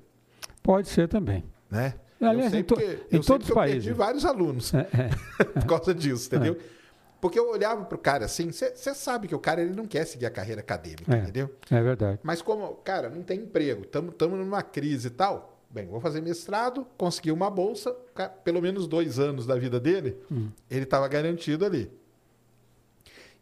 [0.64, 1.44] Pode ser também.
[1.70, 1.96] Né?
[2.22, 2.76] Aliás, em, to,
[3.12, 3.88] em todos os países.
[3.88, 6.58] Eu perdi vários alunos é, é, por causa disso, entendeu?
[6.60, 6.79] É.
[7.22, 10.06] Porque eu olhava para o cara assim, você sabe que o cara ele não quer
[10.06, 11.54] seguir a carreira acadêmica, é, entendeu?
[11.70, 12.20] É verdade.
[12.24, 16.84] Mas como, cara, não tem emprego, estamos numa crise e tal, Bem, vou fazer mestrado,
[16.98, 17.96] consegui uma bolsa,
[18.44, 20.50] pelo menos dois anos da vida dele, hum.
[20.68, 21.92] ele estava garantido ali.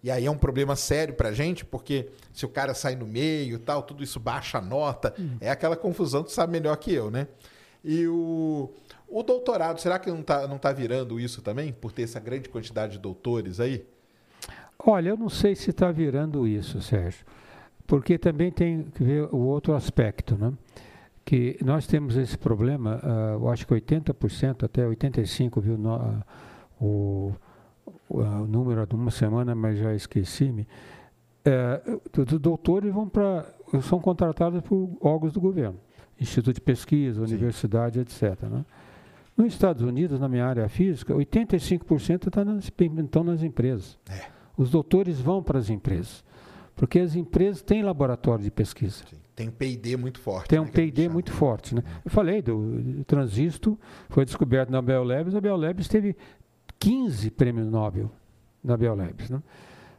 [0.03, 3.07] E aí é um problema sério para a gente, porque se o cara sai no
[3.07, 5.37] meio tal, tudo isso baixa a nota, hum.
[5.39, 7.29] é aquela confusão, tu sabe melhor que eu, né?
[7.81, 8.73] E o,
[9.09, 12.49] o doutorado, será que não está não tá virando isso também, por ter essa grande
[12.49, 13.85] quantidade de doutores aí?
[14.79, 17.25] Olha, eu não sei se está virando isso, Sérgio,
[17.85, 20.53] porque também tem que ver o outro aspecto, né?
[21.27, 26.23] que nós temos esse problema, uh, eu acho que 80%, até 85%, viu, no, uh,
[26.79, 27.35] o,
[28.07, 30.65] o, uh, número de uma semana, mas já esqueci-me,
[31.45, 33.45] uh, os doutores vão para,
[33.81, 35.77] são contratados por órgãos do governo,
[36.17, 37.33] instituto de pesquisa, Sim.
[37.33, 38.43] universidade, etc.
[38.43, 38.63] Né?
[39.37, 42.71] Nos Estados Unidos, na minha área física, 85% tá nas,
[43.03, 43.99] estão nas empresas.
[44.09, 44.25] É.
[44.57, 46.25] Os doutores vão para as empresas.
[46.75, 49.03] Porque as empresas têm laboratório de pesquisa.
[49.07, 49.17] Sim.
[49.35, 50.47] Tem um P&D muito forte.
[50.47, 51.75] Tem um né, P&D muito forte.
[51.75, 51.83] Né?
[52.03, 53.77] Eu falei do transistor,
[54.09, 55.35] foi descoberto na Bell Labs.
[55.35, 56.15] A Bell Labs teve
[56.79, 58.11] 15 prêmios Nobel
[58.63, 59.29] na Bell Labs.
[59.29, 59.41] Né?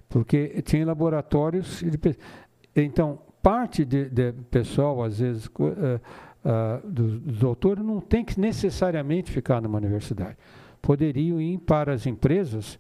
[0.09, 1.83] Porque tinha laboratórios...
[1.83, 2.17] De,
[2.75, 6.01] então, parte de, de pessoal, às vezes, uh,
[6.85, 10.37] dos, dos doutores, não tem que necessariamente ficar numa universidade.
[10.81, 12.79] Poderiam ir para as empresas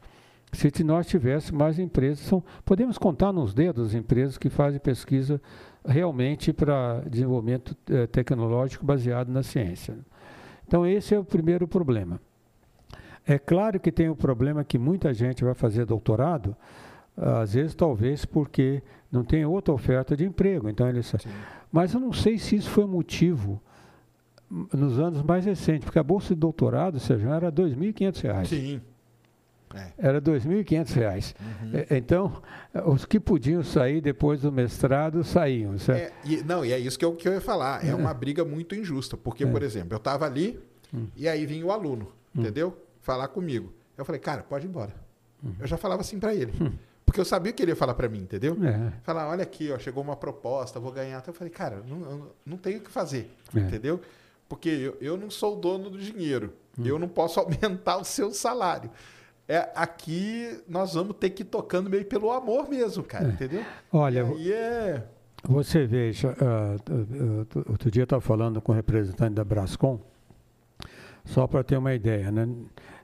[0.52, 2.20] se nós tivéssemos mais empresas.
[2.20, 5.40] São, podemos contar nos dedos as empresas que fazem pesquisa
[5.86, 9.98] realmente para desenvolvimento eh, tecnológico baseado na ciência.
[10.66, 12.20] Então, esse é o primeiro problema.
[13.26, 16.56] É claro que tem o problema que muita gente vai fazer doutorado,
[17.16, 20.68] às vezes talvez porque não tem outra oferta de emprego.
[20.68, 21.00] Então ele
[21.72, 23.60] Mas eu não sei se isso foi motivo
[24.50, 28.46] nos anos mais recentes, porque a bolsa de doutorado, seja, era R$ 2.500.
[28.46, 28.80] Sim.
[29.74, 29.92] É.
[29.98, 31.34] Era R$ 2.500.
[31.38, 31.70] Uhum.
[31.74, 32.42] É, então,
[32.86, 35.74] os que podiam sair depois do mestrado saíam.
[35.88, 37.84] É, e, não, e é isso que eu, que eu ia falar.
[37.84, 37.94] É, é.
[37.94, 39.16] uma briga muito injusta.
[39.16, 40.58] Porque, por exemplo, eu estava ali
[40.92, 41.06] hum.
[41.14, 42.40] e aí vinha o aluno, hum.
[42.40, 42.76] entendeu?
[43.02, 43.72] Falar comigo.
[43.96, 44.94] Eu falei, cara, pode ir embora.
[45.44, 45.52] Hum.
[45.60, 46.52] Eu já falava assim para ele.
[47.08, 48.56] Porque eu sabia que ele ia falar para mim, entendeu?
[48.62, 48.92] É.
[49.02, 51.18] Falar, olha aqui, ó, chegou uma proposta, vou ganhar.
[51.18, 53.60] Então eu falei, cara, não, não tenho o que fazer, é.
[53.60, 54.00] entendeu?
[54.46, 56.52] Porque eu, eu não sou o dono do dinheiro.
[56.78, 56.84] Hum.
[56.84, 58.90] Eu não posso aumentar o seu salário
[59.48, 63.30] é, aqui nós vamos ter que ir tocando meio pelo amor mesmo, cara, é.
[63.30, 63.64] entendeu?
[63.90, 65.02] Olha, e é...
[65.42, 69.98] você veja, uh, uh, outro dia eu estava falando com o representante da Brascom,
[71.24, 72.46] só para ter uma ideia, né?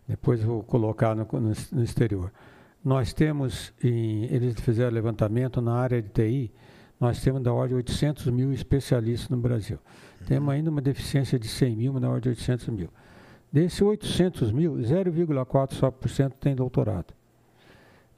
[0.06, 2.30] depois vou colocar no, no, no exterior.
[2.84, 6.52] Nós temos, em, eles fizeram levantamento na área de TI,
[7.00, 9.78] nós temos da ordem de 800 mil especialistas no Brasil.
[10.20, 10.26] Uhum.
[10.26, 12.90] Temos ainda uma deficiência de 100 mil, na ordem de 800 mil.
[13.50, 17.14] Desses 800 mil, 0,4% só por cento tem doutorado.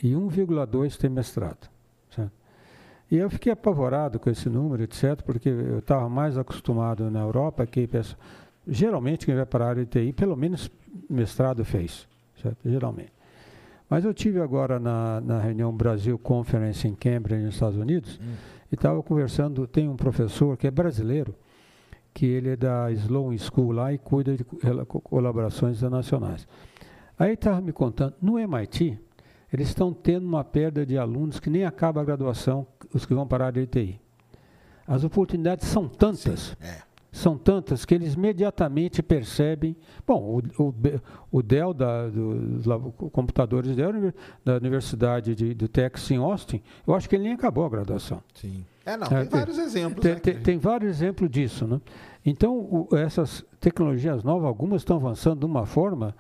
[0.03, 1.71] E 1,2% tem mestrado.
[2.11, 2.33] Certo?
[3.11, 7.65] E eu fiquei apavorado com esse número, etc., porque eu estava mais acostumado na Europa
[7.67, 7.89] que
[8.67, 10.71] geralmente quem vai para a área de TI, pelo menos
[11.09, 12.09] mestrado fez.
[12.43, 12.59] Certo?
[12.65, 13.16] Geralmente.
[13.89, 18.35] Mas eu tive agora na, na reunião Brasil Conference em Cambridge, nos Estados Unidos, hum.
[18.71, 21.35] e estava conversando, tem um professor que é brasileiro,
[22.13, 24.45] que ele é da Sloan School lá e cuida de
[25.05, 26.47] colaborações internacionais.
[27.19, 28.99] Aí estava me contando, no MIT,
[29.53, 33.27] eles estão tendo uma perda de alunos que nem acaba a graduação, os que vão
[33.27, 34.01] para a área de TI.
[34.87, 36.41] As oportunidades são tantas.
[36.41, 36.86] Sim, é
[37.17, 39.77] são tantas que eles imediatamente percebem.
[40.07, 40.75] Bom, o, o,
[41.31, 44.13] o Dell, da, do, computadores Dell,
[44.45, 48.23] da Universidade de, do Texas em Austin, eu acho que ele nem acabou a graduação.
[48.35, 48.65] Sim.
[48.85, 50.03] É, não, tem, é, tem vários exemplos.
[50.03, 51.67] Tem, né, tem, tem, vários exemplos disso.
[51.67, 51.81] Né?
[52.25, 56.15] Então, o, essas tecnologias novas, algumas estão avançando de uma forma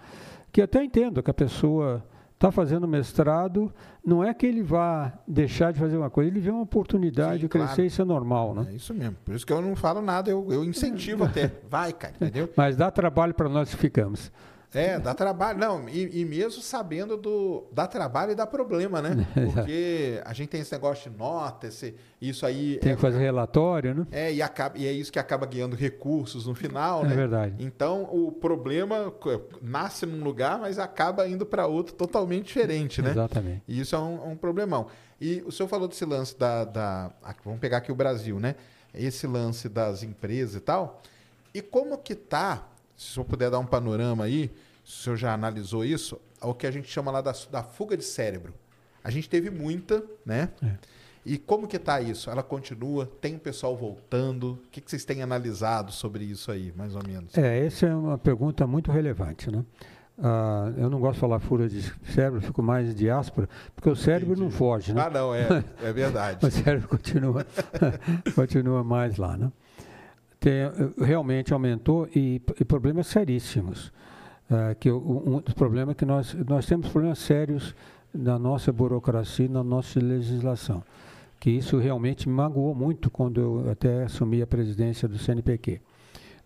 [0.50, 2.02] que até entendo que a pessoa
[2.36, 3.72] está fazendo mestrado,
[4.04, 7.40] não é que ele vá deixar de fazer uma coisa, ele vê uma oportunidade Sim,
[7.40, 7.86] de crescer, claro.
[7.86, 8.66] isso é normal, né?
[8.70, 9.16] É isso mesmo.
[9.24, 11.50] Por isso que eu não falo nada, eu, eu incentivo até.
[11.68, 12.48] Vai, cara, entendeu?
[12.54, 14.30] Mas dá trabalho para nós que ficamos.
[14.74, 15.58] É, dá trabalho.
[15.58, 17.64] Não, e, e, mesmo sabendo do.
[17.72, 19.26] dá trabalho e dá problema, né?
[19.34, 22.78] Porque a gente tem esse negócio de nota, esse, isso aí.
[22.78, 24.06] Tem é, que fazer relatório, né?
[24.10, 27.12] É, e, acaba, e é isso que acaba ganhando recursos no final, é né?
[27.12, 27.54] É verdade.
[27.58, 29.12] Então o problema
[29.62, 33.10] nasce num lugar, mas acaba indo para outro totalmente diferente, né?
[33.10, 33.62] Exatamente.
[33.66, 34.88] E isso é um, é um problemão.
[35.20, 37.10] E o senhor falou desse lance da, da.
[37.44, 38.54] Vamos pegar aqui o Brasil, né?
[38.94, 41.00] Esse lance das empresas e tal.
[41.54, 44.50] E como que tá se o senhor puder dar um panorama aí,
[44.84, 47.62] se o senhor já analisou isso, é o que a gente chama lá da, da
[47.62, 48.54] fuga de cérebro.
[49.02, 50.50] A gente teve muita, né?
[50.62, 50.74] É.
[51.24, 52.30] E como que está isso?
[52.30, 53.06] Ela continua?
[53.20, 54.52] Tem o pessoal voltando?
[54.52, 57.36] O que, que vocês têm analisado sobre isso aí, mais ou menos?
[57.36, 59.64] É, essa é uma pergunta muito relevante, né?
[60.16, 61.82] Uh, eu não gosto de falar fura de
[62.14, 64.44] cérebro, fico mais diáspora, porque o cérebro Entendi.
[64.44, 65.02] não foge, né?
[65.02, 66.38] Ah, não, é, é verdade.
[66.46, 67.44] o cérebro continua,
[68.34, 69.52] continua mais lá, né?
[70.46, 70.62] Tem,
[71.04, 73.88] realmente aumentou e, e problemas seríssimos.
[74.48, 77.74] Uh, que um dos problemas é que nós, nós temos problemas sérios
[78.14, 80.84] na nossa burocracia, na nossa legislação.
[81.40, 85.80] Que isso realmente me magoou muito quando eu até assumi a presidência do CNPq.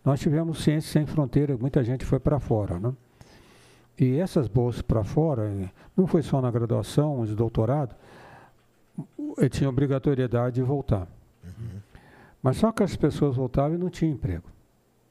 [0.03, 2.79] Nós tivemos Ciência Sem Fronteira, muita gente foi para fora.
[2.79, 2.91] Né?
[3.99, 5.51] E essas bolsas para fora,
[5.95, 7.95] não foi só na graduação, de doutorado,
[9.51, 11.07] tinha obrigatoriedade de voltar.
[11.43, 11.90] Uhum.
[12.41, 14.47] Mas só que as pessoas voltavam e não tinham emprego.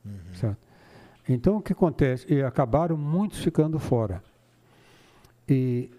[0.05, 0.35] Uhum.
[0.35, 0.59] Certo?
[1.29, 2.33] Então o que acontece?
[2.33, 4.23] E acabaram muitos ficando fora.
[5.49, 5.91] E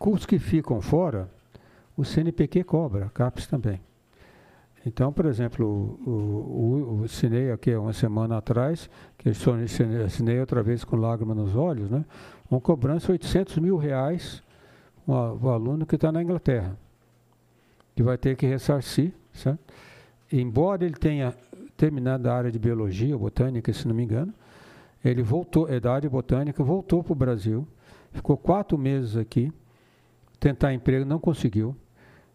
[0.00, 1.28] os que ficam fora,
[1.96, 3.80] o CNPq cobra, a CAPES também.
[4.84, 9.32] Então, por exemplo, o, o, o assinei aqui uma semana atrás, que eu
[10.04, 12.04] assinei outra vez com lágrima nos olhos, né?
[12.50, 14.42] uma cobrança de 800 mil reais
[15.06, 16.76] um, o aluno que está na Inglaterra,
[17.94, 19.60] que vai ter que ressarcir, certo?
[20.32, 21.34] Embora ele tenha
[21.76, 24.32] terminado a área de biologia, botânica, se não me engano,
[25.04, 27.66] ele voltou, é da área botânica, voltou para o Brasil,
[28.12, 29.52] ficou quatro meses aqui,
[30.38, 31.76] tentar emprego, não conseguiu,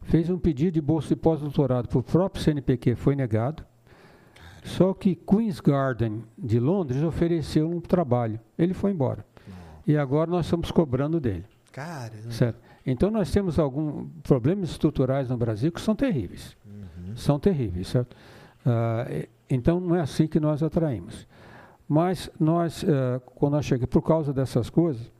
[0.01, 3.65] fez um pedido de bolsa de pós-doutorado para o próprio CNPq, foi negado.
[4.63, 8.37] Só que Queen's Garden de Londres ofereceu um trabalho.
[8.57, 9.25] Ele foi embora.
[9.85, 11.45] E agora nós estamos cobrando dele.
[11.71, 12.31] Caramba.
[12.31, 12.59] Certo?
[12.85, 16.56] Então nós temos alguns problemas estruturais no Brasil que são terríveis.
[17.07, 17.15] Uhum.
[17.15, 18.15] São terríveis, certo?
[18.65, 21.27] Uh, então não é assim que nós atraímos.
[21.87, 25.11] Mas nós, uh, quando nós chegamos, por causa dessas coisas,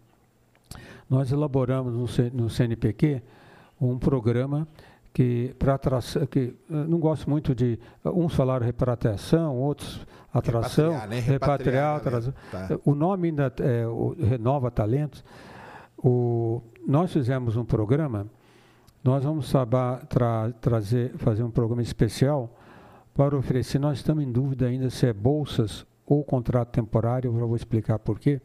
[1.09, 3.21] nós elaboramos no, no CNPq
[3.79, 4.67] um programa
[5.13, 11.19] que para atração, que não gosto muito de uns falaram repatriação, outros atração, repatriar, né?
[11.19, 11.97] repatriar, né?
[11.97, 12.33] atração.
[12.51, 12.79] Tá.
[12.85, 15.23] O nome ainda é o Renova Talentos.
[15.97, 18.27] O, nós fizemos um programa,
[19.07, 19.49] nós vamos
[20.09, 22.53] tra, trazer, fazer um programa especial
[23.13, 23.79] para oferecer.
[23.79, 28.19] Nós estamos em dúvida ainda se é bolsas ou contrato temporário, eu vou explicar por
[28.19, 28.41] quê.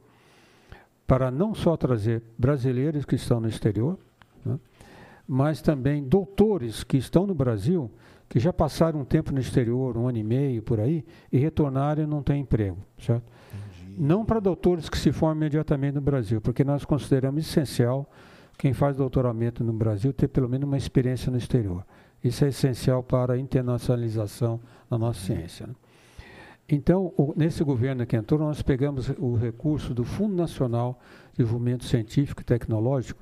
[1.05, 3.99] Para não só trazer brasileiros que estão no exterior,
[4.47, 4.57] né,
[5.27, 7.91] mas também doutores que estão no Brasil,
[8.29, 12.05] que já passaram um tempo no exterior, um ano e meio por aí, e retornaram
[12.05, 13.25] e não têm emprego, certo?
[13.53, 14.01] Entendi.
[14.01, 18.09] Não para doutores que se formam imediatamente no Brasil, porque nós consideramos essencial
[18.63, 21.85] quem faz doutoramento no Brasil ter pelo menos uma experiência no exterior.
[22.23, 25.67] Isso é essencial para a internacionalização da nossa ciência.
[25.67, 25.75] Né?
[26.69, 30.97] Então, o, nesse governo que entrou, nós pegamos o recurso do Fundo Nacional
[31.33, 33.21] de Desenvolvimento Científico e Tecnológico,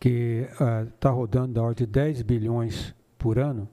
[0.00, 0.48] que
[0.94, 3.68] está uh, rodando da ordem de 10 bilhões por ano,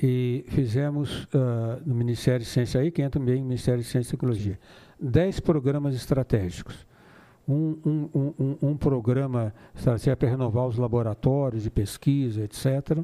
[0.00, 4.10] e fizemos uh, no Ministério de Ciência, aí que entra também o Ministério de Ciência
[4.10, 4.60] e Tecnologia,
[5.00, 6.91] 10 programas estratégicos.
[7.52, 12.98] Um, um, um, um programa estratégico para renovar os laboratórios de pesquisa, etc.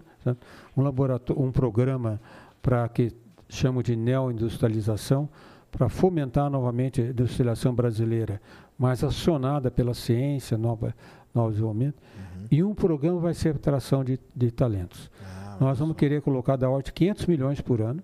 [0.77, 2.21] Um, laboratório, um programa
[2.63, 3.13] para que
[3.49, 5.29] chamo de neoindustrialização,
[5.71, 8.41] para fomentar novamente a industrialização brasileira,
[8.79, 10.95] mais acionada pela ciência, nova,
[11.35, 11.97] novo desenvolvimento.
[11.97, 12.47] Uhum.
[12.51, 15.11] E um programa vai ser atração de, de talentos.
[15.23, 18.03] Ah, Nós vamos querer colocar da ordem 500 milhões por ano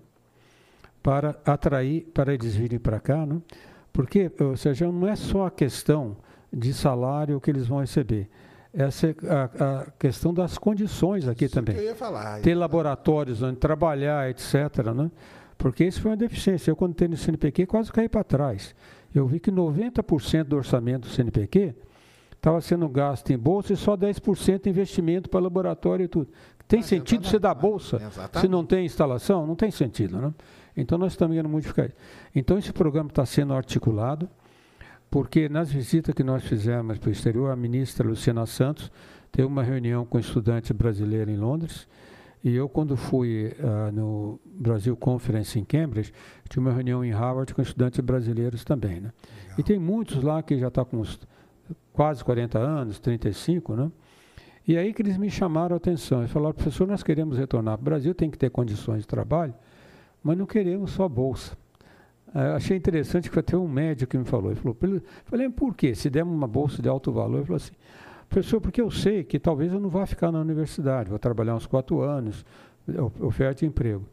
[1.01, 3.41] para atrair, para eles virem para cá, né?
[3.93, 6.17] porque, ou seja, não é só a questão
[6.55, 8.29] de salário que eles vão receber.
[8.73, 11.75] Essa é a, a questão das condições aqui Isso também.
[11.75, 12.41] Que eu ia falar.
[12.41, 14.93] Ter laboratórios onde trabalhar, etc.
[14.93, 15.11] Né?
[15.57, 16.71] Porque isso foi uma deficiência.
[16.71, 18.75] Eu, quando tenho no CNPq, quase caí para trás.
[19.13, 21.73] Eu vi que 90% do orçamento do CNPq
[22.35, 26.29] estava sendo gasto em bolsa e só 10% investimento para laboratório e tudo.
[26.67, 28.41] Tem ah, sentido você dar bolsa exatamente.
[28.41, 29.47] se não tem instalação?
[29.47, 30.33] Não tem sentido, né?
[30.75, 31.95] Então nós estamos indo modificar isso.
[32.35, 34.29] Então esse programa está sendo articulado,
[35.09, 38.91] porque nas visitas que nós fizemos para o exterior, a ministra Luciana Santos
[39.31, 41.87] teve uma reunião com estudantes brasileiros em Londres,
[42.45, 46.13] e eu, quando fui uh, no Brasil Conference em Cambridge,
[46.47, 48.99] tinha uma reunião em Harvard com estudantes brasileiros também.
[48.99, 49.11] Né?
[49.57, 51.03] E tem muitos lá que já estão tá com
[51.91, 53.91] quase 40 anos, 35, né?
[54.67, 56.19] E aí que eles me chamaram a atenção.
[56.19, 59.53] Eles falaram, professor, nós queremos retornar para o Brasil, tem que ter condições de trabalho,
[60.23, 61.57] mas não queremos só bolsa.
[62.33, 64.51] Uh, achei interessante que até um médico que me falou.
[64.51, 65.95] Ele falou, falei, por quê?
[65.95, 67.73] Se demos uma bolsa de alto valor, ele falou assim,
[68.29, 71.65] Professor, porque eu sei que talvez eu não vá ficar na universidade, vou trabalhar uns
[71.65, 72.45] quatro anos,
[73.19, 74.05] oferta emprego.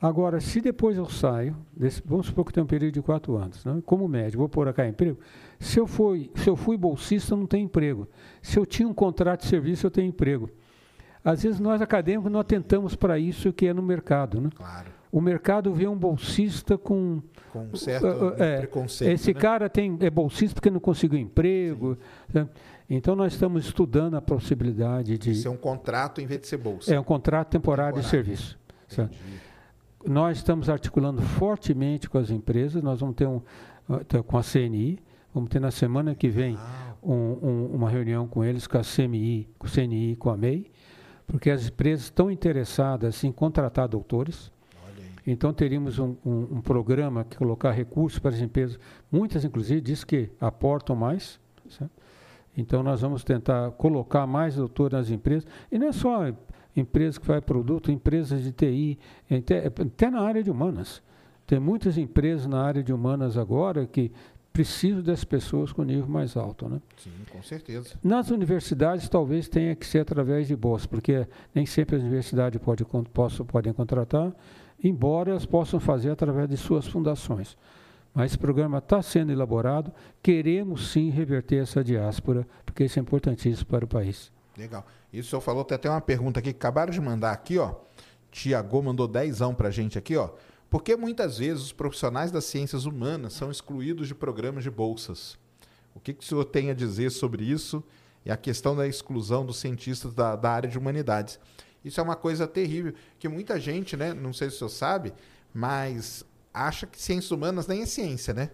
[0.00, 3.64] Agora, se depois eu saio, desse, vamos supor que tem um período de quatro anos,
[3.64, 3.82] né?
[3.86, 5.18] como médico, vou pôr cá emprego.
[5.58, 8.06] Se eu, fui, se eu fui bolsista, não tenho emprego.
[8.42, 10.50] Se eu tinha um contrato de serviço, eu tenho emprego.
[11.24, 14.40] Às vezes nós acadêmicos não atentamos para isso que é no mercado.
[14.40, 14.50] Né?
[14.54, 14.88] Claro.
[15.16, 19.10] O mercado vê um bolsista com, com um certo uh, é, preconceito.
[19.10, 19.40] Esse né?
[19.40, 21.96] cara tem, é bolsista porque não conseguiu emprego.
[22.30, 22.46] Né?
[22.90, 25.30] Então, nós estamos estudando a possibilidade de.
[25.30, 26.94] Isso é um contrato em vez de ser bolsa.
[26.94, 28.24] É um contrato temporário, temporário.
[28.24, 28.58] de serviço.
[30.04, 33.40] Nós estamos articulando fortemente com as empresas, nós vamos ter um.
[33.88, 34.98] Uh, com a CNI,
[35.32, 36.58] vamos ter na semana que vem
[37.02, 40.70] um, um, uma reunião com eles, com a CMI, com o CNI com a MEI,
[41.26, 44.54] porque as empresas estão interessadas em contratar doutores.
[45.26, 48.78] Então, teríamos um, um, um, programa que colocar recursos para as empresas.
[49.10, 51.40] Muitas, inclusive, diz que aportam mais.
[51.68, 51.90] Certo?
[52.56, 55.46] Então, nós vamos tentar colocar mais doutor nas empresas.
[55.70, 56.32] E não é só
[56.76, 58.98] empresas que fazem produto, empresas de TI,
[59.30, 61.02] até, até na área de humanas.
[61.46, 64.12] Tem muitas empresas na área de humanas agora que
[64.52, 66.66] preciso das pessoas com nível mais alto.
[66.66, 66.80] Né?
[66.96, 67.90] Sim, com certeza.
[68.02, 72.84] Nas universidades, talvez tenha que ser através de bolsas, porque nem sempre as universidades pode,
[73.12, 74.32] possam, podem contratar,
[74.82, 77.56] embora elas possam fazer através de suas fundações.
[78.14, 83.66] Mas esse programa está sendo elaborado, queremos sim reverter essa diáspora, porque isso é importantíssimo
[83.66, 84.32] para o país.
[84.56, 84.86] Legal.
[85.12, 87.74] Isso o senhor falou, tem até uma pergunta aqui que acabaram de mandar aqui, ó.
[88.30, 90.30] Tiago mandou dezão para a gente aqui, ó.
[90.68, 95.38] Por que muitas vezes os profissionais das ciências humanas são excluídos de programas de bolsas?
[95.94, 97.82] O que, que o senhor tem a dizer sobre isso
[98.24, 101.38] e a questão da exclusão dos cientistas da, da área de humanidades?
[101.86, 105.14] Isso é uma coisa terrível, que muita gente, né, não sei se o senhor sabe,
[105.54, 108.50] mas acha que ciências humanas nem é ciência, né?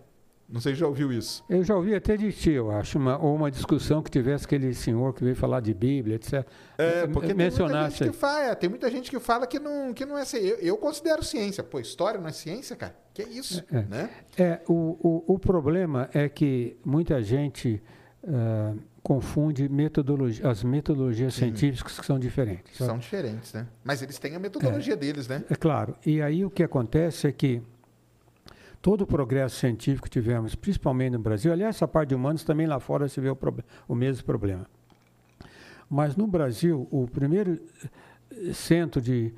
[0.47, 1.43] Não sei se já ouviu isso.
[1.49, 4.75] Eu já ouvi até de ti, eu acho, uma, ou uma discussão que tivesse aquele
[4.75, 6.47] senhor que veio falar de Bíblia, etc.
[6.77, 9.95] É, porque tem muita, gente que fala, é, tem muita gente que fala que não,
[9.95, 10.49] que não é ciência.
[10.49, 11.65] Eu, eu considero ciência.
[11.65, 12.95] Pô, história não é ciência, cara?
[13.15, 14.11] Que é isso, é, né?
[14.37, 17.83] É, o, o, o problema é que muita gente
[18.25, 21.47] uh, confunde metodologia, as metodologias Sim.
[21.47, 22.77] científicas que são diferentes.
[22.77, 22.91] Sabe?
[22.91, 23.67] São diferentes, né?
[23.85, 25.45] Mas eles têm a metodologia é, deles, né?
[25.51, 25.97] É claro.
[26.05, 27.63] E aí o que acontece é que
[28.81, 32.67] todo o progresso científico que tivemos, principalmente no Brasil, aliás, essa parte de humanos também
[32.67, 33.39] lá fora se vê o,
[33.89, 34.67] o mesmo problema.
[35.89, 37.61] Mas no Brasil, o primeiro
[38.31, 39.33] eh, centro de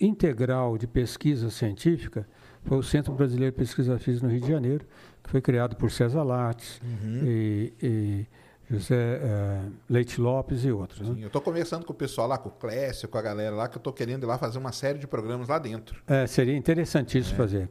[0.00, 2.26] integral de pesquisa científica
[2.64, 4.86] foi o Centro Brasileiro de Pesquisa Física no Rio de Janeiro,
[5.22, 7.20] que foi criado por César Lattes uhum.
[7.24, 8.26] e, e,
[8.70, 11.00] José uh, Leite Lopes e outros.
[11.00, 11.06] Né?
[11.06, 11.24] Sim, né?
[11.24, 13.76] Eu estou conversando com o pessoal lá, com o Clécio, com a galera lá, que
[13.76, 16.02] eu estou querendo ir lá fazer uma série de programas lá dentro.
[16.06, 17.36] É, seria interessantíssimo é.
[17.36, 17.70] fazer.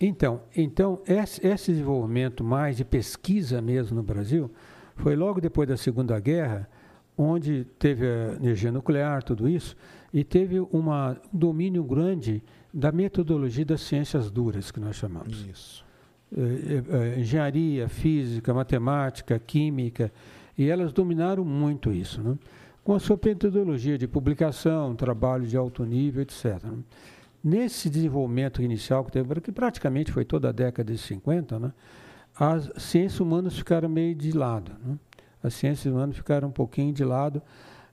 [0.00, 4.50] Então, então esse, esse desenvolvimento mais de pesquisa mesmo no Brasil
[4.96, 6.68] foi logo depois da Segunda Guerra,
[7.16, 9.76] onde teve a energia nuclear, tudo isso,
[10.12, 12.42] e teve uma, um domínio grande
[12.72, 15.46] da metodologia das ciências duras, que nós chamamos.
[15.46, 15.84] Isso.
[16.36, 20.12] É, é, é, engenharia, física, matemática, química,
[20.58, 22.36] e elas dominaram muito isso, né?
[22.84, 26.62] com a sua metodologia de publicação, trabalho de alto nível, etc.
[26.64, 26.78] Né?
[27.42, 31.72] Nesse desenvolvimento inicial que teve, que praticamente foi toda a década de 50, né,
[32.38, 34.72] as ciências humanas ficaram meio de lado.
[34.84, 34.98] Né?
[35.42, 37.42] As ciências humanas ficaram um pouquinho de lado.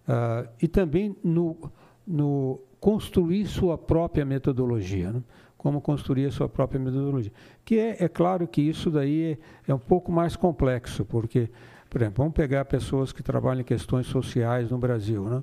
[0.07, 1.57] Uh, e também no,
[2.05, 5.11] no construir sua própria metodologia.
[5.11, 5.21] Né?
[5.65, 7.31] Como construir a sua própria metodologia.
[7.65, 9.31] Que é, é claro que isso daí
[9.65, 11.49] é, é um pouco mais complexo, porque,
[11.89, 15.23] por exemplo, vamos pegar pessoas que trabalham em questões sociais no Brasil.
[15.23, 15.41] Né?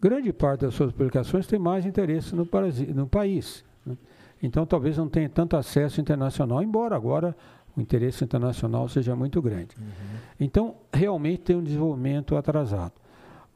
[0.00, 2.48] grande parte das suas publicações tem mais interesse no,
[2.94, 3.64] no país.
[3.84, 3.96] Né?
[4.40, 7.36] Então, talvez não tenha tanto acesso internacional, embora agora
[7.76, 9.74] o interesse internacional seja muito grande.
[9.76, 10.18] Uhum.
[10.38, 12.92] Então, realmente tem um desenvolvimento atrasado.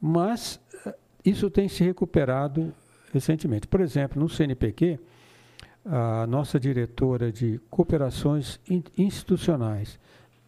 [0.01, 0.93] Mas eh,
[1.23, 2.73] isso tem se recuperado
[3.13, 3.65] recentemente.
[3.65, 4.99] Por exemplo, no CNPq,
[5.85, 8.59] a nossa diretora de cooperações
[8.97, 9.99] institucionais,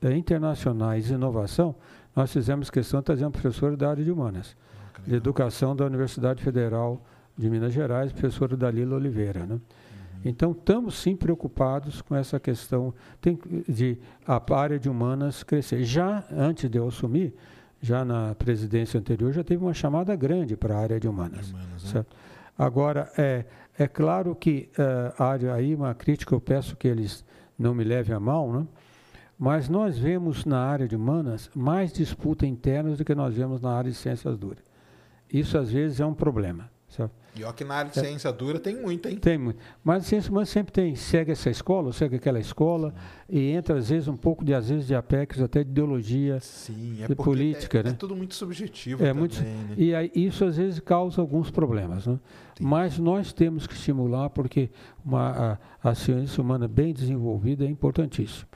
[0.02, 1.76] eh, internacionais e inovação,
[2.16, 4.56] nós fizemos questão de trazer uma professora da área de humanas
[5.08, 7.02] de Educação da Universidade Federal
[7.38, 9.46] de Minas Gerais, professora Dalila Oliveira.
[9.46, 9.54] Né?
[9.56, 9.62] Uhum.
[10.26, 12.94] Então, estamos sim preocupados com essa questão
[13.68, 15.84] de a área de humanas crescer.
[15.84, 17.34] Já antes de eu assumir,
[17.82, 21.52] já na presidência anterior, já teve uma chamada grande para a área de humanas.
[21.52, 22.06] humanas né?
[22.58, 23.46] Agora, é,
[23.78, 27.24] é claro que uh, aí, uma crítica, eu peço que eles
[27.58, 28.68] não me levem a mal, né?
[29.38, 33.72] mas nós vemos na área de humanas mais disputa interna do que nós vemos na
[33.72, 34.64] área de ciências duras.
[35.32, 36.70] Isso às vezes é um problema.
[36.88, 37.12] Sabe?
[37.36, 38.04] E ó que na área de é.
[38.04, 39.18] ciência dura tem muito, hein?
[39.18, 39.60] Tem muito.
[39.84, 42.94] Mas a ciência humana sempre tem, segue essa escola, segue aquela escola,
[43.30, 43.38] Sim.
[43.38, 47.04] e entra às vezes um pouco de, às vezes, de apex, até de ideologia, Sim,
[47.04, 47.80] é de política.
[47.80, 47.90] É, né?
[47.92, 49.76] é tudo muito subjetivo é também, muito, né?
[49.78, 52.08] E aí, isso às vezes causa alguns problemas.
[52.08, 52.18] Né?
[52.60, 54.70] Mas nós temos que estimular, porque
[55.06, 58.48] uma, a, a ciência humana bem desenvolvida é importantíssima.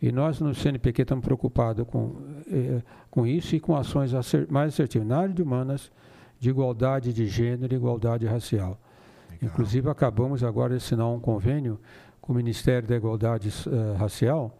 [0.00, 2.16] E nós no CNPq estamos preocupados com,
[2.50, 4.12] eh, com isso e com ações
[4.48, 5.90] mais assertivas na área de humanas,
[6.38, 8.78] de igualdade de gênero e igualdade racial.
[9.30, 9.38] Legal.
[9.42, 11.80] Inclusive, acabamos agora de assinar um convênio
[12.20, 14.56] com o Ministério da Igualdade uh, Racial,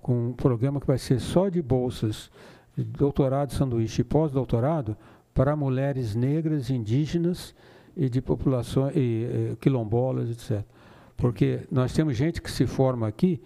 [0.00, 2.30] com um programa que vai ser só de bolsas
[2.76, 4.96] doutorado, sanduíche e pós-doutorado
[5.34, 7.54] para mulheres negras, indígenas e
[7.96, 9.00] de populações e,
[9.52, 10.64] e, quilombolas, etc.
[11.16, 13.40] Porque nós temos gente que se forma aqui,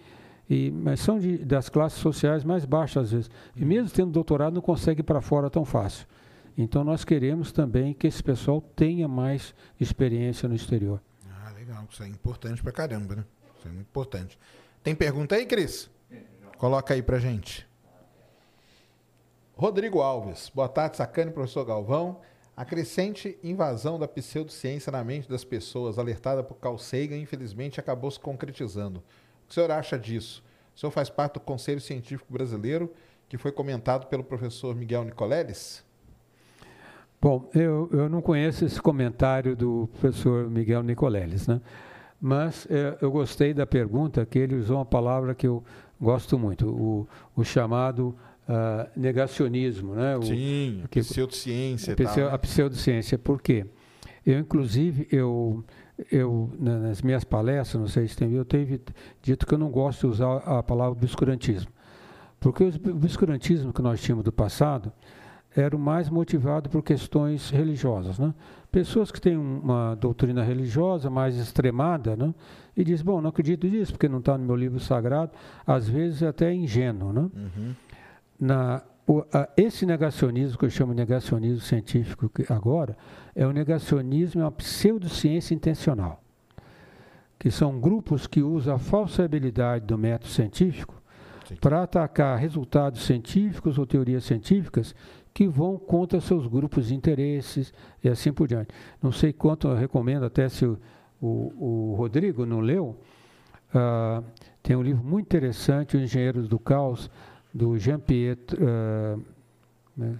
[0.49, 3.31] e, mas são de, das classes sociais mais baixas às vezes.
[3.55, 6.07] E mesmo tendo doutorado, não consegue ir para fora tão fácil.
[6.57, 10.99] Então nós queremos também que esse pessoal tenha mais experiência no exterior.
[11.29, 11.85] Ah, legal.
[11.89, 13.25] Isso é importante pra caramba, né?
[13.59, 14.39] Isso é muito importante.
[14.81, 15.89] Tem pergunta aí, Cris?
[16.57, 17.67] Coloca aí pra gente.
[19.55, 20.51] Rodrigo Alves.
[20.53, 22.19] Boa tarde, Sacane, professor Galvão.
[22.57, 28.09] A crescente invasão da pseudociência na mente das pessoas, alertada por Carl Sagan, infelizmente acabou
[28.09, 28.97] se concretizando.
[28.97, 29.03] O
[29.45, 30.43] que o senhor acha disso?
[30.75, 32.91] O senhor faz parte do Conselho Científico Brasileiro,
[33.29, 35.85] que foi comentado pelo professor Miguel Nicoleles?
[37.21, 41.61] Bom, eu, eu não conheço esse comentário do professor Miguel Nicoleles, né?
[42.19, 45.63] mas é, eu gostei da pergunta, que ele usou uma palavra que eu
[46.01, 48.15] gosto muito, o, o chamado
[48.47, 49.93] uh, negacionismo.
[49.95, 50.17] Né?
[50.17, 51.93] O, Sim, a pseudociência.
[51.93, 53.65] A, pseudo, a pseudociência, por quê?
[54.25, 55.63] Eu, inclusive, eu,
[56.11, 58.79] eu, nas minhas palestras, não sei se tem eu tenho
[59.21, 61.71] dito que eu não gosto de usar a palavra obscurantismo.
[62.39, 64.91] Porque o obscurantismo que nós tínhamos do passado
[65.55, 68.19] era o mais motivado por questões religiosas.
[68.19, 68.33] Né?
[68.71, 72.33] Pessoas que têm uma doutrina religiosa mais extremada, né?
[72.75, 75.31] e diz, bom, não acredito nisso, porque não está no meu livro sagrado,
[75.65, 77.11] às vezes é até ingênuo.
[77.11, 77.21] Né?
[77.21, 77.75] Uhum.
[78.39, 82.97] Na, o, a, esse negacionismo, que eu chamo de negacionismo científico agora,
[83.35, 86.21] é o negacionismo, é uma pseudociência intencional,
[87.39, 91.01] que são grupos que usam a falsa habilidade do método científico
[91.61, 94.93] para atacar resultados científicos ou teorias científicas
[95.33, 97.71] que vão contra seus grupos de interesses
[98.03, 98.73] e assim por diante.
[99.01, 100.79] Não sei quanto eu recomendo, até se o,
[101.21, 102.99] o, o Rodrigo não leu,
[103.73, 104.23] uh,
[104.63, 107.09] tem um livro muito interessante, O Engenheiros do Caos,
[107.57, 109.21] do Jean Pietro, uh,
[109.95, 110.19] né?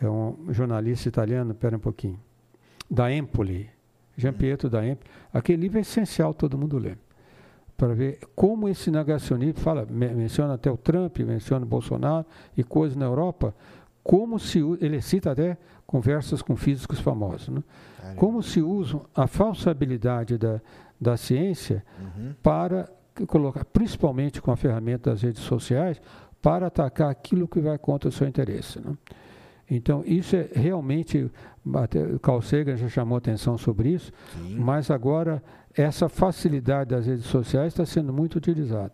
[0.00, 2.20] é um jornalista italiano, espera um pouquinho,
[2.90, 3.70] da Empoli,
[4.16, 5.10] Jean Pietro da Empoli.
[5.32, 6.98] Aquele livro é essencial todo mundo ler
[7.74, 12.26] para ver como esse negacionismo fala, menciona até o Trump, menciona o Bolsonaro
[12.56, 13.54] e coisas na Europa,
[14.04, 15.56] como se ele cita até
[15.86, 17.62] conversas com físicos famosos, né?
[18.16, 20.60] como se usa a falsa habilidade da,
[21.00, 22.34] da ciência uhum.
[22.42, 22.88] para
[23.26, 26.00] colocar, principalmente com a ferramenta das redes sociais,
[26.42, 28.80] para atacar aquilo que vai contra o seu interesse.
[28.80, 28.94] Né?
[29.70, 31.30] Então, isso é realmente,
[31.74, 34.56] até o Carl Sagan já chamou atenção sobre isso, Sim.
[34.56, 35.42] mas agora
[35.74, 38.92] essa facilidade das redes sociais está sendo muito utilizada.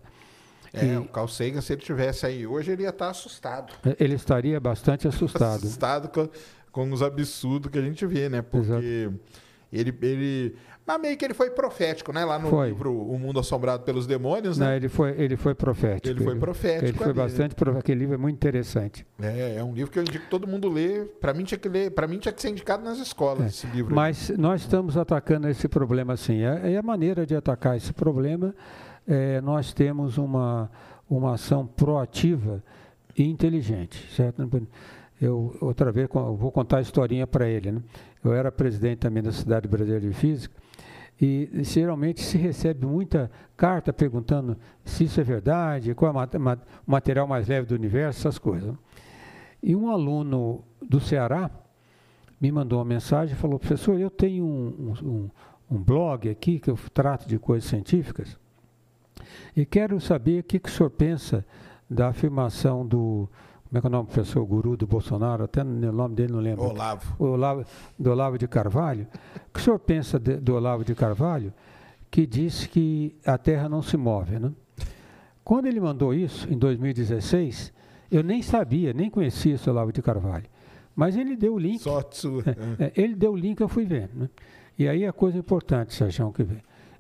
[0.73, 3.73] É, e, o Carl Sagan, se ele tivesse aí hoje, ele ia estar assustado.
[3.85, 5.57] É, ele estaria bastante assustado.
[5.57, 6.29] assustado com,
[6.71, 8.43] com os absurdos que a gente vê, né?
[8.43, 8.85] Porque Exato.
[9.73, 10.57] ele, ele.
[10.89, 12.25] Mas meio que ele foi profético, né?
[12.25, 12.69] Lá no foi.
[12.69, 14.67] livro O Mundo Assombrado pelos Demônios, né?
[14.67, 16.09] Não, ele foi, ele foi profético.
[16.09, 16.85] Ele foi profético.
[16.87, 17.81] Ele, ele foi bastante profético.
[17.81, 19.07] Aquele livro é muito interessante.
[19.21, 21.05] É, é um livro que eu indico que todo mundo lê.
[21.21, 23.47] Para mim tinha que ler, para mim tinha que ser indicado nas escolas é.
[23.49, 23.95] esse livro.
[23.95, 24.39] Mas aí.
[24.39, 26.43] nós estamos atacando esse problema assim.
[26.43, 28.55] É, é a maneira de atacar esse problema.
[29.07, 30.71] É, nós temos uma
[31.09, 32.63] uma ação proativa
[33.17, 34.43] e inteligente, certo?
[35.21, 37.83] Eu outra vez vou contar a historinha para ele, né?
[38.23, 40.55] Eu era presidente também da cidade brasileira de física
[41.21, 47.27] e geralmente se recebe muita carta perguntando se isso é verdade, qual é o material
[47.27, 48.75] mais leve do universo, essas coisas.
[49.61, 51.51] E um aluno do Ceará
[52.41, 55.31] me mandou uma mensagem e falou: professor, eu tenho um, um,
[55.69, 58.39] um blog aqui que eu trato de coisas científicas
[59.57, 61.45] e quero saber o que, que o senhor pensa
[61.89, 63.29] da afirmação do.
[63.69, 65.45] Como é que é o nome do professor guru do Bolsonaro?
[65.45, 66.65] Até o nome dele não lembro.
[66.65, 67.15] Olavo.
[67.19, 67.65] O Olavo
[67.99, 69.07] do Olavo de Carvalho.
[69.37, 71.53] O que o senhor pensa de, do Olavo de Carvalho,
[72.11, 74.39] que disse que a Terra não se move?
[74.39, 74.51] Né?
[75.45, 77.71] Quando ele mandou isso, em 2016,
[78.11, 80.47] eu nem sabia, nem conhecia esse Olavo de Carvalho.
[80.97, 81.81] Mas ele deu o link.
[81.81, 82.43] Sorte sua.
[82.79, 84.09] É, é, ele deu o link, eu fui ver.
[84.15, 84.31] Né?
[84.79, 86.47] E aí a coisa importante, Sérgio, que.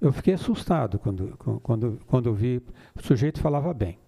[0.00, 2.62] Eu fiquei assustado quando, quando, quando vi.
[2.94, 3.98] O sujeito falava bem.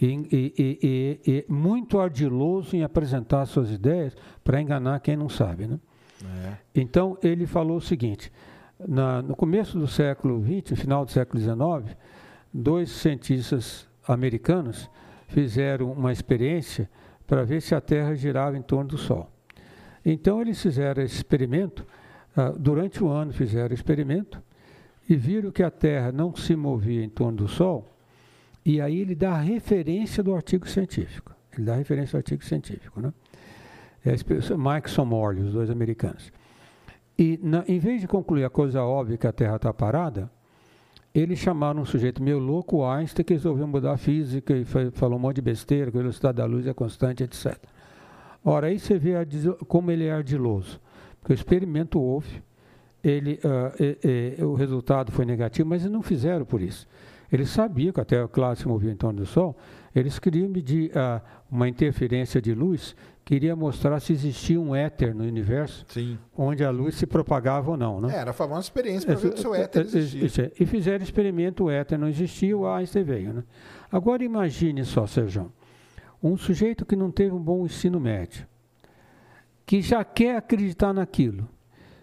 [0.00, 5.66] E, e, e, muito ardiloso em apresentar suas ideias para enganar quem não sabe.
[5.66, 5.78] Né?
[6.24, 6.52] É.
[6.74, 8.32] Então, ele falou o seguinte:
[8.86, 11.96] na, no começo do século XX, final do século XIX,
[12.52, 14.88] dois cientistas americanos
[15.26, 16.88] fizeram uma experiência
[17.26, 19.30] para ver se a Terra girava em torno do Sol.
[20.04, 21.84] Então, eles fizeram esse experimento,
[22.36, 24.40] uh, durante o ano fizeram o experimento,
[25.08, 27.97] e viram que a Terra não se movia em torno do Sol,
[28.68, 31.34] e aí ele dá a referência do artigo científico.
[31.56, 33.00] Ele dá a referência do artigo científico.
[33.00, 33.10] Né?
[34.04, 36.30] É Mike Morley, os dois americanos.
[37.18, 40.30] E na, em vez de concluir a coisa óbvia que a Terra está parada,
[41.14, 45.18] eles chamaram um sujeito meio louco, Einstein, que resolveu mudar a física e foi, falou
[45.18, 47.56] um monte de besteira, que a velocidade da luz é constante, etc.
[48.44, 49.14] Ora, aí você vê
[49.66, 50.78] como ele é ardiloso.
[51.20, 52.42] Porque o experimento houve,
[53.02, 56.86] ele, uh, o resultado foi negativo, mas eles não fizeram por isso.
[57.30, 59.56] Eles sabiam que a Terra, claro, se movia em torno do Sol,
[59.94, 65.24] eles queriam medir uh, uma interferência de luz, queria mostrar se existia um éter no
[65.24, 66.18] universo, Sim.
[66.36, 68.00] onde a luz se propagava ou não.
[68.00, 68.14] Né?
[68.14, 70.52] É, era a famosa experiência para ver se o éter existia.
[70.58, 73.32] E fizeram experimento, o éter não existia, o Einstein veio.
[73.34, 73.44] Né?
[73.92, 75.52] Agora imagine só, Sérgio,
[76.22, 78.46] um sujeito que não teve um bom ensino médio,
[79.66, 81.46] que já quer acreditar naquilo,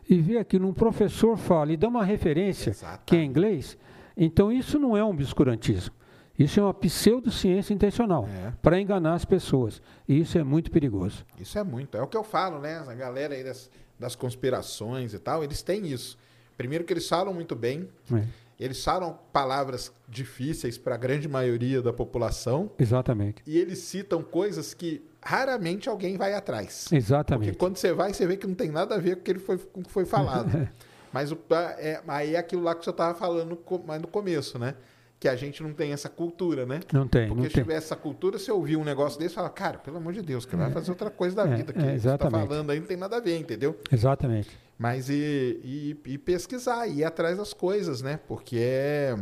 [0.08, 3.02] e vê aquilo, um professor fala e dá uma referência Exatamente.
[3.06, 3.76] que é inglês,
[4.18, 5.94] então isso não é um obscurantismo.
[6.38, 8.52] Isso é uma pseudociência intencional É.
[8.62, 9.82] para enganar as pessoas.
[10.08, 11.26] E isso é muito perigoso.
[11.40, 11.96] Isso é muito.
[11.98, 12.78] É o que eu falo, né?
[12.88, 16.18] A galera aí das, das conspirações e tal, eles têm isso.
[16.58, 18.24] Primeiro que eles falam muito bem, É,
[18.60, 23.42] eles falam palavras difíceis para a grande maioria da população exatamente.
[23.48, 26.84] e eles citam coisas que raramente alguém vai atrás.
[26.84, 27.58] Porque Exatamente.
[27.58, 29.40] quando você vai, você vê que não tem nada a ver com o que, ele
[29.40, 30.50] foi, com o que foi falado.
[31.16, 31.38] Mas o,
[31.80, 34.76] é, aí é aquilo lá que você estava falando mas no começo, né?
[35.18, 36.82] Que a gente não tem essa cultura, né?
[36.92, 37.64] Não tem, Porque não se tem.
[37.64, 40.58] tiver essa cultura, você ouvir um negócio desse fala, cara, pelo amor de Deus, que
[40.58, 41.72] vai fazer outra coisa da É, vida.
[41.72, 43.80] Que é, você está falando aí não tem nada a ver, entendeu?
[43.90, 44.50] Exatamente.
[44.78, 48.20] Mas e, e, e pesquisar, e ir atrás das coisas, né?
[48.28, 49.16] Porque é.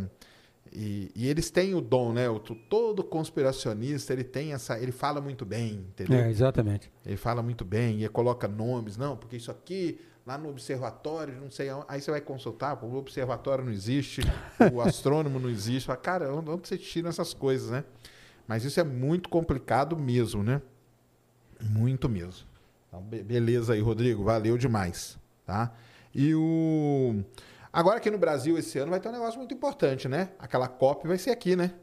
[0.75, 2.27] E, e eles têm o dom, né?
[2.27, 4.79] O, todo conspiracionista, ele tem essa.
[4.79, 6.19] Ele fala muito bem, entendeu?
[6.19, 6.91] É, exatamente.
[7.05, 11.51] Ele fala muito bem, e coloca nomes, não, porque isso aqui, lá no observatório, não
[11.51, 11.85] sei aonde.
[11.89, 14.21] Aí você vai consultar, o observatório não existe,
[14.71, 15.85] o astrônomo não existe.
[15.87, 17.83] Fala, cara, onde você tira essas coisas, né?
[18.47, 20.61] Mas isso é muito complicado mesmo, né?
[21.61, 22.45] Muito mesmo.
[22.87, 25.73] Então, be- beleza aí, Rodrigo, valeu demais, tá?
[26.13, 27.23] E o...
[27.71, 30.29] Agora aqui no Brasil, esse ano, vai ter um negócio muito importante, né?
[30.37, 31.73] Aquela COP vai ser aqui, né?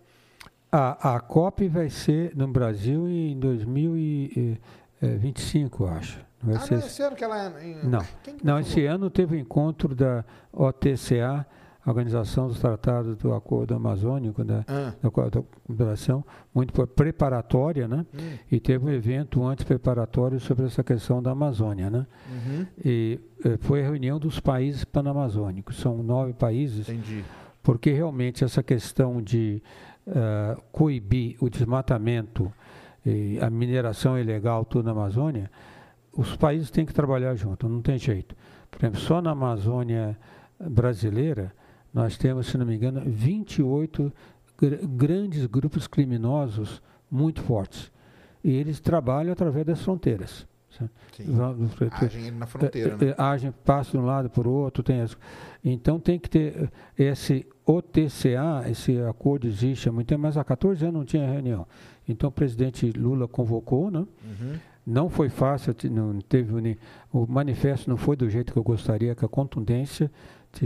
[0.71, 3.37] A, a COP vai ser no Brasil em
[5.01, 6.19] 2025, eu acho.
[6.43, 7.63] Não vai Ah, ser não, esse ano que ela...
[7.63, 7.85] Em...
[7.87, 8.05] Não.
[8.43, 11.47] Não, esse ano teve o encontro da OTCA,
[11.87, 16.23] Organização dos Tratados do Acordo Amazônico, da, Ah, da, co- da Confederação,
[16.55, 18.05] muito pre- preparatória, né?
[18.15, 18.19] hum,
[18.53, 22.07] E teve um evento antes preparatório sobre essa questão da Amazônia, né?
[22.31, 27.25] uhum, E eh, foi a reunião dos países panamazônicos, são nove países, entendi.
[27.63, 29.63] porque realmente essa questão de
[30.07, 32.53] ah, coibir o desmatamento
[33.41, 35.51] a mineração ilegal tudo na Amazônia,
[36.13, 38.35] os países têm que trabalhar junto, não tem jeito.
[38.71, 40.19] Por exemplo, só na Amazônia
[40.59, 41.53] brasileira,
[41.93, 44.13] nós temos, se não me engano, 28
[44.59, 47.91] gr- grandes grupos criminosos muito fortes.
[48.45, 50.47] E eles trabalham através das fronteiras.
[52.07, 53.07] Agem na fronteira, né?
[53.07, 55.17] é, é, agem, passa de um lado para o outro, tem as...
[55.65, 60.83] Então tem que ter esse OTCA, esse acordo existe há muito tempo, mas há 14
[60.85, 61.67] anos não tinha reunião.
[62.11, 64.01] Então o presidente Lula convocou, né?
[64.01, 64.55] Uhum.
[64.87, 66.77] Não foi fácil, não teve nem-
[67.13, 70.11] o manifesto não foi do jeito que eu gostaria, com a contundência,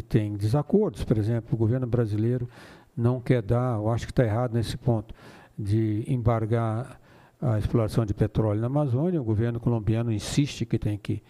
[0.08, 2.48] tem desacordos, por exemplo, o governo brasileiro
[2.96, 5.12] não quer dar, eu acho que está errado nesse ponto,
[5.58, 6.98] de embargar
[7.42, 11.22] a exploração de petróleo na Amazônia, o governo colombiano insiste que tem que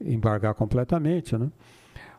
[0.00, 1.50] embargar completamente, né?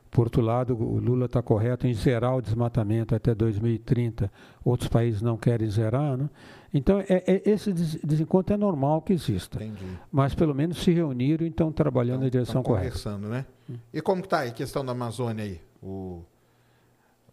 [0.09, 4.31] Por outro lado, o Lula está correto em zerar o desmatamento até 2030.
[4.63, 6.29] Outros países não querem zerar, né?
[6.73, 9.63] Então, é, é- esse des- desencontro é normal que exista.
[9.63, 9.85] Entendi.
[10.11, 12.87] Mas pelo menos se reuniram e estão trabalhando na Então, direção tão correta.
[12.87, 13.45] conversando, né?
[13.93, 15.61] E como que tá aí a questão da Amazônia aí?
[15.81, 16.23] O...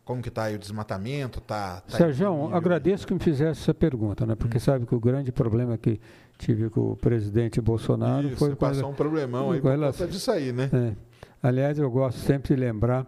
[0.04, 1.40] Como que tá aí o desmatamento?
[1.40, 4.32] Tá, tá Sérgio, agradeço que me fizesse essa pergunta, né?
[4.34, 4.36] Hum.
[4.36, 6.00] Porque sabe que o grande problema que
[6.36, 10.06] tive com o presidente Bolsonaro Isso, foi passou quando, um problemão aí com por relação-
[10.06, 10.68] conta disso aí, né?
[10.72, 10.96] É.
[11.42, 13.06] Aliás, eu gosto sempre de lembrar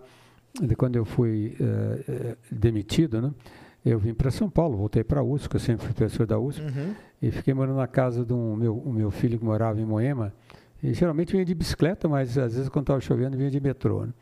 [0.60, 3.32] de quando eu fui eh, eh, demitido, né?
[3.84, 6.38] Eu vim para São Paulo, voltei para a USP, que eu sempre fui professor da
[6.38, 6.94] USP, Uhum.
[7.20, 10.32] e fiquei morando na casa do meu, o meu filho que morava em Moema.
[10.82, 14.04] E geralmente vinha de bicicleta, mas às vezes quando estava chovendo vinha de metrô.
[14.06, 14.12] Né?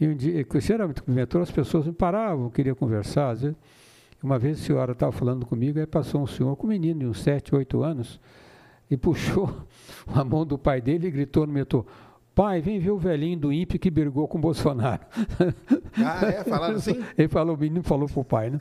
[0.00, 3.34] E um dia, geralmente com o metrô as pessoas me paravam, queriam conversar.
[3.34, 3.54] Vezes.
[4.22, 7.06] Uma vez a senhora estava falando comigo, aí passou um senhor com um menino de
[7.06, 8.20] uns 7, 8 anos
[8.90, 9.54] e puxou
[10.12, 11.84] a mão do pai dele e gritou no metrô:
[12.38, 15.02] Pai, vem ver o velhinho do INPE que brigou com o Bolsonaro.
[16.00, 16.44] Ah, é?
[16.44, 17.04] Falaram assim?
[17.18, 18.58] Ele falou, o menino falou para o pai, né?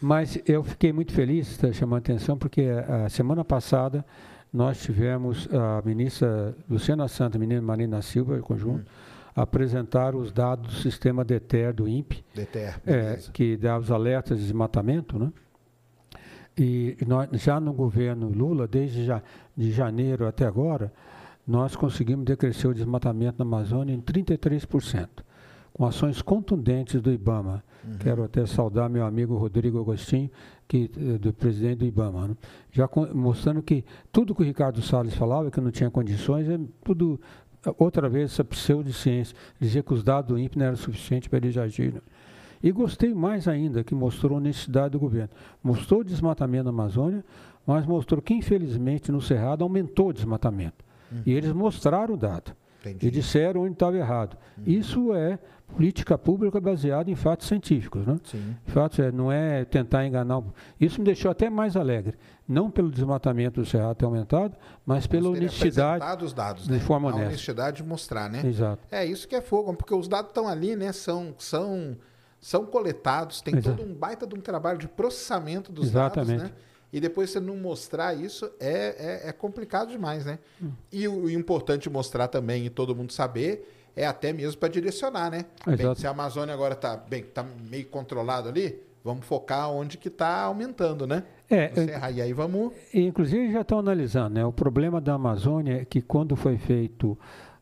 [0.00, 2.62] Mas eu fiquei muito feliz, está chamando a atenção, porque
[3.04, 4.02] a semana passada
[4.50, 8.90] nós tivemos a ministra Luciana Santa, a ministra Marina Silva, em conjunto,
[9.36, 14.44] apresentar os dados do sistema DETER do INPE, DTR, é, que dá os alertas de
[14.44, 15.30] desmatamento, né?
[16.56, 19.22] E nós, já no governo Lula, desde já,
[19.54, 20.90] de janeiro até agora,
[21.48, 25.08] nós conseguimos decrescer o desmatamento na Amazônia em 33%,
[25.72, 27.64] com ações contundentes do IBAMA.
[28.00, 30.30] Quero até saudar meu amigo Rodrigo Agostinho,
[30.68, 32.36] que, eh, do presidente do IBAMA, né?
[32.70, 36.60] já con- mostrando que tudo que o Ricardo Salles falava, que não tinha condições, é
[36.84, 37.18] tudo,
[37.78, 41.56] outra vez, essa pseudociência, dizia que os dados do INPE não eram suficientes para eles
[41.56, 42.02] agirem.
[42.62, 45.30] E gostei mais ainda que mostrou a honestidade do governo.
[45.62, 47.24] Mostrou o desmatamento na Amazônia,
[47.66, 50.84] mas mostrou que, infelizmente, no Cerrado aumentou o desmatamento.
[51.24, 52.52] E eles mostraram o dado.
[52.80, 53.06] Entendi.
[53.08, 54.36] E disseram onde estava errado.
[54.66, 58.06] Isso é política pública baseada em fatos científicos.
[58.06, 58.16] Né?
[58.24, 58.56] Sim.
[58.66, 60.38] Fatos é, não é tentar enganar.
[60.38, 62.14] o- Isso me deixou até mais alegre.
[62.46, 64.56] Não pelo desmatamento do Cerrado ter aumentado,
[64.86, 66.24] mas pela honestidade.
[66.24, 66.78] os dados, de né?
[66.78, 67.28] forma a honesta.
[67.30, 68.42] honestidade de mostrar, né?
[68.46, 68.80] Exato.
[68.90, 70.90] É isso que é fogo, porque os dados estão ali, né?
[70.92, 71.94] São, são,
[72.40, 73.76] são coletados, tem Exato.
[73.76, 76.38] todo um baita de um trabalho de processamento dos Exatamente.
[76.38, 76.56] dados, né?
[76.92, 80.38] E depois você não mostrar isso é, é, é complicado demais, né?
[80.62, 80.70] Hum.
[80.90, 85.30] E o, o, importante mostrar também e todo mundo saber é até mesmo para direcionar,
[85.30, 85.44] né?
[85.66, 90.08] Bem, se a Amazônia agora está bem, tá meio controlado ali, vamos focar onde que
[90.08, 91.24] está aumentando, né?
[91.50, 92.72] É, Serra, e aí vamos.
[92.92, 94.44] Inclusive já estão analisando, né?
[94.44, 97.18] O problema da Amazônia é que quando foi feito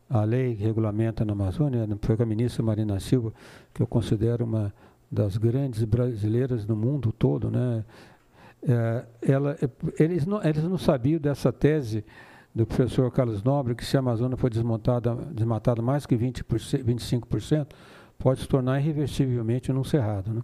[0.09, 3.33] a lei que regulamenta na Amazônia, foi com a ministra Marina Silva,
[3.73, 4.73] que eu considero uma
[5.11, 7.83] das grandes brasileiras no mundo todo, né?
[8.63, 9.57] É, ela,
[9.99, 12.03] eles, não, eles não sabiam dessa tese
[12.53, 17.67] do professor Carlos Nobre, que se a Amazônia for desmontada, desmatada mais que 20%, 25%,
[18.17, 20.33] pode se tornar irreversivelmente num cerrado.
[20.33, 20.41] Né?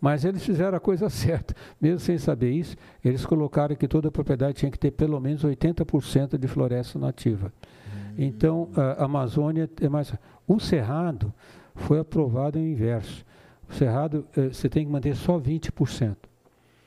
[0.00, 1.54] Mas eles fizeram a coisa certa.
[1.80, 6.36] Mesmo sem saber isso, eles colocaram que toda propriedade tinha que ter pelo menos 80%
[6.36, 7.52] de floresta nativa.
[7.86, 8.14] Hum.
[8.18, 10.12] Então, a Amazônia é mais.
[10.46, 11.32] O cerrado
[11.74, 13.24] foi aprovado em inverso.
[13.68, 16.27] O cerrado, eh, você tem que manter só 20%.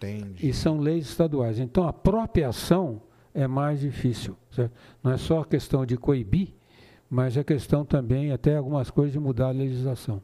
[0.02, 0.48] Entendi.
[0.48, 1.60] E são leis estaduais.
[1.60, 3.02] Então, a própria ação
[3.34, 4.36] é mais difícil.
[4.52, 4.74] Certo?
[5.04, 6.54] Não é só a questão de coibir,
[7.10, 10.22] mas é questão também, até algumas coisas, de mudar a legislação.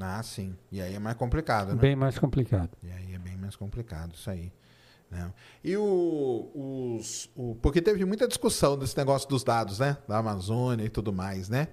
[0.00, 0.54] Ah, sim.
[0.70, 1.80] E aí é mais complicado, né?
[1.80, 2.70] Bem mais complicado.
[2.82, 4.52] E aí é bem mais complicado, isso aí.
[5.10, 5.32] Né?
[5.64, 6.50] E o,
[6.98, 7.54] os, o.
[7.62, 9.96] Porque teve muita discussão desse negócio dos dados, né?
[10.06, 11.68] Da Amazônia e tudo mais, né?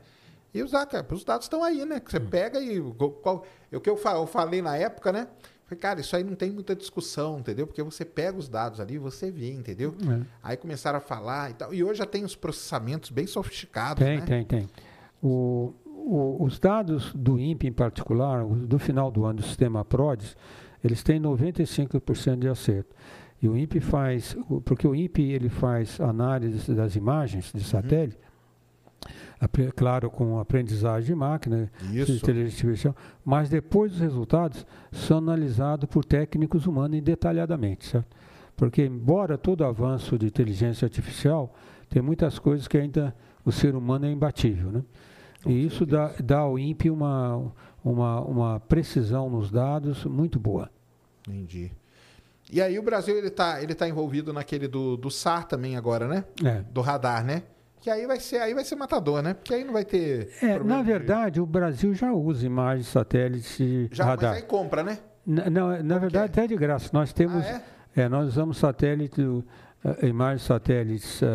[0.53, 0.71] E os,
[1.11, 1.99] os dados estão aí, né?
[1.99, 2.29] Que você hum.
[2.29, 2.79] pega e.
[3.21, 5.27] Qual, o que eu, eu falei na época, né?
[5.65, 7.65] Falei, cara, isso aí não tem muita discussão, entendeu?
[7.65, 9.95] Porque você pega os dados ali e você vê, entendeu?
[10.09, 10.25] É.
[10.41, 11.73] Aí começaram a falar e tal.
[11.73, 14.25] E hoje já tem os processamentos bem sofisticados, tem, né?
[14.25, 14.69] Tem, tem,
[15.21, 20.35] o, o, os dados do INPE em particular, do final do ano do sistema PRODES,
[20.83, 22.93] eles têm 95% de acerto.
[23.41, 24.35] E o INPE faz,
[24.65, 27.63] porque o INPE ele faz análise das imagens de uhum.
[27.63, 28.32] satélite, uhum
[29.75, 32.11] claro, com aprendizagem de máquina, Isso.
[32.11, 38.15] inteligência artificial, mas depois os resultados são analisados por técnicos humanos detalhadamente, certo?
[38.55, 41.53] Porque, embora todo avanço de inteligência artificial,
[41.89, 44.83] tem muitas coisas que ainda o ser humano é imbatível, né?
[45.43, 47.51] Com e isso dá, dá ao INPE uma,
[47.83, 50.69] uma, uma precisão nos dados muito boa.
[51.27, 51.71] Entendi.
[52.51, 56.07] E aí o Brasil ele está ele tá envolvido naquele do, do SAR também agora,
[56.07, 56.23] né?
[56.43, 56.61] É.
[56.71, 57.43] Do radar, né?
[57.83, 59.33] Que aí vai ser aí vai ser matador, né?
[59.33, 60.29] Porque aí não vai ter.
[60.41, 61.41] É, na verdade, de...
[61.41, 64.31] o Brasil já usa imagens satélite já, radar.
[64.31, 64.99] Mas aí compra, né?
[65.27, 66.89] N não, na verdade até de graça.
[66.93, 67.61] Nós temos, ah,
[67.93, 68.03] é?
[68.03, 68.09] é?
[68.09, 69.43] nós usamos satélite, uh,
[70.01, 71.25] imagens satélites uh,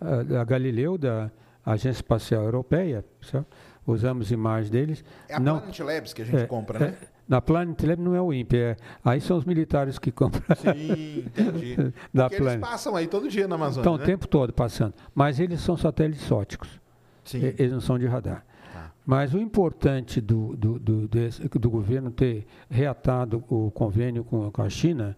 [0.00, 1.30] uh, da Galileu, da
[1.66, 3.46] Agência Espacial Europeia, certo?
[3.86, 5.04] usamos imagens deles.
[5.28, 6.94] É a não, Planet Labs que a gente é, compra, né?
[7.28, 10.42] Na Planet Lab não é o INPE, é, aí são os militares que compram.
[10.56, 11.76] Sim, entendi.
[12.12, 12.58] da Porque Planet.
[12.58, 14.02] eles passam aí todo dia na Amazônia, Estão né?
[14.02, 14.94] o tempo todo passando.
[15.14, 16.80] Mas eles são satélites óticos.
[17.24, 17.42] Sim.
[17.58, 18.46] Eles não são de radar.
[18.72, 18.90] Tá.
[19.04, 24.62] Mas o importante do, do, do, desse, do, governo ter reatado o convênio com, com,
[24.62, 25.14] a China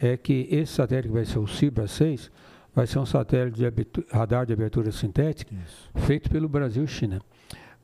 [0.00, 2.30] é que esse satélite que vai ser o Cibra 6
[2.74, 5.90] vai ser um satélite de radar de abertura sintética Isso.
[6.06, 6.86] feito pelo Brasil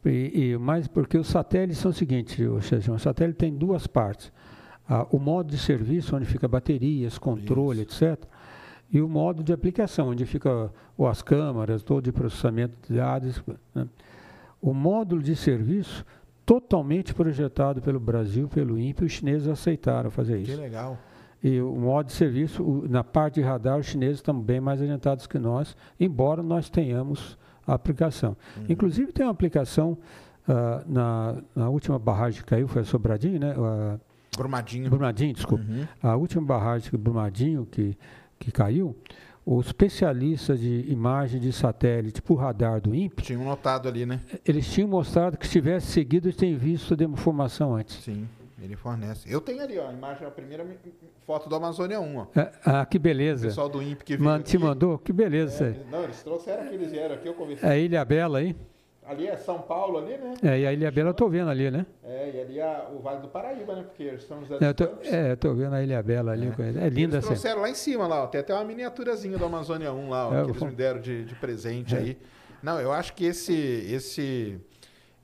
[0.05, 0.53] e.
[0.53, 4.33] E, mas porque os satélites são o seguinte, o, o satélite tem duas partes.
[4.89, 8.05] Ah, o modo de serviço, onde fica baterias, controle, Isso.
[8.05, 8.25] etc.
[8.93, 13.41] E o modo de aplicação, onde fica ou as câmaras, todo de processamento de dados.
[13.73, 13.87] Né?
[14.61, 16.05] O módulo de serviço,
[16.45, 20.51] totalmente projetado pelo Brasil, pelo INPE, os chineses aceitaram fazer isso.
[20.51, 20.99] Que legal.
[21.43, 24.83] E o modo de serviço, o, na parte de radar, os chineses estão bem mais
[24.83, 28.37] adiantados que nós, embora nós tenhamos a aplicação.
[28.57, 28.65] Uhum.
[28.69, 29.99] Inclusive tem uma aplicação
[30.49, 33.55] uh, na, na, última barragem que caiu, foi a Sobradinho, né?
[33.57, 34.01] Uh,
[34.37, 34.89] Brumadinho.
[34.89, 35.65] Brumadinho, desculpa.
[35.65, 35.87] Uhum.
[36.03, 37.97] A última barragem Brumadinho que,
[38.39, 38.97] que caiu,
[39.45, 43.23] os especialistas de imagem de satélite por radar do INPE...
[43.23, 44.21] Tinham notado ali, né?
[44.45, 48.05] Eles tinham mostrado que se tivesse seguido, eles têm visto a demonstração antes.
[48.05, 48.29] Sim.
[48.63, 49.33] Ele fornece.
[49.33, 50.67] Eu tenho ali, ó, a imagem, a primeira
[51.27, 52.27] foto do Amazônia 1, ó.
[52.37, 53.47] É, ah, que beleza.
[53.47, 54.99] O pessoal do INPE que veio Te mandou?
[54.99, 55.69] Que beleza.
[55.69, 57.67] É, não, eles trouxeram aqui, eles vieram aqui, eu conversei.
[57.69, 58.55] É a Ilha Bela aí?
[59.11, 60.35] Ali é São Paulo, ali, né?
[60.43, 61.87] É, e a Ilha Bela eu tô vendo ali, né?
[62.05, 63.83] É, e ali é o Vale do Paraíba, né?
[63.83, 66.47] Porque eles estão nos é, eu tô, É, eu tô vendo a Ilha Bela ali.
[66.47, 67.63] É, é linda Eles trouxeram assim.
[67.63, 68.27] lá em cima, lá, ó.
[68.27, 71.25] Tem até uma miniaturazinha do Amazônia 1 lá, ó, é, que eles me deram de,
[71.25, 71.99] de presente é.
[71.99, 72.19] aí.
[72.63, 73.55] Não, eu acho que esse,
[73.91, 74.61] esse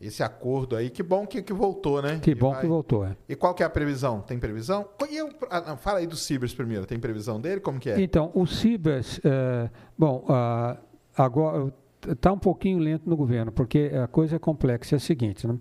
[0.01, 0.90] esse acordo aí.
[0.90, 2.18] Que bom que, que voltou, né?
[2.20, 2.60] Que bom vai...
[2.60, 3.16] que voltou, é.
[3.28, 4.20] E qual que é a previsão?
[4.20, 4.89] Tem previsão?
[5.10, 6.86] Eu, ah, fala aí do Cibers primeiro.
[6.86, 7.60] Tem previsão dele?
[7.60, 8.01] Como que é?
[8.01, 10.77] Então, o Cibers, é, bom, uh,
[11.16, 11.73] agora
[12.06, 14.94] está um pouquinho lento no governo, porque a coisa é complexa.
[14.94, 15.59] É a seguinte, né?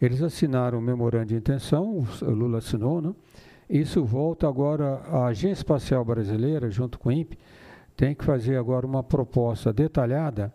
[0.00, 3.14] Eles assinaram o memorando de intenção, o Lula assinou, né?
[3.68, 7.38] Isso volta agora, a Agência Espacial Brasileira, junto com o INPE,
[7.96, 10.52] tem que fazer agora uma proposta detalhada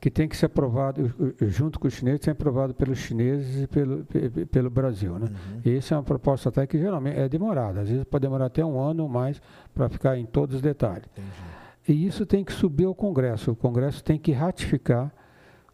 [0.00, 4.06] que tem que ser aprovado, junto com os chineses, tem aprovado pelos chineses e pelo,
[4.50, 5.18] pelo Brasil.
[5.18, 5.26] Né?
[5.26, 5.76] Uhum.
[5.76, 8.80] Essa é uma proposta até que geralmente é demorada, às vezes pode demorar até um
[8.80, 9.42] ano ou mais
[9.74, 11.04] para ficar em todos os detalhes.
[11.12, 11.28] Entendi.
[11.86, 15.12] E isso tem que subir ao Congresso, o Congresso tem que ratificar,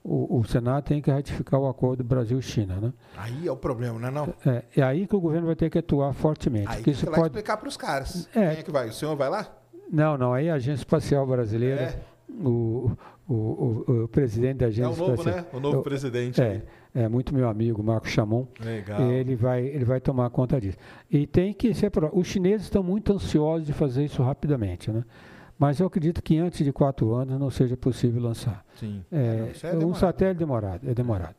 [0.03, 2.77] o, o Senado tem que ratificar o acordo Brasil-China.
[2.81, 2.93] Né?
[3.16, 4.35] Aí é o problema, não é não?
[4.44, 6.69] É, é aí que o governo vai ter que atuar fortemente.
[6.69, 7.27] Aí que você vai pode...
[7.28, 8.28] explicar para os caras.
[8.35, 8.51] É.
[8.51, 8.89] Quem é que vai?
[8.89, 9.47] O senhor vai lá?
[9.90, 11.82] Não, não, aí a Agência Espacial Brasileira...
[11.82, 12.90] É o,
[13.28, 15.03] o, o, o, presidente da agência.
[15.03, 15.47] É o novo, né?
[15.53, 16.40] O novo presidente.
[16.40, 16.62] É,
[16.94, 18.47] é muito meu amigo, Marco Chamon.
[18.61, 19.01] Legal.
[19.11, 20.78] Ele vai, ele vai tomar conta disso.
[21.11, 21.90] E tem que ser.
[22.12, 25.05] Os chineses estão muito ansiosos de fazer isso rapidamente, né?
[25.59, 28.65] Mas eu acredito que antes de quatro anos não seja possível lançar.
[28.78, 29.03] Sim.
[29.11, 31.35] É, é um satélite demorado, é demorado.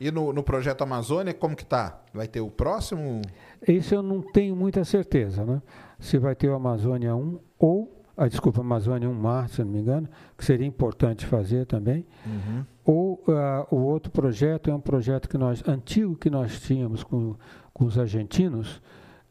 [0.00, 2.02] E no, no projeto Amazônia, como que tá?
[2.12, 3.22] Vai ter o próximo?
[3.66, 5.62] Isso eu não tenho muita certeza, né?
[6.00, 9.80] Se vai ter o Amazônia 1 ou a desculpa, Amazônia 1 Mar, se não me
[9.80, 12.06] engano, que seria importante fazer também.
[12.24, 12.64] Uhum.
[12.84, 17.34] Ou uh, o outro projeto é um projeto que nós, antigo que nós tínhamos com,
[17.72, 18.80] com os argentinos,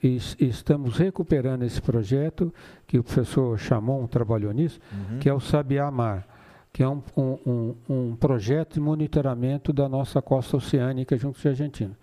[0.03, 2.53] e, e estamos recuperando esse projeto,
[2.85, 5.19] que o professor Chamon trabalhou nisso, uhum.
[5.19, 6.27] que é o Sabiá Mar,
[6.73, 11.45] que é um, um, um, projeto de monitoramento da nossa costa oceânica junto com os
[11.45, 11.97] argentinos.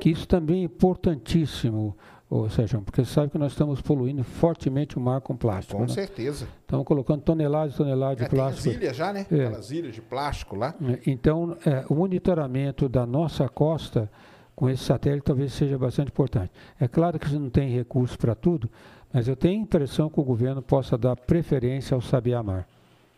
[0.00, 1.96] Que isso também é importantíssimo
[2.28, 5.78] ou seja, porque você sabe que nós estamos poluindo fortemente o mar com plástico.
[5.78, 5.88] Com né?
[5.88, 6.48] certeza.
[6.60, 8.64] Estamos colocando toneladas e toneladas é, de plástico.
[8.64, 9.26] Tem as ilhas já, né?
[9.30, 9.46] É.
[9.46, 10.74] Aquelas ilhas de plástico lá.
[10.82, 14.10] É, então, é, o monitoramento da nossa costa
[14.56, 16.50] com esse satélite talvez seja bastante importante.
[16.80, 18.68] É claro que você não tem recursos para tudo,
[19.12, 22.66] mas eu tenho a impressão que o governo possa dar preferência ao Sabiá Mar.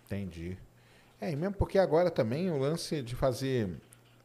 [0.06, 0.58] Entendi.
[1.20, 3.70] É, e mesmo porque agora também o lance de fazer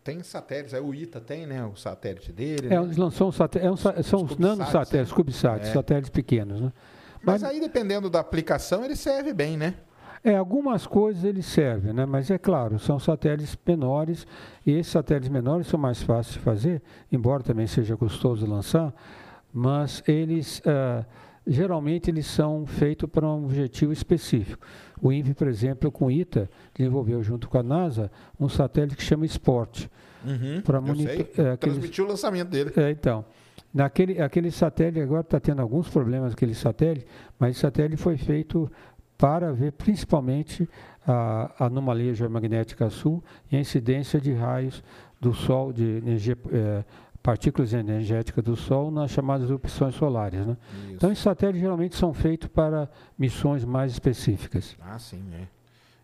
[0.03, 1.65] tem satélites, é o ITA tem, né?
[1.65, 2.67] O satélite dele.
[2.67, 2.81] É, né?
[2.81, 5.15] um satélite, é um, são os nanosatélites, é.
[5.15, 5.73] CubeSats, é.
[5.73, 6.73] satélites pequenos, né?
[7.23, 9.75] Mas, Mas, aí, dependendo da aplicação, ele serve bem, né?
[10.23, 12.05] É, algumas coisas ele serve, né?
[12.05, 14.27] Mas é claro, são satélites menores,
[14.65, 16.81] e esses satélites menores são mais fáceis de fazer,
[17.11, 18.93] embora também seja custoso lançar,
[19.53, 20.59] mas eles.
[20.59, 21.05] Uh,
[21.45, 24.65] geralmente eles são feitos para um objetivo específico.
[25.01, 29.03] O INPE, por exemplo, com o ITA, desenvolveu junto com a NASA um satélite que
[29.03, 29.89] chama SPORT.
[30.25, 31.27] Uhum, para monitor...
[31.37, 32.71] É, Transmitiu o lançamento dele.
[32.75, 33.25] É, então.
[33.73, 37.07] Naquele, aquele satélite, agora está tendo alguns problemas aquele satélite,
[37.39, 38.71] mas esse satélite foi feito
[39.17, 40.69] para ver principalmente
[41.07, 44.83] a, a anomalia geomagnética sul e a incidência de raios
[45.19, 46.83] do Sol, de energia, é,
[47.23, 50.45] partículas energéticas do Sol nas chamadas erupções solares.
[50.45, 50.57] Né?
[50.91, 54.75] Então, esses satélites geralmente são feitos para missões mais específicas.
[54.81, 55.47] Ah, sim, é.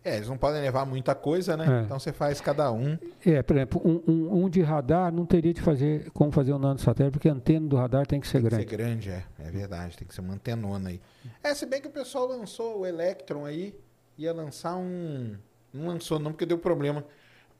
[0.02, 1.80] É, eles não podem levar muita coisa, né?
[1.80, 1.84] É.
[1.84, 2.98] Então você faz cada um.
[3.24, 6.58] É, por exemplo, um, um, um, de radar não teria de fazer como fazer um
[6.58, 8.64] nanosatélite, porque a antena do radar tem que ser tem grande.
[8.64, 9.24] Tem que ser grande, é.
[9.38, 11.00] É verdade, tem que ser uma antenona aí.
[11.42, 13.78] É, se bem que o pessoal lançou o Electron aí,
[14.16, 15.36] ia lançar um.
[15.72, 17.04] Não lançou não, porque deu problema.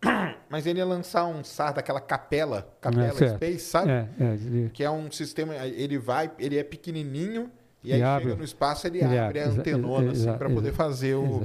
[0.49, 3.91] Mas ele ia lançar um SAR daquela capela, capela é, Space, sabe?
[3.91, 7.51] É, é, que é um sistema, ele vai, ele é pequenininho
[7.83, 10.73] e, e aí abre, chega no espaço ele, ele abre, a antenona assim, para poder
[10.73, 11.43] fazer o,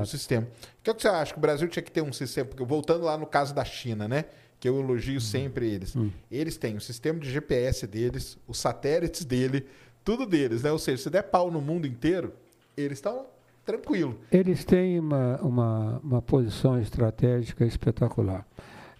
[0.00, 0.46] o, sistema.
[0.46, 2.48] O que, é que você acha que o Brasil tinha que ter um sistema?
[2.48, 4.24] Porque voltando lá no caso da China, né?
[4.58, 5.20] Que eu elogio hum.
[5.20, 5.94] sempre eles.
[5.94, 6.10] Hum.
[6.30, 9.66] Eles têm o sistema de GPS deles, os satélites dele,
[10.02, 10.72] tudo deles, né?
[10.72, 12.32] Ou seja, se der pau no mundo inteiro,
[12.76, 13.26] eles estão
[13.64, 14.18] tranquilo.
[14.30, 18.46] Eles têm uma, uma, uma posição estratégica espetacular.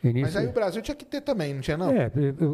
[0.03, 0.23] Início...
[0.23, 1.91] Mas aí o Brasil tinha que ter também, não tinha não?
[1.91, 2.11] É,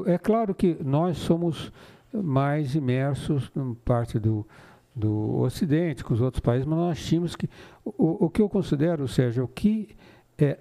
[0.07, 1.73] é claro que nós somos
[2.12, 4.47] mais imersos em parte do,
[4.95, 7.49] do Ocidente, com os outros países, mas nós tínhamos que...
[7.85, 9.89] O, o que eu considero, Sérgio, o que
[10.39, 10.59] é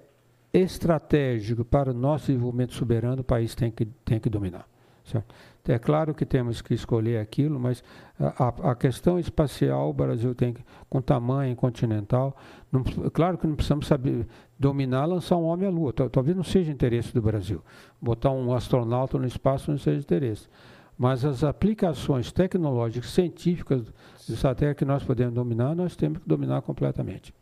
[0.52, 4.66] estratégico para o nosso desenvolvimento soberano, o país tem que, tem que dominar.
[5.10, 5.34] Certo?
[5.68, 7.82] É claro que temos que escolher aquilo, mas
[8.18, 12.36] a, a questão espacial o Brasil tem que, com tamanho continental.
[12.72, 12.82] Não,
[13.12, 14.26] claro que não precisamos saber
[14.58, 15.92] dominar, lançar um homem à Lua.
[15.92, 17.62] Talvez não seja interesse do Brasil.
[18.00, 20.48] Botar um astronauta no espaço não seja interesse.
[20.96, 23.82] Mas as aplicações tecnológicas, científicas
[24.28, 27.34] do satélite que nós podemos dominar, nós temos que dominar completamente.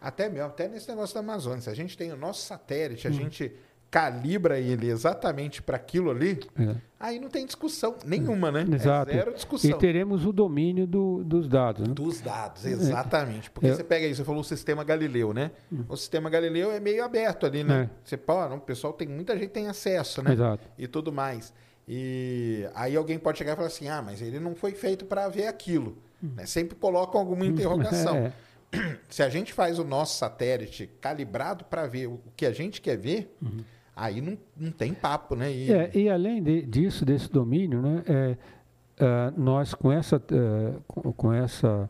[0.00, 1.60] Até mesmo, até nesse negócio da Amazônia.
[1.60, 3.14] Se a gente tem o nosso satélite, a hum.
[3.14, 3.52] gente
[3.94, 6.74] calibra ele exatamente para aquilo ali, é.
[6.98, 8.66] aí não tem discussão nenhuma, né?
[8.68, 9.12] É Exato.
[9.12, 9.70] É zero discussão.
[9.70, 11.86] E teremos o domínio do, dos dados.
[11.86, 11.94] Né?
[11.94, 13.52] Dos dados, exatamente.
[13.52, 13.72] Porque é.
[13.72, 15.52] você pega aí, você falou o sistema Galileu, né?
[15.72, 15.84] Hum.
[15.88, 17.88] O sistema Galileu é meio aberto ali, né?
[17.88, 17.90] É.
[18.02, 20.32] Você pode, o pessoal tem muita gente tem acesso, né?
[20.32, 20.68] Exato.
[20.76, 21.54] E tudo mais.
[21.86, 25.28] E aí alguém pode chegar e falar assim: ah, mas ele não foi feito para
[25.28, 25.98] ver aquilo.
[26.20, 26.32] Hum.
[26.34, 26.46] Né?
[26.46, 28.16] Sempre colocam alguma interrogação.
[28.16, 28.32] É.
[29.08, 32.98] Se a gente faz o nosso satélite calibrado para ver o que a gente quer
[32.98, 33.62] ver, uhum
[33.96, 35.52] aí não, não tem papo, né?
[35.52, 38.36] E, é, e além de, disso, desse domínio, né, é,
[39.04, 41.88] uh, nós com essa, uh, com, com, essa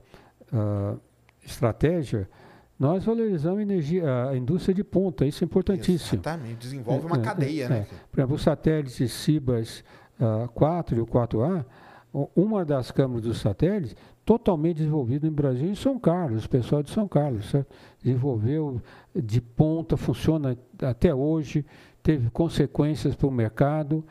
[0.52, 1.00] uh,
[1.42, 2.28] estratégia,
[2.78, 6.20] nós valorizamos a, energia, a indústria de ponta, isso é importantíssimo.
[6.20, 7.86] Exatamente, desenvolve uma é, é cadeia, é, né?
[8.10, 9.84] Por exemplo, o satélite Cibas
[10.20, 11.64] uh, 4 e o 4A,
[12.36, 16.90] uma das câmaras dos satélites totalmente desenvolvido no Brasil em São Carlos, o pessoal de
[16.90, 17.74] São Carlos, certo?
[18.00, 18.80] desenvolveu
[19.14, 21.64] de ponta, funciona até hoje,
[22.04, 23.96] teve consequências para o mercado.
[23.96, 24.04] Uhum.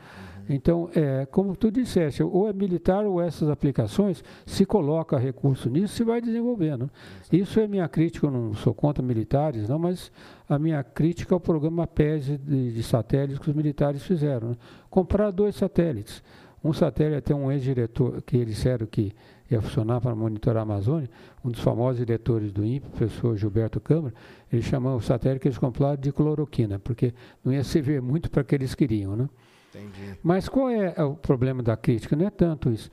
[0.48, 5.94] Então, é, como tu disseste, ou é militar ou essas aplicações, se coloca recurso nisso,
[5.94, 6.90] se vai desenvolvendo.
[7.32, 10.12] Isso é minha crítica, eu não sou contra militares, não, mas
[10.48, 14.50] a minha crítica ao programa PES de, de satélites que os militares fizeram.
[14.50, 14.56] Né?
[14.90, 16.22] Comprar dois satélites.
[16.62, 19.14] Um satélite, até um ex-diretor, que eles disseram que
[19.50, 21.08] ia funcionar para monitorar a Amazônia,
[21.44, 24.14] um dos famosos diretores do INPE, o professor Gilberto Câmara,
[24.52, 27.12] ele chamou o satélite que eles compraram de cloroquina, porque
[27.44, 29.14] não ia servir muito para o que eles queriam.
[29.16, 29.28] Né?
[29.74, 30.18] Entendi.
[30.22, 32.16] Mas qual é o problema da crítica?
[32.16, 32.90] Não é tanto isso.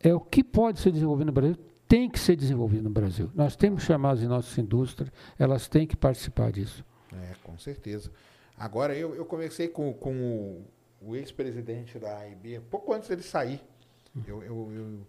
[0.00, 1.56] É o que pode ser desenvolvido no Brasil,
[1.88, 3.30] tem que ser desenvolvido no Brasil.
[3.34, 6.84] Nós temos chamadas em nossas indústrias, elas têm que participar disso.
[7.12, 8.10] É, com certeza.
[8.56, 10.64] Agora, eu, eu conversei com, com o,
[11.00, 13.60] o ex-presidente da AIB, pouco antes dele sair.
[14.26, 15.06] Eu, eu, eu,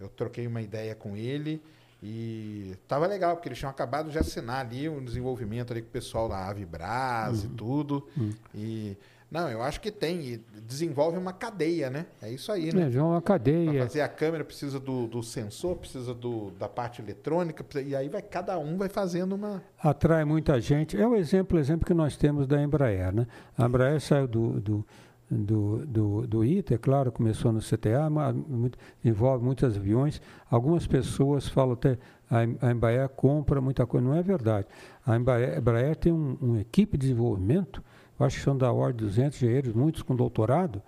[0.00, 1.62] eu, troquei uma ideia com ele
[2.02, 5.92] e estava legal, porque eles tinham acabado de assinar ali um desenvolvimento ali com o
[5.92, 7.50] pessoal da Avibras uhum.
[7.50, 8.08] e tudo.
[8.16, 8.32] Uhum.
[8.54, 8.96] E
[9.30, 10.40] não, eu acho que tem.
[10.66, 12.06] desenvolve uma cadeia, né?
[12.20, 12.90] É isso aí, né?
[12.92, 13.70] É, uma cadeia.
[13.70, 18.08] Para fazer a câmera precisa do, do sensor, precisa do, da parte eletrônica, e aí
[18.08, 19.62] vai cada um vai fazendo uma.
[19.78, 21.00] Atrai muita gente.
[21.00, 23.26] É o exemplo, o exemplo que nós temos da Embraer, né?
[23.56, 24.86] A Embraer saiu do, do
[25.30, 30.20] do, do, do ITA, é claro, começou no CTA, mas muito, envolve muitos aviões.
[30.50, 31.98] Algumas pessoas falam até
[32.28, 34.06] a, a Embraer compra muita coisa.
[34.06, 34.66] Não é verdade.
[35.06, 37.82] A Embraer, a Embraer tem uma um equipe de desenvolvimento
[38.24, 40.82] acho que são da ordem de 200 engenheiros, muitos com doutorado,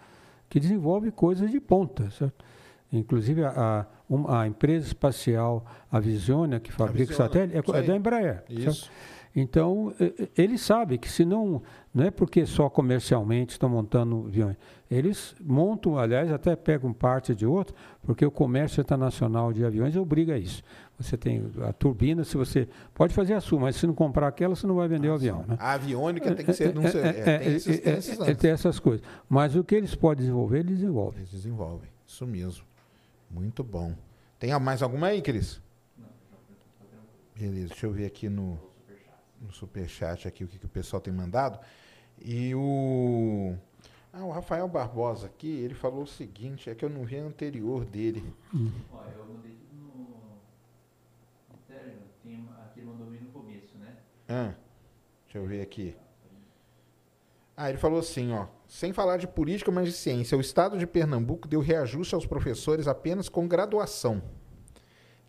[0.49, 2.45] que desenvolvem coisas de ponta, certo?
[2.93, 8.45] Inclusive, a, a, a empresa espacial, a Visionia, que fabrica satélite, é, é, da Embraer.
[8.51, 8.83] Isso.
[8.83, 9.12] Certo?
[9.35, 9.95] Então,
[10.37, 11.63] eles sabem que se não,
[11.95, 14.57] não é porque só comercialmente estão montando aviões,
[14.91, 20.35] eles montam, aliás, até pegam parte de outro, porque o comércio internacional de aviões obriga
[20.35, 20.63] a isso.
[20.99, 24.55] Você tem a turbina, se você pode fazer a sua, mas se não comprar aquela,
[24.55, 25.45] você não vai vender ah, o avião.
[25.49, 25.57] Né?
[25.59, 26.75] A aviônica tem que ser.
[26.75, 29.05] Não ser é, tem, esses, tem, esses é, tem essas coisas.
[29.29, 31.21] Mas o que eles podem desenvolver, eles desenvolvem.
[31.21, 31.89] Eles desenvolvem.
[32.07, 32.65] Isso mesmo.
[33.31, 33.95] Muito bom.
[34.39, 35.61] Tem mais alguma aí, Cris?
[37.35, 38.59] Beleza, deixa eu ver aqui no,
[39.43, 41.59] no superchat aqui o que, que o pessoal tem mandado.
[42.21, 43.55] E o.
[44.13, 47.25] Ah, o Rafael Barbosa aqui, ele falou o seguinte, é que eu não vi a
[47.25, 48.23] anterior dele.
[48.55, 48.71] Hum.
[48.93, 49.53] Olha, eu mandei
[54.35, 54.55] Ah,
[55.25, 55.95] deixa eu ver aqui.
[57.55, 58.47] Ah, ele falou assim, ó.
[58.67, 62.89] Sem falar de política, mas de ciência, o Estado de Pernambuco deu reajuste aos professores
[62.89, 64.23] apenas com graduação.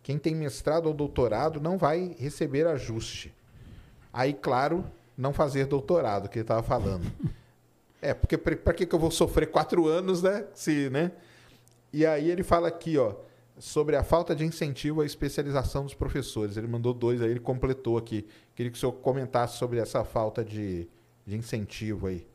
[0.02, 3.34] Quem tem mestrado ou doutorado não vai receber ajuste.
[4.14, 4.82] Aí, claro,
[5.18, 7.04] não fazer doutorado, que ele estava falando.
[8.00, 10.46] É, porque para que, que eu vou sofrer quatro anos, né?
[10.54, 11.12] Se, né?
[11.92, 13.14] E aí ele fala aqui, ó
[13.58, 16.56] sobre a falta de incentivo à especialização dos professores.
[16.56, 18.26] Ele mandou dois aí, ele completou aqui.
[18.54, 20.88] Queria que o senhor comentasse sobre essa falta de,
[21.26, 22.26] de incentivo aí.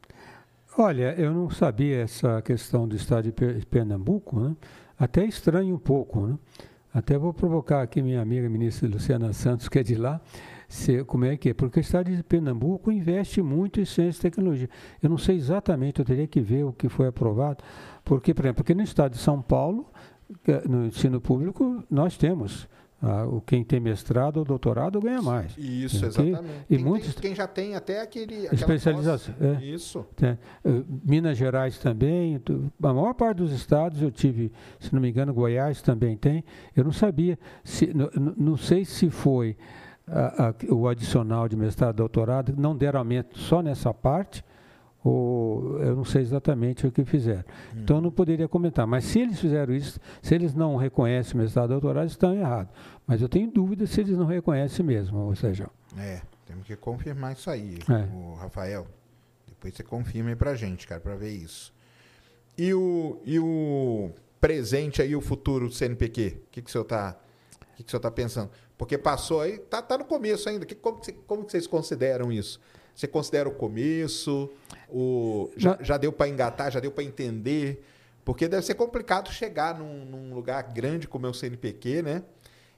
[0.77, 4.55] Olha, eu não sabia essa questão do estado de Pernambuco, né?
[4.97, 6.25] até estranho um pouco.
[6.25, 6.37] Né?
[6.93, 10.21] Até vou provocar aqui minha amiga ministra Luciana Santos, que é de lá,
[10.69, 14.21] se, como é que é, porque o estado de Pernambuco investe muito em ciência e
[14.21, 14.69] tecnologia.
[15.01, 17.63] Eu não sei exatamente, eu teria que ver o que foi aprovado,
[18.05, 19.91] porque, por exemplo, porque no estado de São Paulo,
[20.69, 22.69] no ensino público nós temos.
[23.01, 25.57] Ah, o quem tem mestrado ou doutorado ganha mais.
[25.57, 26.65] Isso, exatamente.
[26.69, 29.33] E quem, muitos, tem, quem já tem até aquele especialização.
[29.39, 30.05] É, Isso.
[30.21, 30.37] É,
[31.05, 32.41] Minas Gerais também.
[32.83, 34.51] A maior parte dos estados eu tive,
[34.81, 36.43] se não me engano, Goiás também tem.
[36.75, 39.55] Eu não sabia, se, não, não sei se foi
[40.11, 44.43] a, a, o adicional de mestrado, doutorado, não deram aumento só nessa parte
[45.03, 47.45] ou eu não sei exatamente o que fizeram.
[47.73, 47.79] Hum.
[47.83, 48.85] Então eu não poderia comentar.
[48.85, 52.73] Mas se eles fizeram isso, se eles não reconhecem o mestrado doutorado, estão errados.
[53.07, 55.69] Mas eu tenho dúvida se eles não reconhecem mesmo, ou seja.
[55.97, 58.15] É, temos que confirmar isso aí, é.
[58.15, 58.87] o Rafael.
[59.47, 61.73] Depois você confirma aí pra gente, cara, para ver isso.
[62.57, 66.27] E o, e o presente aí, o futuro do CNPq?
[66.27, 67.15] O que, que o senhor está
[68.01, 68.49] tá pensando?
[68.79, 70.65] Porque passou aí, tá, tá no começo ainda.
[70.65, 72.61] Que, como, como que vocês consideram isso?
[72.95, 74.49] Você considera o começo?
[74.87, 77.83] O, já, já deu para engatar, já deu para entender?
[78.23, 82.23] Porque deve ser complicado chegar num, num, lugar grande como é o CNPq, né?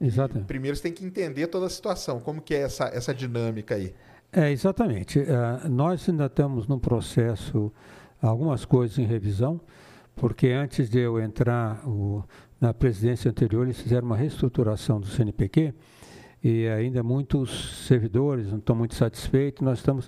[0.01, 0.39] Exato.
[0.39, 2.19] E primeiro você tem que entender toda a situação.
[2.19, 3.93] Como que é essa, essa dinâmica aí?
[4.31, 5.19] É, exatamente.
[5.19, 7.71] Uh, nós ainda estamos no processo,
[8.19, 9.61] algumas coisas em revisão,
[10.15, 12.23] porque antes de eu entrar o,
[12.61, 15.73] na presidência anterior, eles fizeram uma reestruturação do CNPq
[16.43, 19.65] e ainda muitos servidores não estão muito satisfeitos.
[19.65, 20.07] Nós estamos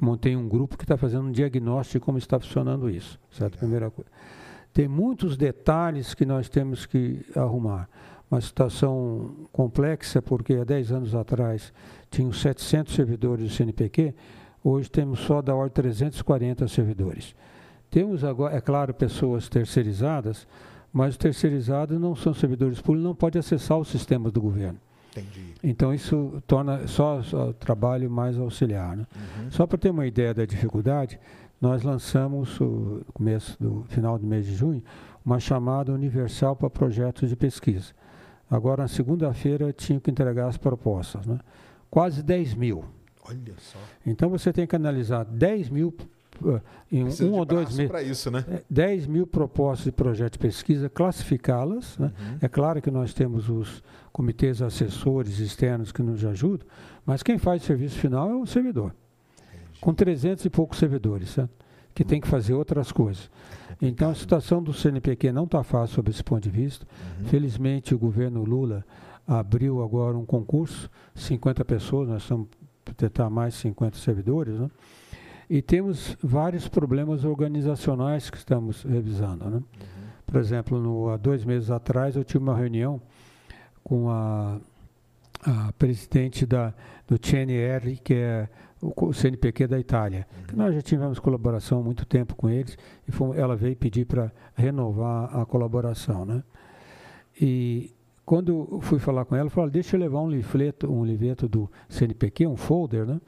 [0.00, 3.58] montei um grupo que está fazendo um diagnóstico de como está funcionando isso, certo?
[3.58, 4.10] Primeira coisa.
[4.72, 7.88] Tem muitos detalhes que nós temos que arrumar.
[8.28, 11.72] Uma situação complexa, porque há 10 anos atrás
[12.10, 14.14] tinham 700 servidores do CNPq,
[14.64, 17.36] hoje temos só da ordem 340 servidores.
[17.88, 20.46] Temos agora, é claro, pessoas terceirizadas,
[20.96, 24.78] mas os terceirizados não são servidores públicos, não pode acessar os sistemas do governo.
[25.10, 25.52] Entendi.
[25.62, 28.96] Então isso torna só, o trabalho mais auxiliar.
[28.96, 29.06] Né?
[29.14, 29.50] Uhum.
[29.50, 31.20] Só para ter uma ideia da dificuldade,
[31.60, 34.82] nós lançamos no começo do final do mês de junho
[35.22, 37.92] uma chamada universal para projetos de pesquisa.
[38.50, 41.38] Agora na segunda-feira tinha que entregar as propostas, né?
[41.90, 42.86] Quase 10 mil.
[43.22, 43.78] Olha só.
[44.06, 45.94] Então você tem que analisar 10 mil
[46.90, 47.88] em Precisa um ou dois meses.
[47.88, 48.44] para isso, né?
[48.68, 51.98] 10 é, mil propostas de projeto de pesquisa, classificá-las.
[51.98, 52.12] Né?
[52.18, 52.38] Uhum.
[52.40, 53.82] É claro que nós temos os
[54.12, 56.66] comitês assessores externos que nos ajudam,
[57.04, 58.94] mas quem faz o serviço final é o servidor.
[59.36, 59.80] Entendi.
[59.80, 61.50] Com 300 e poucos servidores, certo?
[61.94, 63.30] que tem que fazer outras coisas.
[63.80, 66.86] É então a situação do CNPq não está fácil sob esse ponto de vista.
[67.20, 67.26] Uhum.
[67.26, 68.84] Felizmente o governo Lula
[69.26, 72.48] abriu agora um concurso, 50 pessoas, nós estamos
[72.96, 74.70] tentar mais 50 servidores, né?
[75.48, 79.56] E temos vários problemas organizacionais que estamos revisando, né?
[79.56, 79.64] Uhum.
[80.26, 83.00] Por exemplo, no, há dois meses atrás eu tive uma reunião
[83.84, 84.58] com a,
[85.42, 86.74] a presidente da,
[87.06, 88.48] do CNR, que é
[88.80, 90.26] o CNPq da Itália.
[90.50, 90.58] Uhum.
[90.58, 94.32] nós já tivemos colaboração há muito tempo com eles e foi, ela veio pedir para
[94.54, 96.42] renovar a colaboração, né?
[97.40, 97.94] E
[98.24, 102.46] quando fui falar com ela, falou: deixa eu levar um livreto, um livreto do CNPq,
[102.46, 103.20] um folder, né?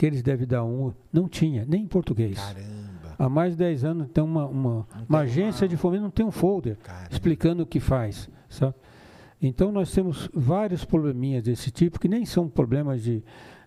[0.00, 0.94] Porque eles devem dar um.
[1.12, 2.38] Não tinha, nem em português.
[2.38, 3.14] Caramba.
[3.18, 5.68] Há mais de 10 anos tem uma, uma, uma agência uma...
[5.68, 7.08] de fomento, não tem um folder Caramba.
[7.10, 8.30] explicando o que faz.
[8.48, 8.74] Sabe?
[9.42, 13.22] Então nós temos vários probleminhas desse tipo, que nem são problemas de,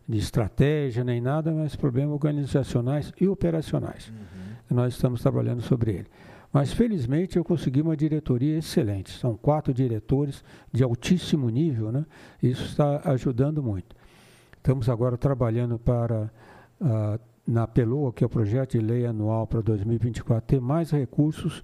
[0.09, 4.09] de estratégia nem nada, mas problemas organizacionais e operacionais.
[4.09, 4.75] Uhum.
[4.75, 6.07] Nós estamos trabalhando sobre ele.
[6.51, 9.11] Mas felizmente eu consegui uma diretoria excelente.
[9.11, 12.03] São quatro diretores de altíssimo nível, né?
[12.41, 13.95] Isso está ajudando muito.
[14.63, 16.31] Estamos agora trabalhando para
[16.79, 21.61] uh, na PELOA, que é o projeto de lei anual para 2024, ter mais recursos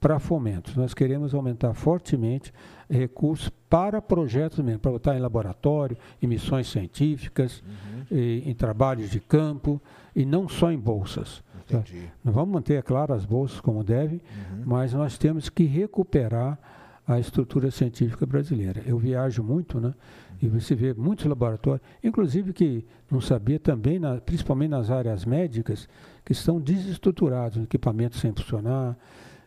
[0.00, 0.74] para fomentos.
[0.74, 2.52] Nós queremos aumentar fortemente
[2.90, 8.18] recursos para projetos mesmo, para botar em laboratório, em missões científicas, uhum.
[8.18, 9.80] e, em trabalhos de campo,
[10.12, 11.44] e não só em bolsas.
[11.68, 11.84] Tá?
[12.24, 14.62] Nós vamos manter, é claro, as bolsas como deve, uhum.
[14.66, 16.58] mas nós temos que recuperar
[17.06, 18.82] a estrutura científica brasileira.
[18.84, 19.94] Eu viajo muito, né?
[20.40, 25.88] E você vê muitos laboratórios, inclusive que não sabia também, na, principalmente nas áreas médicas,
[26.24, 28.96] que estão desestruturados, equipamentos sem funcionar,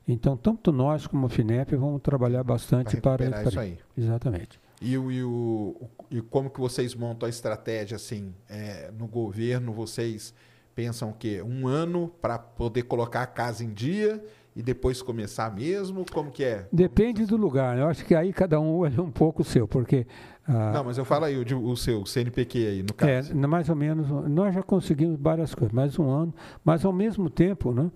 [0.07, 3.78] então, tanto nós como a FINEP vamos trabalhar bastante para, para isso aí.
[3.98, 4.60] Exatamente.
[4.82, 5.76] E, o, e, o,
[6.11, 9.72] e como que vocês montam a estratégia assim é, no governo?
[9.72, 10.34] Vocês
[10.76, 11.41] pensam o quê?
[11.41, 14.22] Um ano para poder colocar a casa em dia
[14.53, 16.06] e depois começar mesmo?
[16.11, 16.68] Como que é?
[16.70, 17.78] Depende do lugar.
[17.78, 17.82] Né?
[17.82, 20.06] Eu acho que aí cada um é um pouco o seu, porque
[20.45, 23.32] ah, não, mas eu falo aí o, o seu, CNPq aí, no caso.
[23.32, 26.34] É, mais ou menos, nós já conseguimos várias coisas, mais um ano,
[26.65, 27.90] mas ao mesmo tempo, né,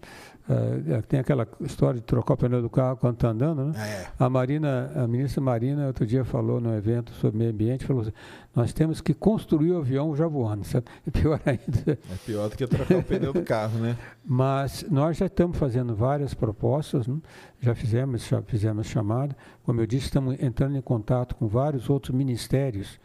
[0.48, 3.74] uh, tem aquela história de trocar o pneu do carro quando está andando, né?
[3.78, 4.07] É.
[4.18, 8.14] A Marina, a ministra Marina, outro dia falou no evento sobre meio ambiente, falou assim,
[8.56, 10.86] nós temos que construir o avião já voando, sabe?
[11.06, 11.91] É pior ainda.
[11.91, 13.98] É pior do que trocar o pneu do carro, né?
[14.26, 17.18] Mas nós já estamos fazendo várias propostas, né?
[17.60, 22.16] Já fizemos, já fizemos chamada, como eu disse, estamos entrando em contato com vários outros
[22.16, 23.00] ministérios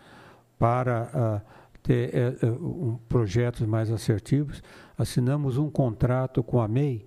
[0.59, 4.63] para uh, ter uh, um, projetos mais assertivos.
[4.97, 7.07] Assinamos um contrato com a MEI,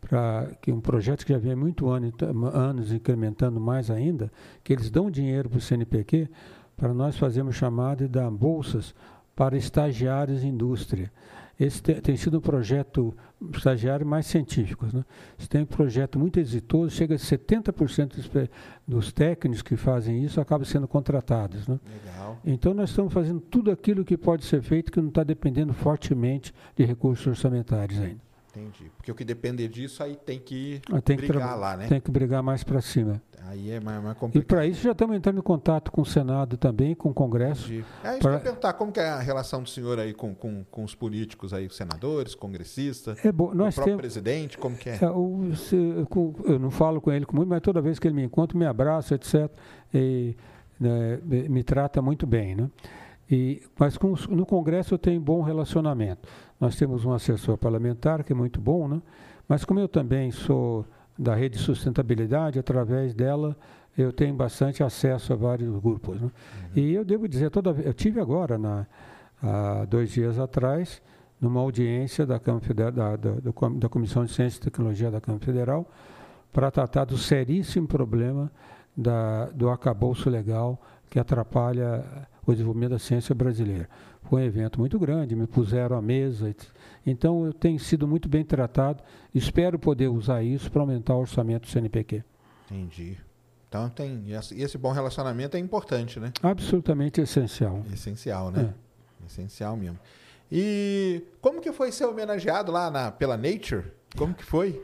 [0.00, 2.12] para que um projeto que já vem muito ano,
[2.52, 4.30] anos incrementando mais ainda,
[4.62, 6.28] que eles dão dinheiro para o CNPq
[6.76, 8.94] para nós fazermos chamada e dar bolsas
[9.34, 11.10] para estagiários em indústria.
[11.58, 13.14] Esse tem, tem sido um projeto
[13.54, 14.86] estagiário mais científico.
[14.92, 15.04] Né?
[15.38, 18.30] Esse tem um projeto muito exitoso, chega a 70% dos,
[18.86, 21.68] dos técnicos que fazem isso acabam sendo contratados.
[21.68, 21.78] Né?
[22.04, 22.38] Legal.
[22.44, 26.52] Então nós estamos fazendo tudo aquilo que pode ser feito que não está dependendo fortemente
[26.76, 28.23] de recursos orçamentários ainda.
[28.54, 28.90] Entendi.
[28.96, 31.88] Porque o que depender disso aí tem que tem brigar que lá, né?
[31.88, 33.20] Tem que brigar mais para cima.
[33.46, 34.42] Aí é mais, mais complicado.
[34.42, 37.66] E para isso já estamos entrando em contato com o Senado também, com o Congresso.
[37.66, 37.84] Entendi.
[38.02, 38.30] É isso pra...
[38.30, 40.94] que eu perguntar, como que é a relação do senhor aí com, com, com os
[40.94, 43.52] políticos aí, senadores, congressistas, é bom.
[43.54, 44.00] Nós o próprio temos...
[44.00, 44.98] presidente, como que é?
[45.00, 48.22] é o, se, eu não falo com ele muito, mas toda vez que ele me
[48.22, 49.50] encontra, me abraça, etc.
[49.92, 50.34] E
[50.80, 52.70] né, me trata muito bem, né?
[53.30, 56.28] E, mas com, no Congresso eu tenho bom relacionamento.
[56.60, 59.02] Nós temos um assessor parlamentar que é muito bom, né?
[59.48, 60.84] mas como eu também sou
[61.18, 63.56] da rede de sustentabilidade, através dela
[63.96, 66.20] eu tenho bastante acesso a vários grupos.
[66.20, 66.26] Né?
[66.26, 66.82] Uhum.
[66.82, 68.86] E eu devo dizer, toda eu tive agora, na,
[69.42, 71.00] há dois dias atrás,
[71.40, 73.32] numa audiência da, Federal, da, da,
[73.76, 75.88] da Comissão de Ciência e Tecnologia da Câmara Federal,
[76.52, 78.50] para tratar do seríssimo problema
[78.96, 82.04] da, do acabouço legal que atrapalha
[82.46, 83.88] o desenvolvimento da ciência brasileira.
[84.22, 86.54] Foi um evento muito grande, me puseram à mesa.
[87.06, 89.02] Então, eu tenho sido muito bem tratado.
[89.34, 92.22] Espero poder usar isso para aumentar o orçamento do CNPq.
[92.70, 93.18] Entendi.
[93.68, 96.32] Então, tem, e esse bom relacionamento é importante, né?
[96.42, 97.82] Absolutamente essencial.
[97.92, 98.72] Essencial, né?
[99.22, 99.26] É.
[99.26, 99.98] Essencial mesmo.
[100.50, 103.84] E como que foi ser homenageado lá na, pela Nature?
[104.16, 104.80] Como que foi?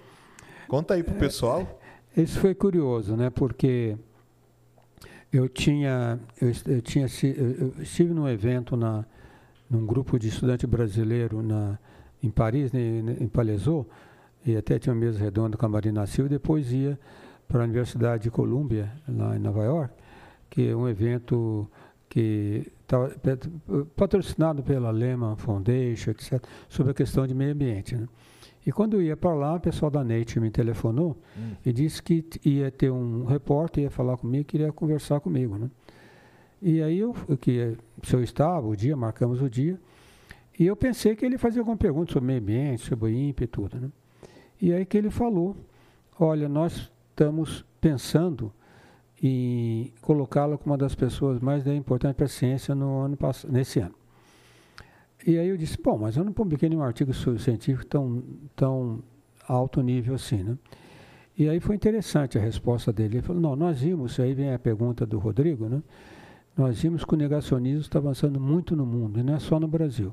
[0.66, 1.80] Conta aí pro pessoal.
[2.16, 3.30] É, isso foi curioso, né?
[3.30, 3.96] Porque
[5.32, 9.04] eu tinha, eu, eu tinha, eu estive num evento na,
[9.68, 11.78] num grupo de estudante brasileiro na,
[12.22, 13.88] em Paris, em, em Palaiseau,
[14.44, 16.98] e até tinha uma mesa redonda com a Marina Silva, e depois ia
[17.46, 19.94] para a Universidade de Columbia, lá em Nova York,
[20.48, 21.70] que é um evento
[22.08, 23.16] que estava
[23.94, 27.94] patrocinado pela Lehman Foundation, etc., sobre a questão de meio ambiente.
[27.94, 28.08] Né?
[28.66, 31.52] E quando eu ia para lá, o pessoal da Nature me telefonou hum.
[31.64, 35.56] e disse que ia ter um repórter, ia falar comigo, queria conversar comigo.
[35.56, 35.70] Né?
[36.60, 39.80] E aí, eu, que, se eu estava, o dia, marcamos o dia,
[40.58, 43.46] e eu pensei que ele fazia alguma pergunta sobre meio ambiente, sobre o INPE e
[43.46, 43.80] tudo.
[43.80, 43.88] Né?
[44.60, 45.56] E aí que ele falou,
[46.18, 48.52] olha, nós estamos pensando
[49.22, 53.16] em colocá-la como uma das pessoas mais importantes para a ciência no ano
[53.48, 53.94] nesse ano.
[55.26, 58.22] E aí eu disse, bom, mas eu não publiquei nenhum artigo científico tão,
[58.56, 59.02] tão
[59.46, 60.56] alto nível assim, né?
[61.36, 63.16] E aí foi interessante a resposta dele.
[63.16, 65.82] Ele falou, não, nós vimos, aí vem a pergunta do Rodrigo, né?
[66.56, 69.68] Nós vimos que o negacionismo está avançando muito no mundo, e não é só no
[69.68, 70.12] Brasil.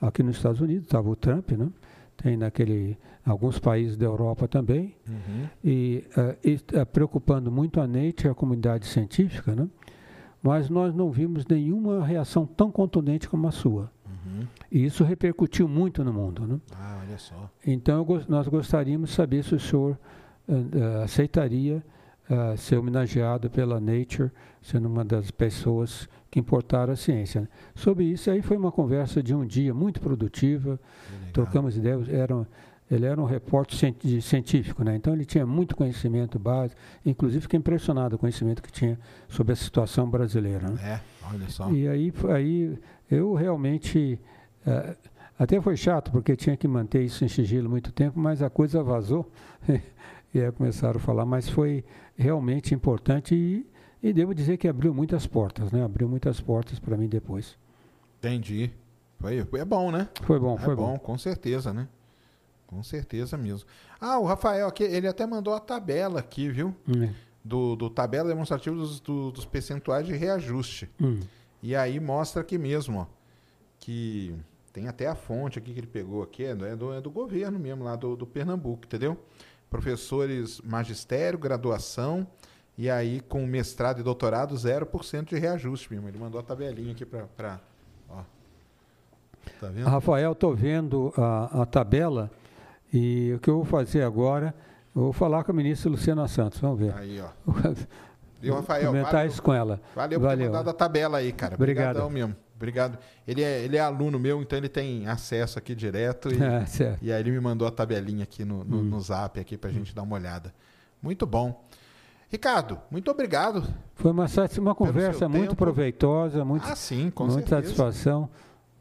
[0.00, 1.68] Aqui nos Estados Unidos estava o Trump, né?
[2.16, 5.46] Tem naquele alguns países da Europa também, uhum.
[5.64, 9.68] e, uh, e uh, preocupando muito a Nature, a comunidade científica, né?
[10.42, 13.90] Mas nós não vimos nenhuma reação tão contundente como a sua.
[14.40, 14.46] Uhum.
[14.70, 16.46] E isso repercutiu muito no mundo.
[16.46, 16.60] Né?
[16.74, 17.50] Ah, olha só.
[17.66, 19.98] Então, nós gostaríamos de saber se o senhor
[20.48, 21.82] uh, aceitaria
[22.28, 24.30] uh, ser homenageado pela Nature,
[24.62, 27.42] sendo uma das pessoas que importaram a ciência.
[27.42, 27.48] Né?
[27.74, 30.78] Sobre isso, aí foi uma conversa de um dia muito produtiva,
[31.32, 32.46] trocamos ideias, eram
[32.90, 34.96] ele era um repórter científico, né?
[34.96, 38.98] então ele tinha muito conhecimento básico, inclusive fiquei impressionado com o conhecimento que tinha
[39.28, 40.68] sobre a situação brasileira.
[40.68, 40.80] Né?
[40.82, 41.00] É,
[41.32, 41.70] olha só.
[41.70, 42.78] E aí, aí
[43.10, 44.20] eu realmente.
[44.66, 44.96] Uh,
[45.38, 48.82] até foi chato, porque tinha que manter isso em sigilo muito tempo, mas a coisa
[48.82, 49.30] vazou
[50.34, 51.82] e aí começaram a falar, mas foi
[52.14, 53.66] realmente importante e,
[54.02, 55.82] e devo dizer que abriu muitas portas, né?
[55.82, 57.56] Abriu muitas portas para mim depois.
[58.18, 58.70] Entendi.
[59.18, 60.08] Foi, foi é bom, né?
[60.22, 60.92] Foi bom, é foi bom.
[60.92, 60.98] bom.
[60.98, 61.88] Com certeza, né?
[62.66, 63.68] Com certeza mesmo.
[64.00, 66.74] Ah, o Rafael aqui, ele até mandou a tabela aqui, viu?
[66.86, 67.10] Hum.
[67.42, 70.88] Do, do tabela demonstrativa dos, do, dos percentuais de reajuste.
[71.00, 71.18] Hum.
[71.62, 73.06] E aí mostra aqui mesmo, ó,
[73.78, 74.34] que
[74.72, 77.84] tem até a fonte aqui que ele pegou aqui, é do, é do governo mesmo,
[77.84, 79.18] lá do, do Pernambuco, entendeu?
[79.68, 82.26] Professores magistério, graduação,
[82.78, 86.08] e aí com mestrado e doutorado, 0% de reajuste mesmo.
[86.08, 87.60] Ele mandou a tabelinha aqui para.
[89.58, 89.88] Tá vendo?
[89.88, 92.30] Rafael, estou vendo a, a tabela
[92.92, 94.54] e o que eu vou fazer agora,
[94.94, 96.94] eu vou falar com a ministra Luciana Santos, vamos ver.
[96.94, 97.28] Aí, ó.
[98.40, 98.86] Viu, Rafael?
[98.86, 99.80] Comentar valeu, isso com ela.
[99.94, 101.54] Valeu, valeu por ter mandado a tabela aí, cara.
[101.54, 101.96] Obrigado.
[101.96, 102.36] Obrigadão mesmo.
[102.56, 102.98] Obrigado.
[103.26, 106.28] Ele é, ele é aluno meu, então ele tem acesso aqui direto.
[106.32, 106.36] E,
[106.82, 108.82] é, e aí ele me mandou a tabelinha aqui no, no, hum.
[108.82, 109.94] no zap aqui pra gente hum.
[109.94, 110.52] dar uma olhada.
[111.02, 111.64] Muito bom.
[112.28, 113.64] Ricardo, muito obrigado.
[113.94, 114.26] Foi uma,
[114.58, 115.56] uma conversa muito tempo.
[115.56, 117.62] proveitosa, muito, ah, sim, com muita certeza.
[117.62, 118.30] satisfação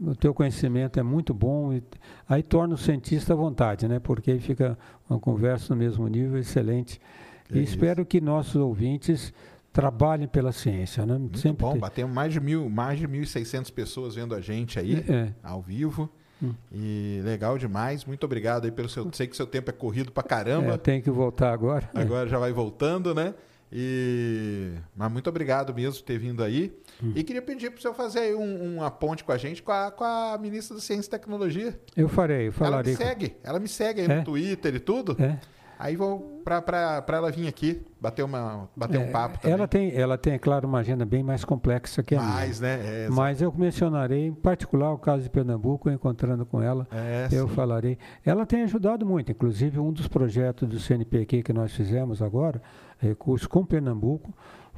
[0.02, 1.84] o teu conhecimento é muito bom e
[2.28, 4.00] aí torna o cientista à vontade, né?
[4.00, 4.78] Porque aí fica
[5.10, 7.02] uma conversa no mesmo nível excelente.
[7.52, 7.74] É e isso.
[7.74, 9.34] espero que nossos ouvintes
[9.72, 11.18] trabalhem pela ciência, né?
[11.18, 11.82] Muito Sempre bom, tem...
[11.82, 15.34] batemos mais de mil, mais de 1.600 pessoas vendo a gente aí, é.
[15.44, 16.10] ao vivo.
[16.42, 16.54] Hum.
[16.72, 18.06] E legal demais.
[18.06, 19.10] Muito obrigado aí pelo seu.
[19.14, 20.74] Sei que seu tempo é corrido pra caramba.
[20.74, 21.90] É, tem que voltar agora.
[21.94, 23.34] Agora já vai voltando, né?
[23.72, 24.72] E...
[24.96, 26.74] Mas muito obrigado mesmo por ter vindo aí.
[27.04, 27.12] Hum.
[27.16, 29.92] E queria pedir para o senhor fazer um, uma ponte com a gente, com a,
[29.92, 31.80] com a ministra da Ciência e Tecnologia.
[31.96, 32.94] Eu farei, eu falarei.
[32.94, 34.18] Ela me segue, ela me segue aí é?
[34.18, 35.16] no Twitter e tudo.
[35.20, 35.38] É.
[35.80, 39.54] Aí vou para ela vir aqui, bater, uma, bater é, um papo também.
[39.54, 42.76] Ela tem, ela tem, é claro, uma agenda bem mais complexa que a mais, minha.
[42.76, 43.06] né?
[43.06, 47.48] É, Mas eu mencionarei, em particular, o caso de Pernambuco, encontrando com ela, é, eu
[47.48, 47.56] sim.
[47.56, 47.98] falarei.
[48.26, 52.62] Ela tem ajudado muito, inclusive um dos projetos do CNPq que nós fizemos agora,
[52.98, 54.34] recurso com Pernambuco,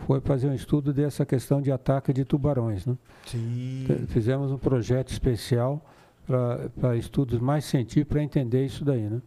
[0.05, 2.85] foi fazer um estudo dessa questão de ataque de tubarões.
[2.85, 2.95] Né?
[3.25, 3.87] Sim.
[4.09, 5.83] Fizemos um projeto especial
[6.79, 9.09] para estudos mais científicos para entender isso daí.
[9.09, 9.19] Né?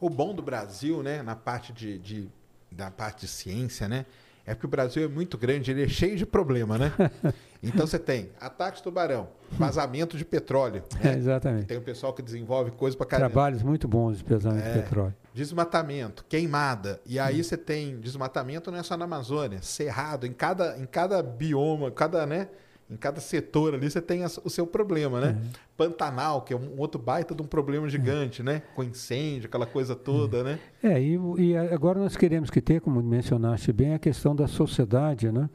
[0.00, 2.28] O bom do Brasil, né, na parte de, de,
[2.70, 4.04] da parte de ciência, né,
[4.46, 6.92] É porque o Brasil é muito grande, ele é cheio de problema, né?
[7.66, 10.82] Então você tem ataque de tubarão, vazamento de petróleo.
[11.02, 11.14] Né?
[11.14, 11.66] É, exatamente.
[11.66, 13.30] Tem o pessoal que desenvolve coisa para caramba.
[13.30, 15.14] Trabalhos muito bons de vazamento é, de petróleo.
[15.32, 17.00] Desmatamento, queimada.
[17.06, 17.42] E aí hum.
[17.42, 22.26] você tem desmatamento não é só na Amazônia, cerrado, em cada, em cada bioma, cada,
[22.26, 22.48] né?
[22.94, 25.28] Em cada setor ali você tem o seu problema, né?
[25.30, 25.50] Uhum.
[25.76, 28.46] Pantanal, que é um outro baita de um problema gigante, uhum.
[28.46, 28.62] né?
[28.76, 30.44] Com incêndio, aquela coisa toda, uhum.
[30.44, 30.58] né?
[30.80, 35.32] É, e, e, agora nós queremos que ter, como mencionaste bem, a questão da sociedade,
[35.32, 35.50] né?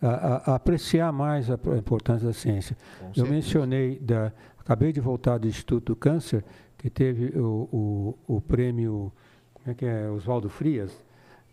[0.00, 2.76] A, a, a apreciar mais a, a, importância da ciência.
[3.16, 6.44] Eu mencionei, da, acabei de voltar do Instituto do Câncer,
[6.78, 9.12] que teve o, o, o prêmio,
[9.52, 10.92] como é que é, Oswaldo Frias,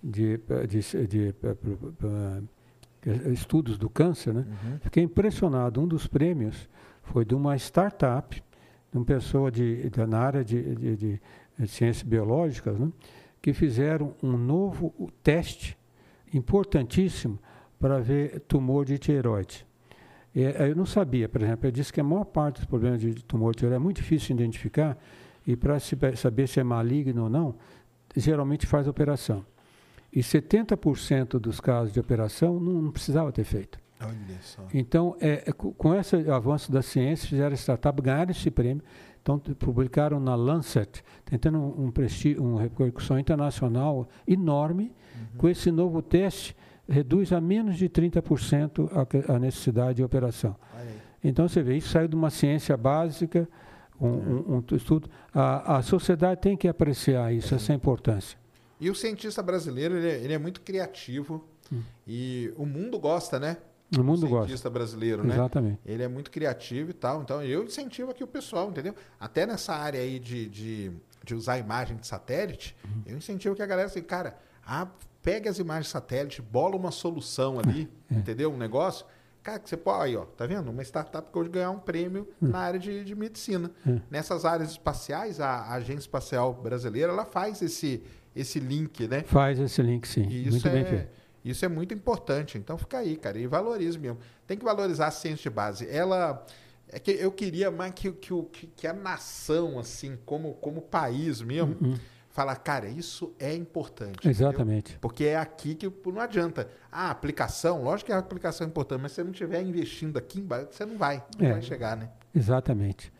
[0.04, 1.36] de, de, de, de
[3.32, 4.46] estudos do câncer, né?
[4.48, 4.80] Uhum.
[4.80, 5.82] Fiquei impressionado.
[5.82, 6.70] Um dos prêmios
[7.04, 8.42] foi de uma startup,
[8.92, 11.22] de uma pessoa de, de na área de, de, de,
[11.68, 12.92] ciências biológicas, né?
[13.42, 15.78] que fizeram um novo teste
[16.34, 17.38] importantíssimo
[17.80, 19.66] para ver tumor de tireoide.
[20.34, 23.52] eu não sabia, por exemplo, ele disse que a maior parte dos problemas de tumor
[23.52, 24.98] de tireoide é muito difícil de identificar
[25.46, 25.78] e para
[26.16, 27.56] saber se é maligno ou não,
[28.16, 29.46] geralmente faz operação.
[30.16, 33.80] E 70% dos casos de operação não, não precisava ter feito.
[34.74, 38.84] Então, é, é, com esse avanço da ciência, fizeram startup, ganharam esse prêmio.
[39.22, 44.92] Então, publicaram na Lancet, tentando um, um uma repercussão internacional enorme.
[45.16, 45.38] Uhum.
[45.38, 46.56] Com esse novo teste,
[46.88, 50.56] reduz a menos de 30% a, a necessidade de operação.
[51.24, 53.48] Então, você vê, isso saiu de uma ciência básica,
[54.00, 55.10] um, um, um estudo.
[55.34, 58.43] A, a sociedade tem que apreciar isso, essa importância.
[58.84, 61.82] E o cientista brasileiro, ele é, ele é muito criativo hum.
[62.06, 63.56] e o mundo gosta, né?
[63.98, 64.44] O mundo gosta.
[64.44, 65.36] O cientista brasileiro, né?
[65.36, 65.80] Exatamente.
[65.86, 67.22] Ele é muito criativo e tal.
[67.22, 68.94] Então, eu incentivo aqui o pessoal, entendeu?
[69.18, 70.92] Até nessa área aí de, de,
[71.24, 73.04] de usar imagem de satélite, uhum.
[73.06, 74.86] eu incentivo que a galera assim, cara, ah,
[75.22, 78.16] pegue as imagens de satélite, bola uma solução ali, é.
[78.16, 78.52] entendeu?
[78.52, 79.06] Um negócio.
[79.42, 80.70] Cara, que você pode, aí, ó, tá vendo?
[80.70, 82.50] Uma startup que hoje ganhar um prêmio hum.
[82.50, 83.72] na área de, de medicina.
[83.88, 84.02] Hum.
[84.12, 88.04] Nessas áreas espaciais, a, a Agência Espacial Brasileira, ela faz esse,
[88.36, 89.24] esse link, né?
[89.24, 90.28] Faz esse link, sim.
[90.28, 91.24] E isso muito é, bem feito.
[91.44, 92.58] Isso é muito importante.
[92.58, 93.38] Então fica aí, cara.
[93.38, 94.18] E valorize mesmo.
[94.48, 95.88] Tem que valorizar a ciência de base.
[95.90, 96.46] Ela.
[96.90, 101.76] É que eu queria mais que, que, que a nação, assim, como, como país mesmo,
[101.82, 101.96] uhum.
[102.30, 104.30] falar, cara, isso é importante.
[104.30, 104.92] Exatamente.
[104.92, 105.00] Entendeu?
[105.02, 106.70] Porque é aqui que não adianta.
[106.92, 110.40] A aplicação, lógico que a aplicação é importante, mas se você não estiver investindo aqui
[110.40, 112.10] embaixo, você não vai, não é, vai chegar, né?
[112.36, 113.12] Exatamente.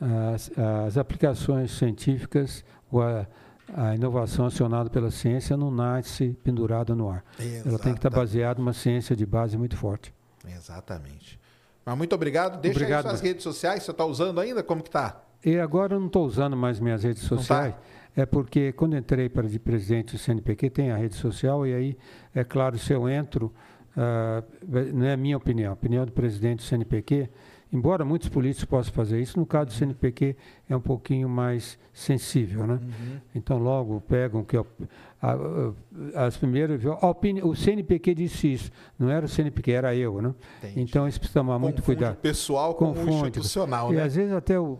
[0.00, 0.50] As,
[0.86, 3.26] as aplicações científicas, ou a,
[3.74, 7.24] a inovação acionada pela ciência não nasce pendurada no ar.
[7.38, 7.68] Exatamente.
[7.68, 10.14] Ela tem que estar baseada numa ciência de base muito forte.
[10.46, 11.38] Exatamente.
[11.84, 12.60] Mas muito obrigado.
[12.60, 13.82] Deixa obrigado, aí suas redes sociais.
[13.82, 14.62] Você está usando ainda?
[14.62, 15.22] Como que está?
[15.44, 17.28] E agora eu não estou usando mais minhas redes tá?
[17.28, 17.74] sociais.
[18.16, 21.98] É porque quando entrei para de presidente do CNPq, tem a rede social, e aí,
[22.34, 23.52] é claro, se eu entro,
[23.96, 27.30] uh, não é a minha opinião, a opinião do presidente do CNPq,
[27.72, 30.36] Embora muitos políticos possam fazer isso, no caso do CNPq
[30.68, 32.80] é um pouquinho mais sensível, né?
[32.82, 33.20] Uhum.
[33.32, 34.64] Então logo pegam que a,
[35.22, 36.80] a, as primeiras
[37.44, 40.34] o CNPq disse isso, não era o CNPq, era eu, né?
[40.58, 40.80] Entendi.
[40.80, 42.16] Então isso precisa tomar Confunde muito cuidado.
[42.16, 44.02] pessoal com o institucional, e, né?
[44.02, 44.76] E às vezes até o,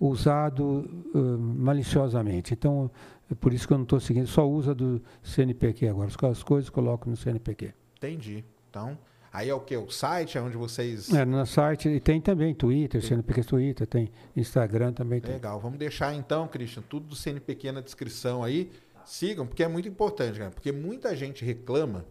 [0.00, 2.52] usado uh, maliciosamente.
[2.54, 2.90] Então
[3.30, 6.10] é por isso que eu não estou seguindo, só usa do CNPq agora.
[6.28, 7.72] As coisas coloco no CNPq.
[7.98, 8.44] Entendi.
[8.68, 8.98] Então
[9.32, 9.74] Aí é o que?
[9.76, 11.12] O site é onde vocês.
[11.12, 13.08] É, no site e tem também Twitter, tem.
[13.08, 15.20] CNPq Twitter, tem Instagram também.
[15.20, 15.54] Legal.
[15.54, 15.62] Tem.
[15.62, 18.70] Vamos deixar então, Christian, tudo do CNPq na descrição aí.
[19.06, 20.50] Sigam, porque é muito importante, cara.
[20.50, 22.04] Porque muita gente reclama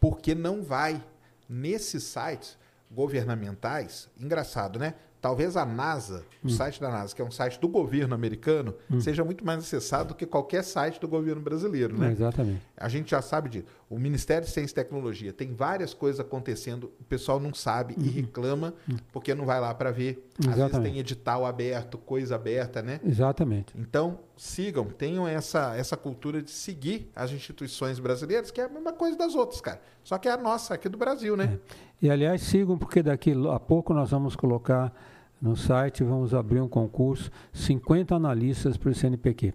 [0.00, 1.04] porque não vai
[1.48, 2.56] nesses sites
[2.90, 4.08] governamentais.
[4.18, 4.94] Engraçado, né?
[5.20, 6.50] Talvez a NASA, o hum.
[6.50, 9.00] site da NASA, que é um site do governo americano, hum.
[9.00, 12.08] seja muito mais acessado do que qualquer site do governo brasileiro, né?
[12.08, 12.62] É, exatamente.
[12.76, 13.66] A gente já sabe disso.
[13.90, 18.06] O Ministério de Ciência e Tecnologia tem várias coisas acontecendo, o pessoal não sabe e
[18.08, 18.14] uhum.
[18.14, 18.96] reclama uhum.
[19.12, 20.28] porque não vai lá para ver.
[20.38, 20.50] Exatamente.
[20.50, 23.00] Às vezes tem edital aberto, coisa aberta, né?
[23.04, 23.72] Exatamente.
[23.76, 28.92] Então, sigam, tenham essa, essa cultura de seguir as instituições brasileiras, que é a mesma
[28.92, 29.80] coisa das outras, cara.
[30.04, 31.58] Só que é a nossa, aqui do Brasil, né?
[31.58, 31.87] É.
[32.00, 34.92] E, aliás, sigam, porque daqui a pouco nós vamos colocar
[35.40, 39.52] no site, vamos abrir um concurso, 50 analistas para o CNPq.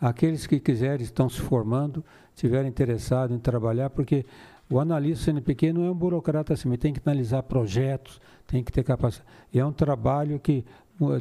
[0.00, 2.04] Aqueles que quiserem, estão se formando,
[2.34, 4.26] estiverem interessados em trabalhar, porque
[4.68, 8.82] o analista CNPq não é um burocrata assim, tem que analisar projetos, tem que ter
[8.82, 9.28] capacidade.
[9.52, 10.64] E é um trabalho que,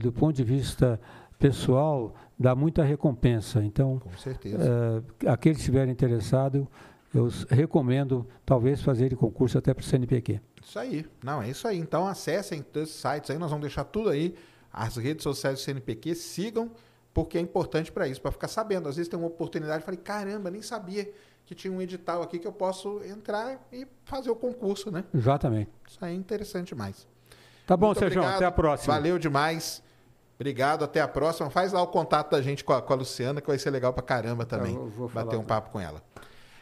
[0.02, 1.00] do ponto de vista
[1.38, 3.64] pessoal, dá muita recompensa.
[3.64, 4.58] Então, Com certeza.
[4.58, 6.66] Uh, aqueles que estiverem interessados,
[7.16, 10.42] eu recomendo talvez fazer concurso até para o CNPq.
[10.62, 11.06] Isso aí.
[11.24, 11.78] Não, é isso aí.
[11.78, 14.36] Então acessem esses sites aí, nós vamos deixar tudo aí.
[14.72, 16.70] As redes sociais do CNPq, sigam,
[17.14, 18.90] porque é importante para isso, para ficar sabendo.
[18.90, 21.10] Às vezes tem uma oportunidade, falei, caramba, nem sabia
[21.46, 25.06] que tinha um edital aqui que eu posso entrar e fazer o concurso, né?
[25.14, 25.72] Exatamente.
[25.88, 27.08] Isso aí é interessante demais.
[27.66, 28.24] Tá bom, Sérgio.
[28.24, 28.94] Até a próxima.
[28.94, 29.82] Valeu demais.
[30.36, 31.50] Obrigado, até a próxima.
[31.50, 33.94] Faz lá o contato da gente com a, com a Luciana, que vai ser legal
[33.94, 34.76] pra caramba também.
[34.76, 36.02] Eu vou bater um papo com ela.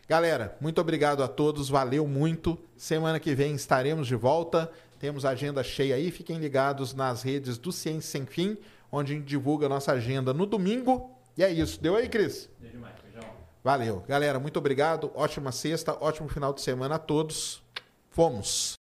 [0.07, 2.59] Galera, muito obrigado a todos, valeu muito.
[2.75, 4.69] Semana que vem estaremos de volta.
[4.99, 6.11] Temos agenda cheia aí.
[6.11, 8.57] Fiquem ligados nas redes do Ciência Sem Fim,
[8.91, 11.09] onde a gente divulga a nossa agenda no domingo.
[11.38, 11.81] E é isso.
[11.81, 12.49] Deu aí, Cris?
[12.59, 13.30] Deu demais, feijão.
[13.63, 14.03] Valeu.
[14.07, 15.09] Galera, muito obrigado.
[15.15, 17.63] Ótima sexta, ótimo final de semana a todos.
[18.09, 18.75] Fomos.